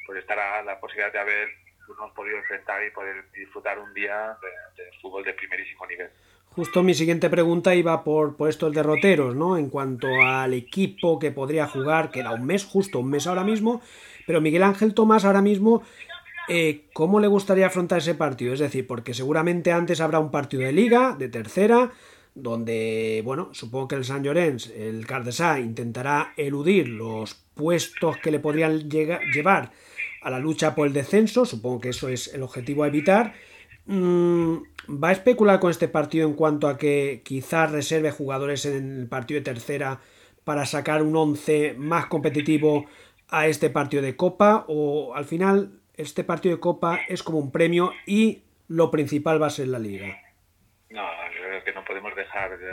pues 0.06 0.20
estará 0.20 0.62
la 0.64 0.80
posibilidad 0.80 1.14
de 1.14 1.20
haber 1.20 1.50
hemos 1.98 2.12
podido 2.14 2.38
enfrentar 2.38 2.84
y 2.86 2.92
poder 2.92 3.26
disfrutar 3.34 3.78
un 3.80 3.94
día 3.94 4.38
de 4.78 4.84
fútbol 5.02 5.24
de 5.24 5.34
primerísimo 5.34 5.86
nivel. 5.88 6.10
Justo 6.56 6.84
mi 6.84 6.94
siguiente 6.94 7.30
pregunta 7.30 7.74
iba 7.76 8.04
por, 8.04 8.36
por, 8.36 8.50
estos 8.50 8.74
derroteros, 8.74 9.36
¿no? 9.36 9.58
En 9.58 9.70
cuanto 9.70 10.08
al 10.22 10.54
equipo 10.54 11.18
que 11.18 11.32
podría 11.32 11.66
jugar, 11.66 12.12
que 12.12 12.20
era 12.20 12.32
un 12.32 12.46
mes, 12.46 12.66
justo 12.66 13.00
un 13.00 13.10
mes 13.10 13.26
ahora 13.26 13.44
mismo, 13.44 13.82
pero 14.26 14.42
Miguel 14.42 14.64
Ángel 14.64 14.94
Tomás 14.94 15.26
ahora 15.26 15.42
mismo, 15.42 15.84
eh, 16.48 16.86
¿cómo 16.94 17.20
le 17.20 17.28
gustaría 17.28 17.68
afrontar 17.68 18.00
ese 18.00 18.16
partido? 18.16 18.54
Es 18.54 18.60
decir, 18.60 18.88
porque 18.88 19.14
seguramente 19.14 19.72
antes 19.72 20.02
habrá 20.02 20.20
un 20.20 20.32
partido 20.32 20.64
de 20.64 20.72
liga, 20.72 21.16
de 21.18 21.30
tercera, 21.30 21.92
donde, 22.34 23.22
bueno, 23.26 23.50
supongo 23.54 23.90
que 23.90 23.96
el 23.96 24.06
San 24.06 24.24
Llorenç, 24.24 24.70
el 24.72 25.06
Cardesá, 25.06 25.60
intentará 25.60 26.34
eludir 26.38 26.88
los 26.88 27.36
puestos 27.54 28.18
que 28.18 28.32
le 28.32 28.40
podrían 28.40 28.90
llevar 28.90 29.72
a 30.22 30.30
la 30.30 30.40
lucha 30.40 30.76
por 30.76 30.88
el 30.88 30.94
descenso, 30.94 31.46
supongo 31.46 31.82
que 31.82 31.90
eso 31.90 32.08
es 32.10 32.34
el 32.34 32.44
objetivo 32.44 32.84
a 32.84 32.88
evitar, 32.88 33.34
Mm, 33.86 34.58
¿Va 35.04 35.10
a 35.10 35.12
especular 35.12 35.60
con 35.60 35.72
este 35.72 35.88
partido 35.88 36.28
en 36.28 36.34
cuanto 36.34 36.68
a 36.68 36.78
que 36.78 37.22
quizás 37.24 37.72
reserve 37.72 38.12
jugadores 38.12 38.66
en 38.66 39.00
el 39.02 39.08
partido 39.08 39.40
de 39.40 39.44
tercera 39.44 40.00
para 40.44 40.66
sacar 40.66 41.04
un 41.04 41.16
11 41.16 41.76
más 41.78 42.08
competitivo 42.08 42.86
a 43.32 43.48
este 43.48 43.70
partido 43.70 44.04
de 44.04 44.16
Copa? 44.16 44.66
¿O 44.68 45.16
al 45.16 45.26
final 45.26 45.80
este 45.96 46.24
partido 46.24 46.56
de 46.56 46.62
Copa 46.62 47.00
es 47.08 47.24
como 47.24 47.40
un 47.40 47.52
premio 47.52 47.94
y 48.06 48.44
lo 48.68 48.92
principal 48.92 49.42
va 49.42 49.48
a 49.48 49.52
ser 49.52 49.68
la 49.68 49.80
liga? 49.80 50.22
No, 50.90 51.08
yo 51.34 51.42
creo 51.44 51.64
que 51.64 51.74
no 51.74 51.84
podemos 51.84 52.16
dejar 52.16 52.58
de, 52.60 52.68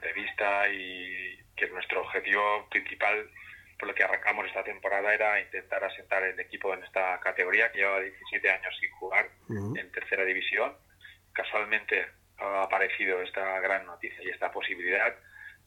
de 0.00 0.12
vista 0.14 0.68
y 0.68 1.38
que 1.56 1.68
nuestro 1.68 2.00
objetivo 2.00 2.66
principal 2.70 3.30
por 3.80 3.88
lo 3.88 3.94
que 3.94 4.04
arrancamos 4.04 4.46
esta 4.46 4.62
temporada 4.62 5.12
era 5.14 5.40
intentar 5.40 5.82
asentar 5.82 6.22
el 6.22 6.38
equipo 6.38 6.72
en 6.74 6.84
esta 6.84 7.18
categoría 7.20 7.72
que 7.72 7.78
lleva 7.78 7.98
17 8.00 8.50
años 8.50 8.76
sin 8.78 8.90
jugar 8.92 9.30
en 9.48 9.90
tercera 9.90 10.24
división. 10.24 10.74
Casualmente 11.32 12.06
ha 12.36 12.64
aparecido 12.64 13.22
esta 13.22 13.58
gran 13.60 13.86
noticia 13.86 14.22
y 14.22 14.28
esta 14.28 14.52
posibilidad. 14.52 15.16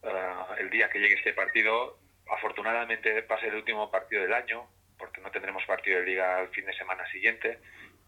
Uh, 0.03 0.53
el 0.59 0.69
día 0.69 0.89
que 0.89 0.99
llegue 0.99 1.15
este 1.15 1.33
partido, 1.33 1.97
afortunadamente 2.29 3.21
va 3.21 3.35
el 3.37 3.55
último 3.55 3.89
partido 3.91 4.21
del 4.23 4.33
año, 4.33 4.67
porque 4.97 5.21
no 5.21 5.31
tendremos 5.31 5.63
partido 5.65 5.99
de 5.99 6.05
liga 6.05 6.41
el 6.41 6.49
fin 6.49 6.65
de 6.65 6.73
semana 6.73 7.05
siguiente 7.11 7.59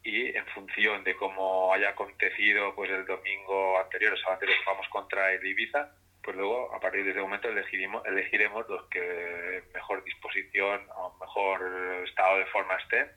y 0.03 0.35
en 0.37 0.45
función 0.47 1.03
de 1.03 1.15
cómo 1.15 1.73
haya 1.73 1.89
acontecido 1.89 2.75
pues 2.75 2.91
el 2.91 3.05
domingo 3.05 3.79
anterior, 3.79 4.13
el 4.13 4.19
sábado 4.19 4.35
anterior 4.35 4.57
jugamos 4.63 4.87
contra 4.89 5.33
el 5.33 5.45
Ibiza, 5.45 5.91
pues 6.23 6.37
luego 6.37 6.73
a 6.73 6.79
partir 6.79 7.03
de 7.03 7.11
ese 7.11 7.21
momento 7.21 7.49
elegiremos, 7.49 8.05
elegiremos 8.05 8.69
los 8.69 8.85
que 8.89 9.63
mejor 9.73 10.03
disposición 10.03 10.87
o 10.95 11.17
mejor 11.19 12.03
estado 12.07 12.37
de 12.37 12.45
forma 12.45 12.75
estén 12.75 13.11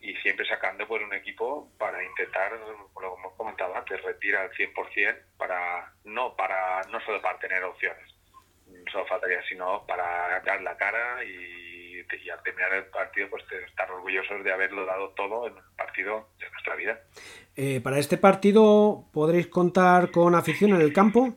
y 0.00 0.14
siempre 0.16 0.46
sacando 0.46 0.86
pues 0.86 1.02
un 1.02 1.12
equipo 1.12 1.70
para 1.78 2.02
intentar, 2.02 2.52
como 2.94 3.16
hemos 3.18 3.34
comentado 3.34 3.76
antes, 3.76 4.00
retirar 4.02 4.44
al 4.44 4.52
100% 4.52 5.18
para 5.36 5.92
no 6.04 6.36
para 6.36 6.82
no 6.90 7.00
solo 7.00 7.20
para 7.20 7.38
tener 7.38 7.62
opciones, 7.64 8.14
solo 8.90 9.06
faltaría, 9.06 9.42
sino 9.48 9.84
para 9.86 10.40
dar 10.40 10.62
la 10.62 10.76
cara 10.76 11.24
y, 11.24 11.50
al 12.30 12.42
terminar 12.42 12.72
el 12.74 12.86
partido 12.86 13.28
pues 13.30 13.44
estar 13.68 13.90
orgullosos 13.90 14.42
de 14.42 14.52
haberlo 14.52 14.84
dado 14.84 15.10
todo 15.10 15.46
en 15.46 15.56
el 15.56 15.62
partido 15.76 16.28
de 16.38 16.50
nuestra 16.50 16.74
vida. 16.74 17.00
Eh, 17.56 17.80
para 17.80 17.98
este 17.98 18.18
partido 18.18 19.04
podréis 19.12 19.46
contar 19.46 20.10
con 20.10 20.34
afición 20.34 20.72
en 20.72 20.80
el 20.80 20.92
campo. 20.92 21.36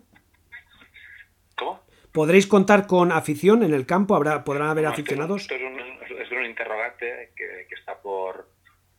¿Podréis 2.14 2.46
contar 2.46 2.86
con 2.86 3.12
afición 3.12 3.64
en 3.64 3.74
el 3.74 3.88
campo? 3.88 4.16
¿Habrá, 4.16 4.44
¿Podrán 4.44 4.70
haber 4.70 4.86
aficionados? 4.86 5.42
Esto 5.42 5.56
es 5.56 6.32
un, 6.32 6.46
interrogante 6.46 7.32
que, 7.36 7.66
está 7.74 8.00
por, 8.00 8.48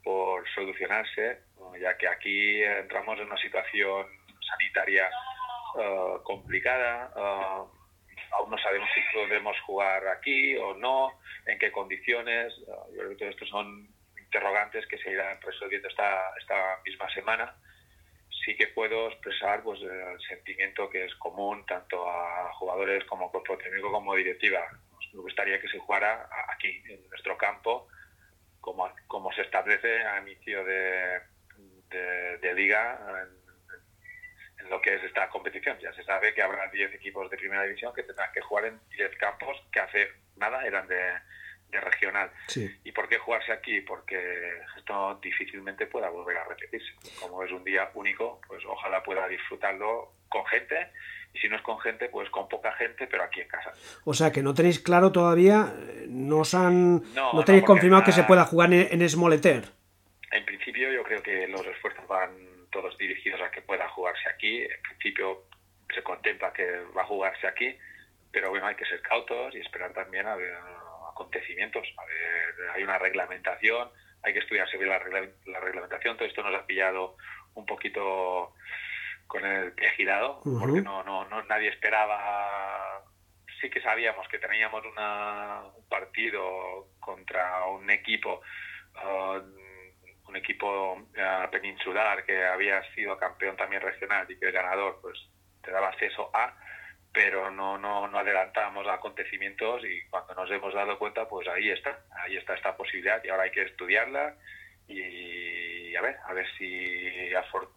por 0.03 0.43
solucionarse, 0.53 1.39
ya 1.81 1.97
que 1.97 2.09
aquí 2.09 2.61
entramos 2.61 3.17
en 3.21 3.27
una 3.27 3.37
situación 3.37 4.07
sanitaria 4.41 5.09
eh, 5.79 6.19
complicada. 6.25 7.13
Eh, 7.17 7.84
aún 8.39 8.51
no 8.51 8.59
sabemos 8.59 8.89
si 8.95 9.01
podemos 9.13 9.59
jugar 9.61 10.07
aquí 10.09 10.57
o 10.57 10.75
no, 10.75 11.13
en 11.47 11.59
qué 11.59 11.73
condiciones. 11.73 12.55
Yo 12.93 12.99
creo 12.99 13.17
que 13.17 13.37
todo 13.37 13.49
son 13.49 13.89
interrogantes 14.19 14.87
que 14.87 14.99
se 14.99 15.11
irán 15.11 15.41
resolviendo 15.41 15.89
esta, 15.89 16.21
esta 16.41 16.79
misma 16.85 17.09
semana 17.15 17.55
sí 18.45 18.55
que 18.57 18.69
puedo 18.69 19.09
expresar 19.09 19.63
pues 19.63 19.81
el 19.81 20.21
sentimiento 20.29 20.91
que 20.91 21.05
es 21.07 21.15
común 21.17 21.65
tanto 21.67 22.09
a 22.09 22.53
jugadores 22.55 23.05
como 23.05 23.31
cuerpo 23.31 23.57
técnico 23.59 23.91
como 23.91 24.15
directiva. 24.15 24.61
Nos 25.13 25.23
gustaría 25.23 25.61
que 25.61 25.69
se 25.69 25.79
jugara 25.79 26.29
aquí, 26.49 26.83
en 26.89 27.09
nuestro 27.09 27.39
campo, 27.39 27.89
como, 28.61 28.91
como 29.07 29.33
se 29.33 29.43
establece 29.43 30.03
a 30.03 30.21
inicio 30.21 30.65
de, 30.65 31.21
de, 32.41 32.55
liga 32.55 32.99
en, 33.23 33.44
lo 34.69 34.81
que 34.81 34.95
es 34.95 35.05
esta 35.05 35.29
competición. 35.29 35.79
Ya 35.81 35.93
se 35.93 36.05
sabe 36.05 36.35
que 36.35 36.43
habrá 36.43 36.69
10 36.69 36.95
equipos 36.95 37.31
de 37.31 37.37
primera 37.37 37.63
división 37.63 37.93
que 37.95 38.03
tendrán 38.03 38.33
que 38.33 38.41
jugar 38.41 38.67
en 38.67 38.81
10 38.97 39.17
campos 39.17 39.63
que 39.73 39.81
hace 39.81 40.09
nada 40.37 40.65
eran 40.67 40.87
de, 40.89 41.13
regional. 41.81 42.31
¿Y 42.85 42.93
por 42.93 43.09
qué 43.09 43.19
jugarse 43.19 43.51
aquí? 43.51 43.81
Porque 43.81 44.17
esto 44.77 45.19
difícilmente 45.21 45.87
pueda 45.87 46.09
volver 46.09 46.37
a 46.37 46.45
repetirse. 46.45 46.93
Como 47.21 47.43
es 47.43 47.51
un 47.51 47.65
día 47.65 47.91
único, 47.95 48.41
pues 48.47 48.65
ojalá 48.65 49.03
pueda 49.03 49.27
disfrutarlo 49.27 50.13
con 50.29 50.47
gente 50.47 50.93
y 51.33 51.39
si 51.41 51.49
no 51.49 51.57
es 51.57 51.63
con 51.63 51.81
gente, 51.81 52.09
pues 52.09 52.31
con 52.31 52.49
poca 52.49 52.73
gente, 52.75 53.09
pero 53.09 53.25
aquí 53.25 53.41
en 53.41 53.49
casa. 53.49 53.73
O 54.05 54.15
sea 54.15 54.31
que 54.31 54.41
no 54.41 54.55
tenéis 54.55 54.79
claro 54.79 55.11
todavía, 55.11 55.75
no 56.07 56.39
os 56.39 56.55
han, 56.55 57.03
no, 57.13 57.45
tenéis 57.45 57.65
confirmado 57.65 58.05
que 58.05 58.13
se 58.13 58.23
pueda 58.23 58.45
jugar 58.45 58.73
en, 58.73 59.03
en 59.03 59.09
Smoleter. 59.09 59.65
En 60.31 60.45
principio 60.45 60.93
yo 60.93 61.03
creo 61.03 61.23
que 61.23 61.49
los 61.49 61.67
esfuerzos 61.67 62.07
van 62.07 62.54
todos 62.75 62.99
dirigidos 62.99 63.41
a 63.41 63.53
que 63.53 63.63
pueda 63.63 63.89
jugarse 63.91 64.29
aquí. 64.29 64.63
En 64.63 64.83
principio 64.83 65.45
se 65.95 66.03
contempla 66.03 66.53
que 66.53 66.81
va 66.97 67.03
a 67.03 67.07
jugarse 67.07 67.47
aquí, 67.47 67.79
pero 68.33 68.51
bueno, 68.51 68.67
hay 68.67 68.75
que 68.75 68.85
ser 68.85 69.01
cautos 69.01 69.55
y 69.55 69.61
esperar 69.61 69.93
también 69.93 70.27
a 70.27 70.35
ver 70.35 70.55
acontecimientos. 71.09 71.87
hay 72.75 72.83
una 72.83 72.99
reglamentación, 72.99 73.89
hay 74.25 74.33
que 74.33 74.41
estudiarse 74.41 74.77
bien 74.77 74.91
la, 74.91 75.61
reglamentación. 75.61 76.17
Todo 76.17 76.27
esto 76.27 76.43
nos 76.43 76.55
ha 76.55 76.67
pillado 76.67 77.17
un 77.55 77.65
poquito 77.65 78.53
con 79.29 79.47
el 79.47 79.73
pie 79.73 79.91
girado, 79.91 80.41
porque 80.43 80.83
no, 80.83 81.05
no, 81.05 81.25
no, 81.27 81.43
nadie 81.45 81.69
esperaba. 81.69 83.05
Sí 83.61 83.71
que 83.71 83.81
sabíamos 83.81 84.27
que 84.29 84.39
teníamos 84.39 84.85
una, 84.85 85.63
un 85.77 85.89
partido 85.89 86.89
contra 86.99 87.67
un 87.67 87.89
equipo, 87.89 88.43
uh, 88.97 89.64
un 90.35 90.39
equipo 90.39 90.95
uh, 90.95 91.51
peninsular 91.51 92.25
que 92.25 92.45
había 92.45 92.83
sido 92.95 93.17
campeón 93.17 93.57
también 93.57 93.81
regional 93.81 94.27
y 94.29 94.37
que 94.37 94.47
el 94.47 94.53
ganador 94.53 94.99
pues 95.01 95.17
te 95.63 95.71
daba 95.71 95.89
acceso 95.89 96.31
a 96.35 96.53
pero 97.13 97.49
no, 97.53 97.79
no, 97.79 98.09
no 98.09 98.19
adelantamos 98.19 98.85
acontecimientos 98.89 99.83
y 99.85 100.03
cuando 100.11 100.35
nos 100.35 100.51
hemos 100.51 100.75
dado 100.75 100.99
cuenta, 100.99 101.29
pues 101.29 101.47
ahí 101.47 101.71
está, 101.71 102.01
ahí 102.25 102.37
está 102.37 102.55
esta 102.55 102.77
posibilidad 102.77 103.23
y 103.23 103.29
ahora 103.29 103.45
hay 103.45 103.53
que 103.53 103.63
estudiarla 103.63 104.35
y 104.89 105.95
a 105.95 106.03
ver, 106.03 106.17
a 106.27 106.33
ver 106.33 106.45
si 106.59 107.31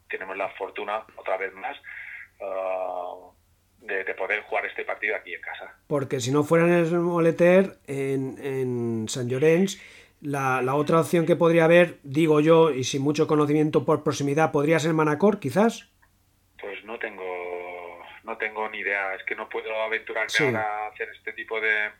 tenemos 0.10 0.36
la 0.36 0.50
fortuna 0.50 1.06
otra 1.16 1.38
vez 1.38 1.54
más 1.54 1.78
uh, 2.40 3.32
de, 3.86 4.04
poder 4.16 4.42
jugar 4.42 4.66
este 4.66 4.84
partido 4.84 5.16
aquí 5.16 5.36
en 5.36 5.42
casa. 5.42 5.72
Porque 5.86 6.20
si 6.20 6.32
no 6.32 6.44
fuera 6.44 6.66
en 6.66 6.74
el 6.74 6.92
Moleter, 7.00 7.78
en, 7.86 8.40
en 8.44 9.08
San 9.08 9.30
Llorenç, 9.30 9.80
la, 10.22 10.62
la, 10.62 10.76
otra 10.76 11.00
opción 11.00 11.26
que 11.26 11.36
podría 11.36 11.66
haber, 11.66 12.00
digo 12.04 12.40
yo, 12.40 12.72
y 12.72 12.84
sin 12.84 13.02
mucho 13.02 13.28
conocimiento 13.28 13.86
por 13.86 14.04
proximidad, 14.04 14.52
podría 14.52 14.80
ser 14.80 14.94
Manacor, 14.94 15.40
quizás. 15.40 15.90
Pues 16.60 16.84
no 16.86 16.98
tengo, 16.98 18.04
no 18.24 18.38
tengo 18.38 18.68
ni 18.70 18.80
idea. 18.80 19.14
Es 19.16 19.24
que 19.24 19.36
no 19.36 19.48
puedo 19.48 19.74
aventurarme 19.82 20.34
ahora 20.40 20.86
a 20.86 20.88
hacer 20.88 21.10
este 21.16 21.34
tipo 21.34 21.60
de, 21.62 21.92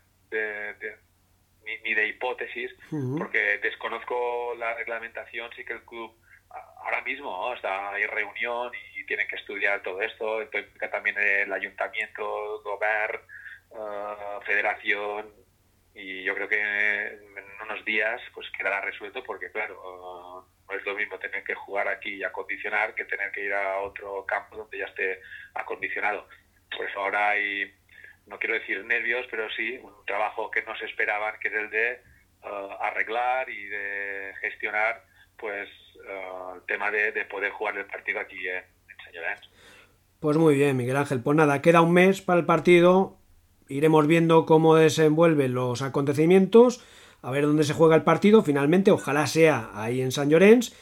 ni, 1.84 1.94
de 1.94 2.08
hipótesis, 2.08 2.72
porque 3.18 3.60
desconozco 3.62 4.56
la 4.58 4.74
reglamentación. 4.74 5.52
Sí 5.56 5.64
que 5.64 5.74
el 5.74 5.84
club 5.84 6.12
ahora 6.84 7.02
mismo 7.02 7.54
está 7.54 7.92
hay 7.92 8.06
reunión 8.06 8.72
y 8.96 9.06
tienen 9.06 9.28
que 9.28 9.36
estudiar 9.36 9.84
todo 9.84 10.02
esto. 10.02 10.42
Entonces, 10.42 10.72
también 10.92 11.18
el 11.20 11.54
ayuntamiento, 11.54 12.62
gobierno, 12.64 13.20
uh, 13.72 14.42
federación 14.44 15.37
y 15.98 16.24
yo 16.24 16.36
creo 16.36 16.48
que 16.48 16.62
en 16.62 17.64
unos 17.64 17.84
días 17.84 18.22
pues 18.34 18.48
quedará 18.52 18.82
resuelto 18.82 19.24
porque 19.24 19.50
claro 19.52 20.46
no 20.70 20.76
es 20.76 20.86
lo 20.86 20.96
mismo 20.96 21.18
tener 21.18 21.44
que 21.44 21.56
jugar 21.56 21.88
aquí 21.88 22.16
y 22.16 22.24
acondicionar 22.24 22.94
que 22.94 23.06
tener 23.06 23.32
que 23.32 23.46
ir 23.46 23.54
a 23.54 23.80
otro 23.80 24.24
campo 24.26 24.58
donde 24.58 24.78
ya 24.78 24.86
esté 24.86 25.20
acondicionado 25.56 26.28
pues 26.78 26.96
ahora 26.96 27.32
hay 27.32 27.74
no 28.28 28.38
quiero 28.38 28.54
decir 28.54 28.86
nervios 28.86 29.26
pero 29.32 29.50
sí 29.50 29.80
un 29.82 30.06
trabajo 30.06 30.52
que 30.52 30.62
no 30.62 30.78
se 30.78 30.86
esperaban 30.86 31.40
que 31.40 31.48
es 31.48 31.54
el 31.56 31.70
de 31.72 32.02
uh, 32.44 32.84
arreglar 32.84 33.50
y 33.50 33.66
de 33.66 34.34
gestionar 34.40 35.04
pues 35.36 35.68
uh, 35.96 36.58
el 36.58 36.62
tema 36.68 36.92
de, 36.92 37.26
poder 37.26 37.52
jugar 37.52 37.76
el 37.76 37.86
partido 37.86 38.20
aquí 38.20 38.48
en, 38.48 38.58
en 38.58 39.38
Pues 40.20 40.36
muy 40.36 40.56
bien, 40.56 40.76
Miguel 40.76 40.98
Ángel. 40.98 41.22
Pues 41.22 41.38
nada, 41.38 41.62
queda 41.62 41.82
un 41.82 41.94
mes 41.94 42.22
para 42.22 42.40
el 42.40 42.46
partido 42.48 43.17
iremos 43.70 44.08
viendo 44.08 44.46
cómo 44.46 44.76
desenvuelven 44.76 45.54
los 45.54 45.82
acontecimientos, 45.82 46.84
a 47.22 47.32
ver 47.32 47.46
dónde 47.46 47.64
se 47.64 47.74
juega 47.74 47.96
el 47.96 48.04
partido, 48.04 48.44
finalmente, 48.44 48.92
ojalá 48.92 49.28
sea 49.28 49.72
ahí 49.74 50.02
en 50.02 50.12
San 50.12 50.30
Llorenç. 50.30 50.74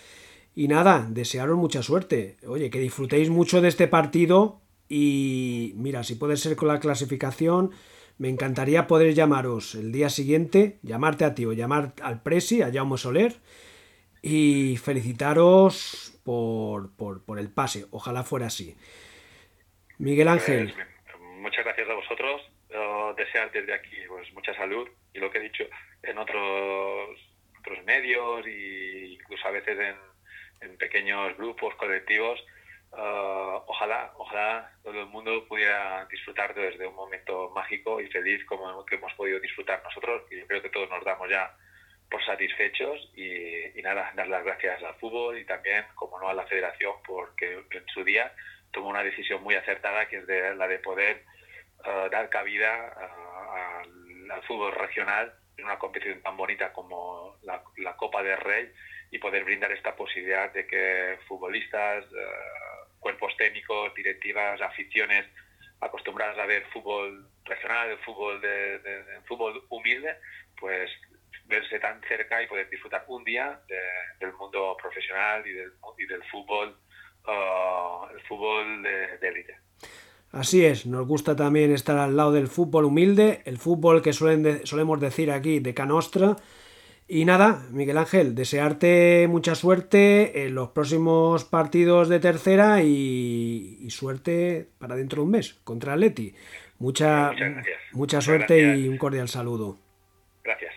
Y 0.58 0.70
nada, 0.70 1.06
desearos 1.10 1.58
mucha 1.58 1.84
suerte. 1.84 2.38
Oye, 2.48 2.70
que 2.70 2.80
disfrutéis 2.80 3.30
mucho 3.30 3.62
de 3.62 3.68
este 3.68 3.88
partido 3.88 4.62
y 4.88 5.74
mira, 5.76 6.04
si 6.04 6.16
puede 6.16 6.38
ser 6.38 6.56
con 6.56 6.70
la 6.70 6.80
clasificación, 6.80 7.72
me 8.18 8.30
encantaría 8.30 8.88
poder 8.88 9.14
llamaros 9.14 9.76
el 9.76 9.92
día 9.92 10.10
siguiente, 10.10 10.78
llamarte 10.82 11.26
a 11.26 11.36
ti 11.36 11.46
o 11.46 11.54
llamar 11.54 11.94
al 12.02 12.22
Presi, 12.22 12.62
a 12.62 12.72
Jaume 12.72 12.98
Soler, 12.98 13.36
y 14.22 14.78
felicitaros 14.78 16.18
por, 16.24 16.96
por, 16.96 17.24
por 17.26 17.40
el 17.40 17.50
pase. 17.50 17.86
Ojalá 17.92 18.24
fuera 18.24 18.48
así. 18.48 18.76
Miguel 19.98 20.28
Ángel. 20.28 20.74
Pues, 20.74 21.42
muchas 21.42 21.66
gracias 21.66 21.90
a 21.90 21.94
vosotros 21.94 22.42
desear 23.16 23.52
desde 23.52 23.74
aquí 23.74 23.98
pues 24.08 24.32
mucha 24.34 24.54
salud. 24.56 24.88
Y 25.14 25.20
lo 25.20 25.32
que 25.32 25.40
he 25.40 25.42
dicho 25.42 25.66
en 26.04 26.18
otros 26.18 27.20
otros 27.60 27.84
medios 27.84 28.46
e 28.46 29.18
incluso 29.20 29.48
a 29.48 29.52
veces 29.52 29.78
en, 29.80 29.96
en 30.62 30.78
pequeños 30.78 31.36
grupos 31.36 31.74
colectivos 31.76 32.40
uh, 32.92 33.58
ojalá 33.66 34.14
ojalá 34.18 34.72
todo 34.84 35.00
el 35.00 35.08
mundo 35.08 35.48
pudiera 35.48 36.06
disfrutar 36.12 36.54
desde 36.54 36.86
un 36.86 36.96
momento 36.96 37.50
mágico 37.56 38.00
y 38.00 38.08
feliz 38.08 38.46
como 38.46 38.86
que 38.86 38.96
hemos 38.96 39.14
podido 39.14 39.40
disfrutar 39.40 39.82
nosotros 39.84 40.24
y 40.30 40.40
yo 40.40 40.48
creo 40.48 40.62
que 40.62 40.70
todos 40.70 40.90
nos 40.90 41.04
damos 41.04 41.30
ya 41.30 41.56
por 42.10 42.24
satisfechos. 42.24 43.12
Y, 43.16 43.78
y 43.78 43.82
nada 43.82 44.12
dar 44.16 44.28
las 44.28 44.44
gracias 44.44 44.84
al 44.84 44.96
fútbol 44.96 45.38
y 45.38 45.46
también 45.46 45.86
como 45.96 46.20
no 46.20 46.30
a 46.30 46.34
la 46.34 46.46
federación 46.46 46.94
porque 47.06 47.64
en 47.72 47.88
su 47.88 48.04
día 48.04 48.32
tomó 48.72 48.90
una 48.90 49.04
decisión 49.04 49.42
muy 49.44 49.56
acertada 49.56 50.08
que 50.08 50.18
es 50.18 50.28
de 50.28 50.56
la 50.56 50.68
de 50.68 50.80
poder 50.80 51.24
dar 52.12 52.30
cabida 52.30 52.94
al 54.30 54.44
fútbol 54.44 54.72
regional 54.74 55.34
en 55.58 55.66
una 55.66 55.80
competición 55.80 56.22
tan 56.22 56.38
bonita 56.38 56.74
como 56.74 57.38
la, 57.44 57.96
Copa 57.96 58.22
del 58.24 58.38
Rey 58.38 58.72
y 59.12 59.20
poder 59.20 59.44
brindar 59.46 59.72
esta 59.72 59.96
posibilidad 59.96 60.52
de 60.52 60.68
que 60.68 61.18
futbolistas, 61.28 62.04
eh, 62.06 62.88
cuerpos 63.00 63.36
técnicos, 63.38 63.94
directivas, 63.96 64.60
aficiones 64.62 65.26
acostumbradas 65.80 66.38
a 66.38 66.46
ver 66.46 66.66
fútbol 66.74 67.30
regional, 67.46 67.98
fútbol 68.04 68.42
de, 68.42 69.22
fútbol 69.26 69.64
humilde, 69.70 70.18
pues 70.60 70.92
verse 71.46 71.80
tan 71.80 72.02
cerca 72.02 72.42
y 72.42 72.48
poder 72.48 72.70
disfrutar 72.70 73.06
un 73.08 73.24
día 73.24 73.62
del 74.20 74.34
mundo 74.34 74.76
profesional 74.82 75.46
y 75.46 75.52
del, 75.54 75.72
y 75.98 76.06
del 76.06 76.24
fútbol, 76.24 76.78
uh, 77.28 78.10
el 78.12 78.22
fútbol 78.22 78.82
de 78.82 79.28
élite. 79.28 79.65
Así 80.36 80.66
es, 80.66 80.86
nos 80.86 81.08
gusta 81.08 81.34
también 81.38 81.72
estar 81.72 81.98
al 81.98 82.18
lado 82.18 82.34
del 82.34 82.50
fútbol 82.50 82.84
humilde, 82.84 83.42
el 83.46 83.58
fútbol 83.58 84.02
que 84.02 84.12
suelen 84.12 84.66
solemos 84.66 85.00
decir 85.00 85.32
aquí 85.32 85.60
de 85.60 85.74
canostra. 85.74 86.36
Y 87.08 87.24
nada, 87.24 87.66
Miguel 87.72 87.98
Ángel, 87.98 88.36
desearte 88.36 89.28
mucha 89.30 89.56
suerte 89.56 90.44
en 90.44 90.54
los 90.54 90.72
próximos 90.72 91.46
partidos 91.46 92.10
de 92.10 92.20
tercera 92.20 92.84
y, 92.84 93.88
suerte 93.90 94.68
para 94.78 94.98
dentro 94.98 95.22
de 95.22 95.26
un 95.26 95.32
mes 95.32 95.54
contra 95.64 95.94
Atleti. 95.94 96.36
Mucha, 96.80 97.32
mucha 97.94 98.20
suerte 98.20 98.76
y 98.78 98.90
un 98.90 98.98
cordial 98.98 99.30
saludo. 99.30 99.78
Gracias. 100.44 100.75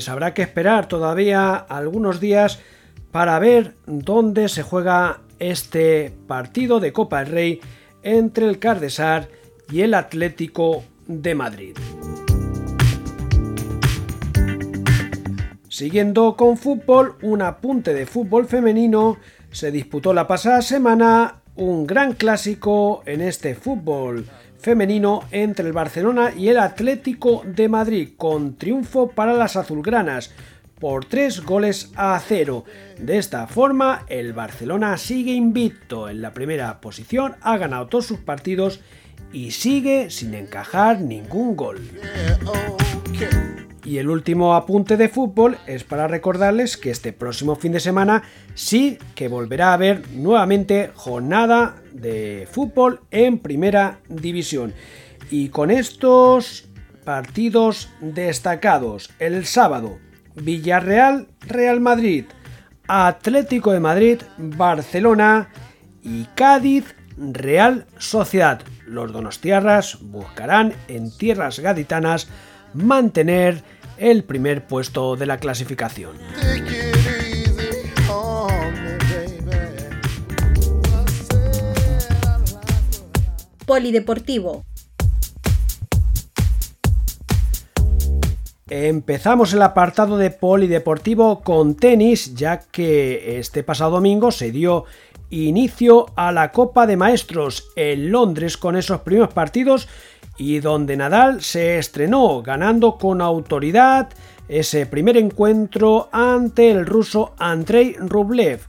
Pues 0.00 0.08
habrá 0.08 0.32
que 0.32 0.40
esperar 0.40 0.88
todavía 0.88 1.54
algunos 1.54 2.20
días 2.20 2.58
para 3.12 3.38
ver 3.38 3.74
dónde 3.84 4.48
se 4.48 4.62
juega 4.62 5.20
este 5.38 6.10
partido 6.26 6.80
de 6.80 6.90
Copa 6.90 7.18
del 7.18 7.30
Rey 7.30 7.60
entre 8.02 8.48
el 8.48 8.58
Cardesar 8.58 9.28
y 9.70 9.82
el 9.82 9.92
Atlético 9.92 10.84
de 11.06 11.34
Madrid. 11.34 11.76
Siguiendo 15.68 16.34
con 16.34 16.56
fútbol, 16.56 17.16
un 17.20 17.42
apunte 17.42 17.92
de 17.92 18.06
fútbol 18.06 18.46
femenino, 18.46 19.18
se 19.50 19.70
disputó 19.70 20.14
la 20.14 20.26
pasada 20.26 20.62
semana 20.62 21.42
un 21.56 21.86
gran 21.86 22.14
clásico 22.14 23.02
en 23.04 23.20
este 23.20 23.54
fútbol 23.54 24.24
femenino 24.60 25.24
entre 25.30 25.66
el 25.66 25.72
Barcelona 25.72 26.32
y 26.36 26.48
el 26.48 26.58
Atlético 26.58 27.42
de 27.44 27.68
Madrid, 27.68 28.10
con 28.16 28.56
triunfo 28.56 29.08
para 29.10 29.32
las 29.32 29.56
azulgranas 29.56 30.32
por 30.78 31.04
3 31.04 31.42
goles 31.44 31.92
a 31.94 32.18
0. 32.18 32.64
De 32.98 33.18
esta 33.18 33.46
forma, 33.46 34.04
el 34.08 34.32
Barcelona 34.32 34.96
sigue 34.96 35.32
invicto 35.32 36.08
en 36.08 36.22
la 36.22 36.32
primera 36.32 36.80
posición, 36.80 37.36
ha 37.42 37.58
ganado 37.58 37.86
todos 37.86 38.06
sus 38.06 38.18
partidos 38.18 38.80
y 39.32 39.52
sigue 39.52 40.10
sin 40.10 40.34
encajar 40.34 41.00
ningún 41.00 41.54
gol. 41.54 41.80
Y 43.90 43.98
el 43.98 44.08
último 44.08 44.54
apunte 44.54 44.96
de 44.96 45.08
fútbol 45.08 45.58
es 45.66 45.82
para 45.82 46.06
recordarles 46.06 46.76
que 46.76 46.92
este 46.92 47.12
próximo 47.12 47.56
fin 47.56 47.72
de 47.72 47.80
semana 47.80 48.22
sí 48.54 48.98
que 49.16 49.26
volverá 49.26 49.70
a 49.70 49.74
haber 49.74 50.08
nuevamente 50.12 50.92
jornada 50.94 51.74
de 51.92 52.46
fútbol 52.48 53.00
en 53.10 53.40
primera 53.40 53.98
división. 54.08 54.74
Y 55.28 55.48
con 55.48 55.72
estos 55.72 56.68
partidos 57.04 57.88
destacados, 58.00 59.10
el 59.18 59.44
sábado, 59.44 59.98
Villarreal, 60.36 61.26
Real 61.40 61.80
Madrid, 61.80 62.26
Atlético 62.86 63.72
de 63.72 63.80
Madrid, 63.80 64.20
Barcelona 64.38 65.48
y 66.00 66.26
Cádiz, 66.36 66.94
Real 67.18 67.86
Sociedad. 67.98 68.62
Los 68.86 69.12
donostiarras 69.12 69.98
buscarán 70.00 70.74
en 70.86 71.10
tierras 71.10 71.58
gaditanas 71.58 72.28
mantener 72.72 73.64
el 74.00 74.24
primer 74.24 74.66
puesto 74.66 75.14
de 75.14 75.26
la 75.26 75.36
clasificación. 75.36 76.16
Polideportivo. 83.66 84.64
Empezamos 88.70 89.52
el 89.52 89.62
apartado 89.62 90.16
de 90.16 90.30
polideportivo 90.30 91.42
con 91.42 91.74
tenis, 91.74 92.34
ya 92.34 92.60
que 92.60 93.38
este 93.38 93.62
pasado 93.62 93.90
domingo 93.90 94.30
se 94.30 94.50
dio 94.50 94.86
inicio 95.30 96.06
a 96.16 96.32
la 96.32 96.52
Copa 96.52 96.86
de 96.86 96.96
Maestros 96.96 97.68
en 97.76 98.10
Londres 98.10 98.56
con 98.56 98.76
esos 98.76 99.00
primeros 99.00 99.32
partidos 99.32 99.88
y 100.36 100.60
donde 100.60 100.96
Nadal 100.96 101.42
se 101.42 101.78
estrenó 101.78 102.42
ganando 102.42 102.98
con 102.98 103.20
autoridad 103.20 104.08
ese 104.48 104.86
primer 104.86 105.16
encuentro 105.16 106.08
ante 106.12 106.70
el 106.70 106.84
ruso 106.84 107.34
Andrei 107.38 107.94
Rublev, 107.98 108.60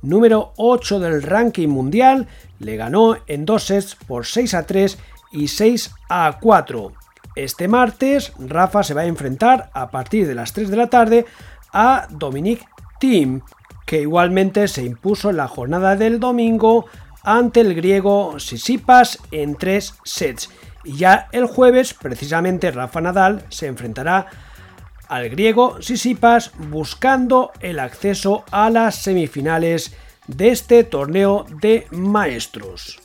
número 0.00 0.52
8 0.56 0.98
del 0.98 1.22
ranking 1.22 1.68
mundial, 1.68 2.26
le 2.58 2.76
ganó 2.76 3.16
en 3.26 3.44
dos 3.44 3.64
sets 3.64 3.96
por 3.96 4.24
6 4.24 4.54
a 4.54 4.66
3 4.66 4.98
y 5.32 5.48
6 5.48 5.90
a 6.08 6.38
4. 6.40 6.92
Este 7.34 7.68
martes, 7.68 8.32
Rafa 8.38 8.82
se 8.82 8.94
va 8.94 9.02
a 9.02 9.06
enfrentar 9.06 9.70
a 9.74 9.90
partir 9.90 10.26
de 10.26 10.34
las 10.34 10.54
3 10.54 10.70
de 10.70 10.76
la 10.76 10.86
tarde 10.86 11.26
a 11.70 12.06
Dominic 12.10 12.64
Thiem, 12.98 13.42
que 13.86 14.02
igualmente 14.02 14.68
se 14.68 14.84
impuso 14.84 15.30
en 15.30 15.38
la 15.38 15.48
jornada 15.48 15.96
del 15.96 16.20
domingo 16.20 16.86
ante 17.22 17.60
el 17.60 17.74
griego 17.74 18.38
Sisipas 18.38 19.18
en 19.30 19.56
3 19.56 19.94
sets. 20.04 20.50
Y 20.84 20.98
ya 20.98 21.28
el 21.32 21.46
jueves, 21.46 21.94
precisamente, 21.94 22.70
Rafa 22.70 23.00
Nadal 23.00 23.44
se 23.48 23.66
enfrentará 23.66 24.26
al 25.08 25.28
griego 25.30 25.80
Sisipas 25.80 26.50
buscando 26.70 27.52
el 27.60 27.78
acceso 27.78 28.44
a 28.50 28.70
las 28.70 28.96
semifinales 28.96 29.96
de 30.26 30.50
este 30.50 30.84
torneo 30.84 31.46
de 31.60 31.86
maestros. 31.90 33.00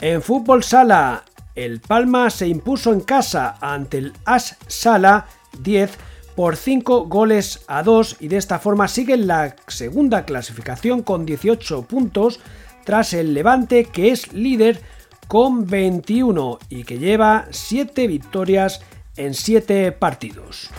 En 0.00 0.22
fútbol 0.22 0.62
sala, 0.62 1.24
el 1.54 1.80
Palma 1.80 2.30
se 2.30 2.46
impuso 2.46 2.92
en 2.92 3.00
casa 3.00 3.56
ante 3.60 3.98
el 3.98 4.12
As 4.24 4.56
Sala 4.66 5.26
10 5.58 5.98
por 6.36 6.56
5 6.56 7.06
goles 7.06 7.64
a 7.66 7.82
2 7.82 8.18
y 8.20 8.28
de 8.28 8.36
esta 8.36 8.60
forma 8.60 8.86
sigue 8.86 9.14
en 9.14 9.26
la 9.26 9.56
segunda 9.66 10.24
clasificación 10.24 11.02
con 11.02 11.26
18 11.26 11.82
puntos 11.82 12.38
tras 12.84 13.14
el 13.14 13.34
Levante 13.34 13.86
que 13.86 14.10
es 14.12 14.32
líder 14.32 14.80
con 15.26 15.66
21 15.66 16.58
y 16.68 16.84
que 16.84 16.98
lleva 16.98 17.46
7 17.50 18.06
victorias 18.06 18.82
en 19.16 19.34
7 19.34 19.90
partidos. 19.92 20.70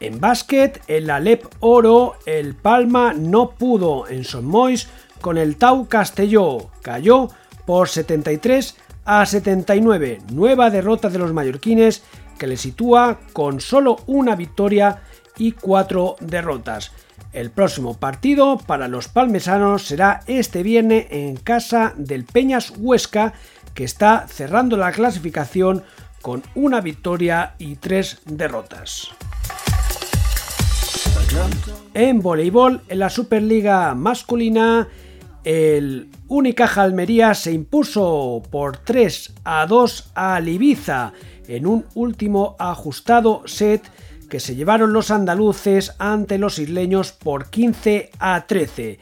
En 0.00 0.18
básquet, 0.18 0.82
el 0.88 1.10
Alep 1.10 1.44
Oro, 1.60 2.16
el 2.26 2.54
Palma 2.54 3.12
no 3.12 3.50
pudo 3.50 4.08
en 4.08 4.24
Mois 4.42 4.88
con 5.20 5.38
el 5.38 5.56
Tau 5.56 5.86
Castelló. 5.86 6.70
Cayó 6.80 7.28
por 7.66 7.88
73 7.88 8.76
a 9.04 9.24
79. 9.26 10.20
Nueva 10.32 10.70
derrota 10.70 11.08
de 11.08 11.18
los 11.18 11.32
mallorquines 11.32 12.02
que 12.42 12.48
le 12.48 12.56
sitúa 12.56 13.20
con 13.32 13.60
solo 13.60 13.98
una 14.08 14.34
victoria 14.34 15.04
y 15.38 15.52
cuatro 15.52 16.16
derrotas. 16.18 16.90
El 17.32 17.52
próximo 17.52 17.96
partido 18.00 18.58
para 18.58 18.88
los 18.88 19.06
palmesanos 19.06 19.86
será 19.86 20.22
este 20.26 20.64
viernes 20.64 21.06
en 21.10 21.36
casa 21.36 21.94
del 21.96 22.24
Peñas 22.24 22.72
Huesca, 22.76 23.34
que 23.74 23.84
está 23.84 24.26
cerrando 24.26 24.76
la 24.76 24.90
clasificación 24.90 25.84
con 26.20 26.42
una 26.56 26.80
victoria 26.80 27.54
y 27.58 27.76
tres 27.76 28.18
derrotas. 28.24 29.10
En 31.94 32.22
voleibol, 32.22 32.80
en 32.88 32.98
la 32.98 33.08
Superliga 33.08 33.94
masculina, 33.94 34.88
el 35.44 36.08
Unicaja 36.26 36.82
Almería 36.82 37.34
se 37.34 37.52
impuso 37.52 38.42
por 38.50 38.78
3 38.78 39.32
a 39.44 39.64
2 39.66 40.10
a 40.16 40.40
Ibiza 40.40 41.12
en 41.52 41.66
un 41.66 41.84
último 41.94 42.56
ajustado 42.58 43.42
set 43.44 43.82
que 44.30 44.40
se 44.40 44.56
llevaron 44.56 44.94
los 44.94 45.10
andaluces 45.10 45.94
ante 45.98 46.38
los 46.38 46.58
isleños 46.58 47.12
por 47.12 47.50
15 47.50 48.10
a 48.18 48.46
13. 48.46 48.98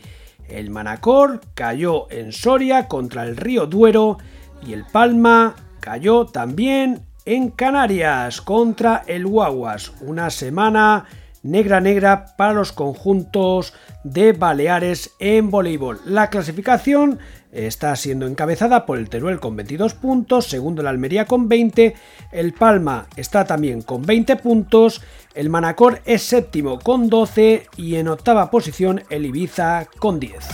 El 0.48 0.70
Manacor 0.70 1.40
cayó 1.54 2.10
en 2.10 2.32
Soria 2.32 2.88
contra 2.88 3.22
el 3.22 3.36
Río 3.36 3.66
Duero 3.66 4.18
y 4.66 4.72
el 4.72 4.84
Palma 4.84 5.54
cayó 5.78 6.26
también 6.26 7.06
en 7.24 7.50
Canarias 7.50 8.40
contra 8.40 9.04
el 9.06 9.28
Guaguas. 9.28 9.92
Una 10.00 10.30
semana 10.30 11.04
negra 11.44 11.80
negra 11.80 12.34
para 12.36 12.52
los 12.52 12.72
conjuntos 12.72 13.74
de 14.02 14.32
Baleares 14.32 15.12
en 15.20 15.52
voleibol. 15.52 16.00
La 16.04 16.30
clasificación 16.30 17.20
está 17.52 17.94
siendo 17.96 18.26
encabezada 18.26 18.86
por 18.86 18.98
el 18.98 19.08
Teruel 19.08 19.40
con 19.40 19.56
22 19.56 19.94
puntos, 19.94 20.46
segundo 20.46 20.82
el 20.82 20.88
Almería 20.88 21.26
con 21.26 21.48
20, 21.48 21.94
el 22.32 22.52
Palma 22.52 23.06
está 23.16 23.44
también 23.44 23.82
con 23.82 24.02
20 24.02 24.36
puntos, 24.36 25.02
el 25.34 25.50
Manacor 25.50 26.00
es 26.04 26.22
séptimo 26.22 26.78
con 26.78 27.08
12 27.08 27.66
y 27.76 27.96
en 27.96 28.08
octava 28.08 28.50
posición 28.50 29.02
el 29.10 29.26
Ibiza 29.26 29.86
con 29.98 30.20
10. 30.20 30.48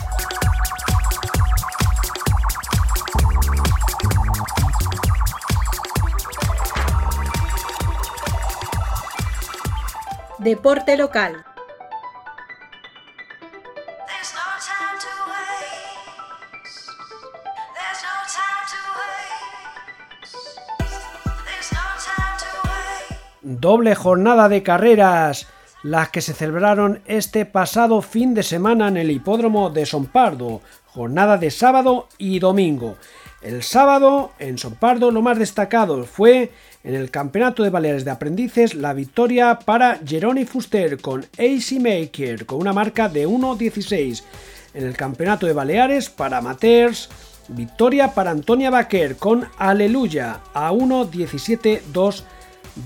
Deporte 10.39 10.97
local. 10.97 11.45
Doble 23.61 23.95
jornada 23.95 24.51
de 24.51 24.63
carreras, 24.63 25.47
las 25.83 26.11
que 26.11 26.21
se 26.21 26.35
celebraron 26.35 27.01
este 27.07 27.47
pasado 27.47 28.03
fin 28.03 28.35
de 28.35 28.43
semana 28.43 28.89
en 28.89 28.99
el 28.99 29.11
hipódromo 29.11 29.71
de 29.71 29.87
Sompardo, 29.87 30.61
jornada 30.85 31.39
de 31.39 31.51
sábado 31.51 32.07
y 32.19 32.39
domingo. 32.39 32.97
El 33.41 33.63
sábado 33.63 34.33
en 34.39 34.59
Sompardo 34.59 35.11
lo 35.11 35.23
más 35.23 35.39
destacado 35.39 36.05
fue 36.05 36.53
en 36.85 36.95
el 36.95 37.11
Campeonato 37.11 37.63
de 37.63 37.71
Baleares 37.71 38.05
de 38.05 38.11
Aprendices, 38.11 38.75
la 38.75 38.93
victoria 38.93 39.59
para 39.59 40.01
Jeroni 40.05 40.45
Fuster 40.45 41.01
con 41.01 41.25
AC 41.39 41.81
Maker 41.81 42.45
con 42.45 42.61
una 42.61 42.75
marca 42.75 43.09
de 43.09 43.27
1.16. 43.27 44.23
En 44.75 44.85
el 44.85 44.95
Campeonato 44.95 45.47
de 45.47 45.55
Baleares 45.55 46.11
para 46.11 46.39
amateurs, 46.39 47.09
victoria 47.49 48.13
para 48.13 48.33
Antonia 48.33 48.69
Baquer 48.69 49.17
con 49.17 49.49
Aleluya 49.57 50.41
a 50.53 50.73
1.17.2 50.73 52.25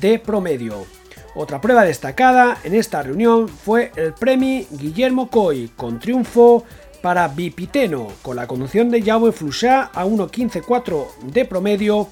de 0.01 0.19
promedio. 0.19 0.87
Otra 1.35 1.61
prueba 1.61 1.85
destacada 1.85 2.59
en 2.65 2.75
esta 2.75 3.03
reunión 3.03 3.49
fue 3.49 3.93
el 3.97 4.13
premio 4.13 4.67
Guillermo 4.71 5.29
Coy 5.31 5.71
con 5.77 5.99
triunfo 5.99 6.65
para 7.03 7.29
Bipiteno 7.29 8.09
con 8.23 8.37
la 8.37 8.47
conducción 8.47 8.91
de 8.91 9.03
Jaume 9.03 9.33
Fluchá 9.33 9.91
a 9.95 10.05
1.15.4 10.05 11.07
de 11.33 11.45
promedio 11.45 12.09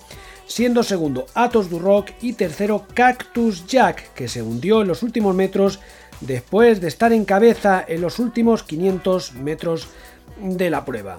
siendo 0.49 0.83
segundo 0.83 1.27
Atos 1.35 1.71
du 1.71 1.79
Rock 1.79 2.11
y 2.21 2.33
tercero 2.33 2.87
Cactus 2.95 3.67
Jack, 3.67 4.15
que 4.15 4.29
se 4.29 4.43
hundió 4.43 4.83
en 4.83 4.89
los 4.89 5.03
últimos 5.03 5.35
metros 5.35 5.79
después 6.21 6.81
de 6.81 6.89
estar 6.89 7.13
en 7.13 7.25
cabeza 7.25 7.85
en 7.87 8.01
los 8.01 8.19
últimos 8.19 8.65
500 8.65 9.35
metros 9.35 9.89
de 10.41 10.71
la 10.71 10.85
prueba. 10.85 11.19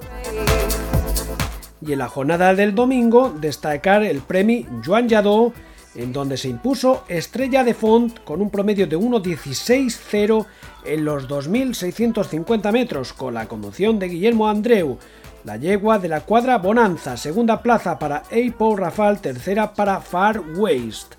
Y 1.82 1.94
en 1.94 2.00
la 2.00 2.10
jornada 2.10 2.54
del 2.56 2.76
domingo 2.76 3.30
destacar 3.30 4.04
el 4.04 4.20
premio 4.20 4.66
Joan 4.86 5.08
Yadó, 5.08 5.54
en 5.96 6.14
donde 6.14 6.38
se 6.38 6.50
impuso 6.50 7.04
Estrella 7.08 7.64
de 7.64 7.74
Font 7.74 8.24
con 8.24 8.42
un 8.42 8.50
promedio 8.50 8.88
de 8.88 8.98
1.16.0 8.98 10.46
en 10.86 11.06
los 11.06 11.28
2.650 11.28 12.72
metros, 12.72 13.14
con 13.14 13.34
la 13.34 13.48
conducción 13.48 14.00
de 14.00 14.08
Guillermo 14.08 14.48
Andreu, 14.48 14.98
la 15.44 15.58
yegua 15.58 16.00
de 16.00 16.10
la 16.10 16.22
cuadra 16.22 16.58
Bonanza, 16.58 17.18
segunda 17.18 17.62
plaza 17.62 17.98
para 17.98 18.24
Eipo 18.30 18.76
Rafal, 18.76 19.20
tercera 19.20 19.74
para 19.74 20.02
Far 20.02 20.42
West. 20.56 21.16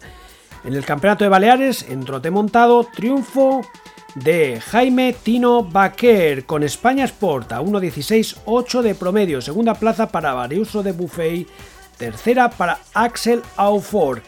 En 0.64 0.74
el 0.74 0.84
Campeonato 0.84 1.24
de 1.24 1.30
Baleares, 1.30 1.86
en 1.88 2.04
trote 2.04 2.30
montado, 2.30 2.84
triunfo 2.84 3.62
de 4.14 4.60
Jaime 4.60 5.14
Tino 5.22 5.62
Baquer 5.62 6.44
con 6.44 6.62
España 6.62 7.04
Sport 7.04 7.52
a 7.52 7.62
1.16.8 7.62 8.82
de 8.82 8.94
promedio, 8.94 9.40
segunda 9.40 9.74
plaza 9.74 10.08
para 10.08 10.34
Variuso 10.34 10.82
de 10.82 10.92
Buffet, 10.92 11.46
tercera 11.96 12.50
para 12.50 12.78
Axel 12.92 13.42
Aufor. 13.56 14.22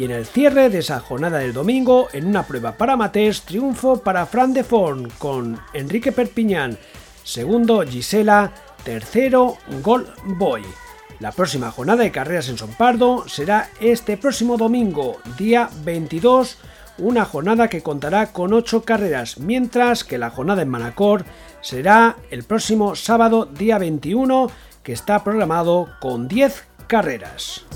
Y 0.00 0.04
en 0.04 0.12
el 0.12 0.24
cierre 0.24 0.70
de 0.70 0.78
esa 0.78 0.98
jornada 0.98 1.40
del 1.40 1.52
domingo, 1.52 2.08
en 2.14 2.26
una 2.26 2.44
prueba 2.44 2.72
para 2.72 2.96
Matés, 2.96 3.42
triunfo 3.42 3.98
para 3.98 4.24
Fran 4.24 4.54
de 4.54 4.64
Forn 4.64 5.10
con 5.18 5.60
Enrique 5.74 6.10
Perpiñán, 6.10 6.78
segundo 7.22 7.82
Gisela, 7.86 8.50
tercero 8.82 9.58
Gold 9.82 10.08
Boy. 10.38 10.62
La 11.18 11.32
próxima 11.32 11.70
jornada 11.70 12.02
de 12.02 12.10
carreras 12.10 12.48
en 12.48 12.56
Sompardo 12.56 13.28
será 13.28 13.68
este 13.78 14.16
próximo 14.16 14.56
domingo, 14.56 15.18
día 15.36 15.68
22, 15.84 16.56
una 16.96 17.26
jornada 17.26 17.68
que 17.68 17.82
contará 17.82 18.32
con 18.32 18.54
8 18.54 18.84
carreras, 18.84 19.36
mientras 19.36 20.02
que 20.02 20.16
la 20.16 20.30
jornada 20.30 20.62
en 20.62 20.70
Manacor 20.70 21.26
será 21.60 22.16
el 22.30 22.44
próximo 22.44 22.96
sábado, 22.96 23.44
día 23.44 23.76
21, 23.76 24.50
que 24.82 24.94
está 24.94 25.22
programado 25.22 25.90
con 26.00 26.26
10 26.26 26.64
carreras. 26.86 27.66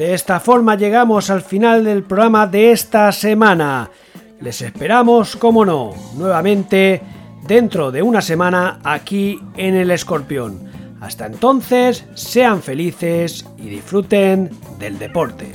De 0.00 0.14
esta 0.14 0.40
forma 0.40 0.76
llegamos 0.76 1.28
al 1.28 1.42
final 1.42 1.84
del 1.84 2.02
programa 2.02 2.46
de 2.46 2.72
esta 2.72 3.12
semana. 3.12 3.90
Les 4.40 4.62
esperamos, 4.62 5.36
como 5.36 5.66
no, 5.66 5.92
nuevamente 6.16 7.02
dentro 7.46 7.92
de 7.92 8.00
una 8.00 8.22
semana 8.22 8.80
aquí 8.82 9.38
en 9.58 9.74
el 9.74 9.90
Escorpión. 9.90 10.70
Hasta 11.02 11.26
entonces, 11.26 12.06
sean 12.14 12.62
felices 12.62 13.44
y 13.58 13.68
disfruten 13.68 14.48
del 14.78 14.98
deporte. 14.98 15.52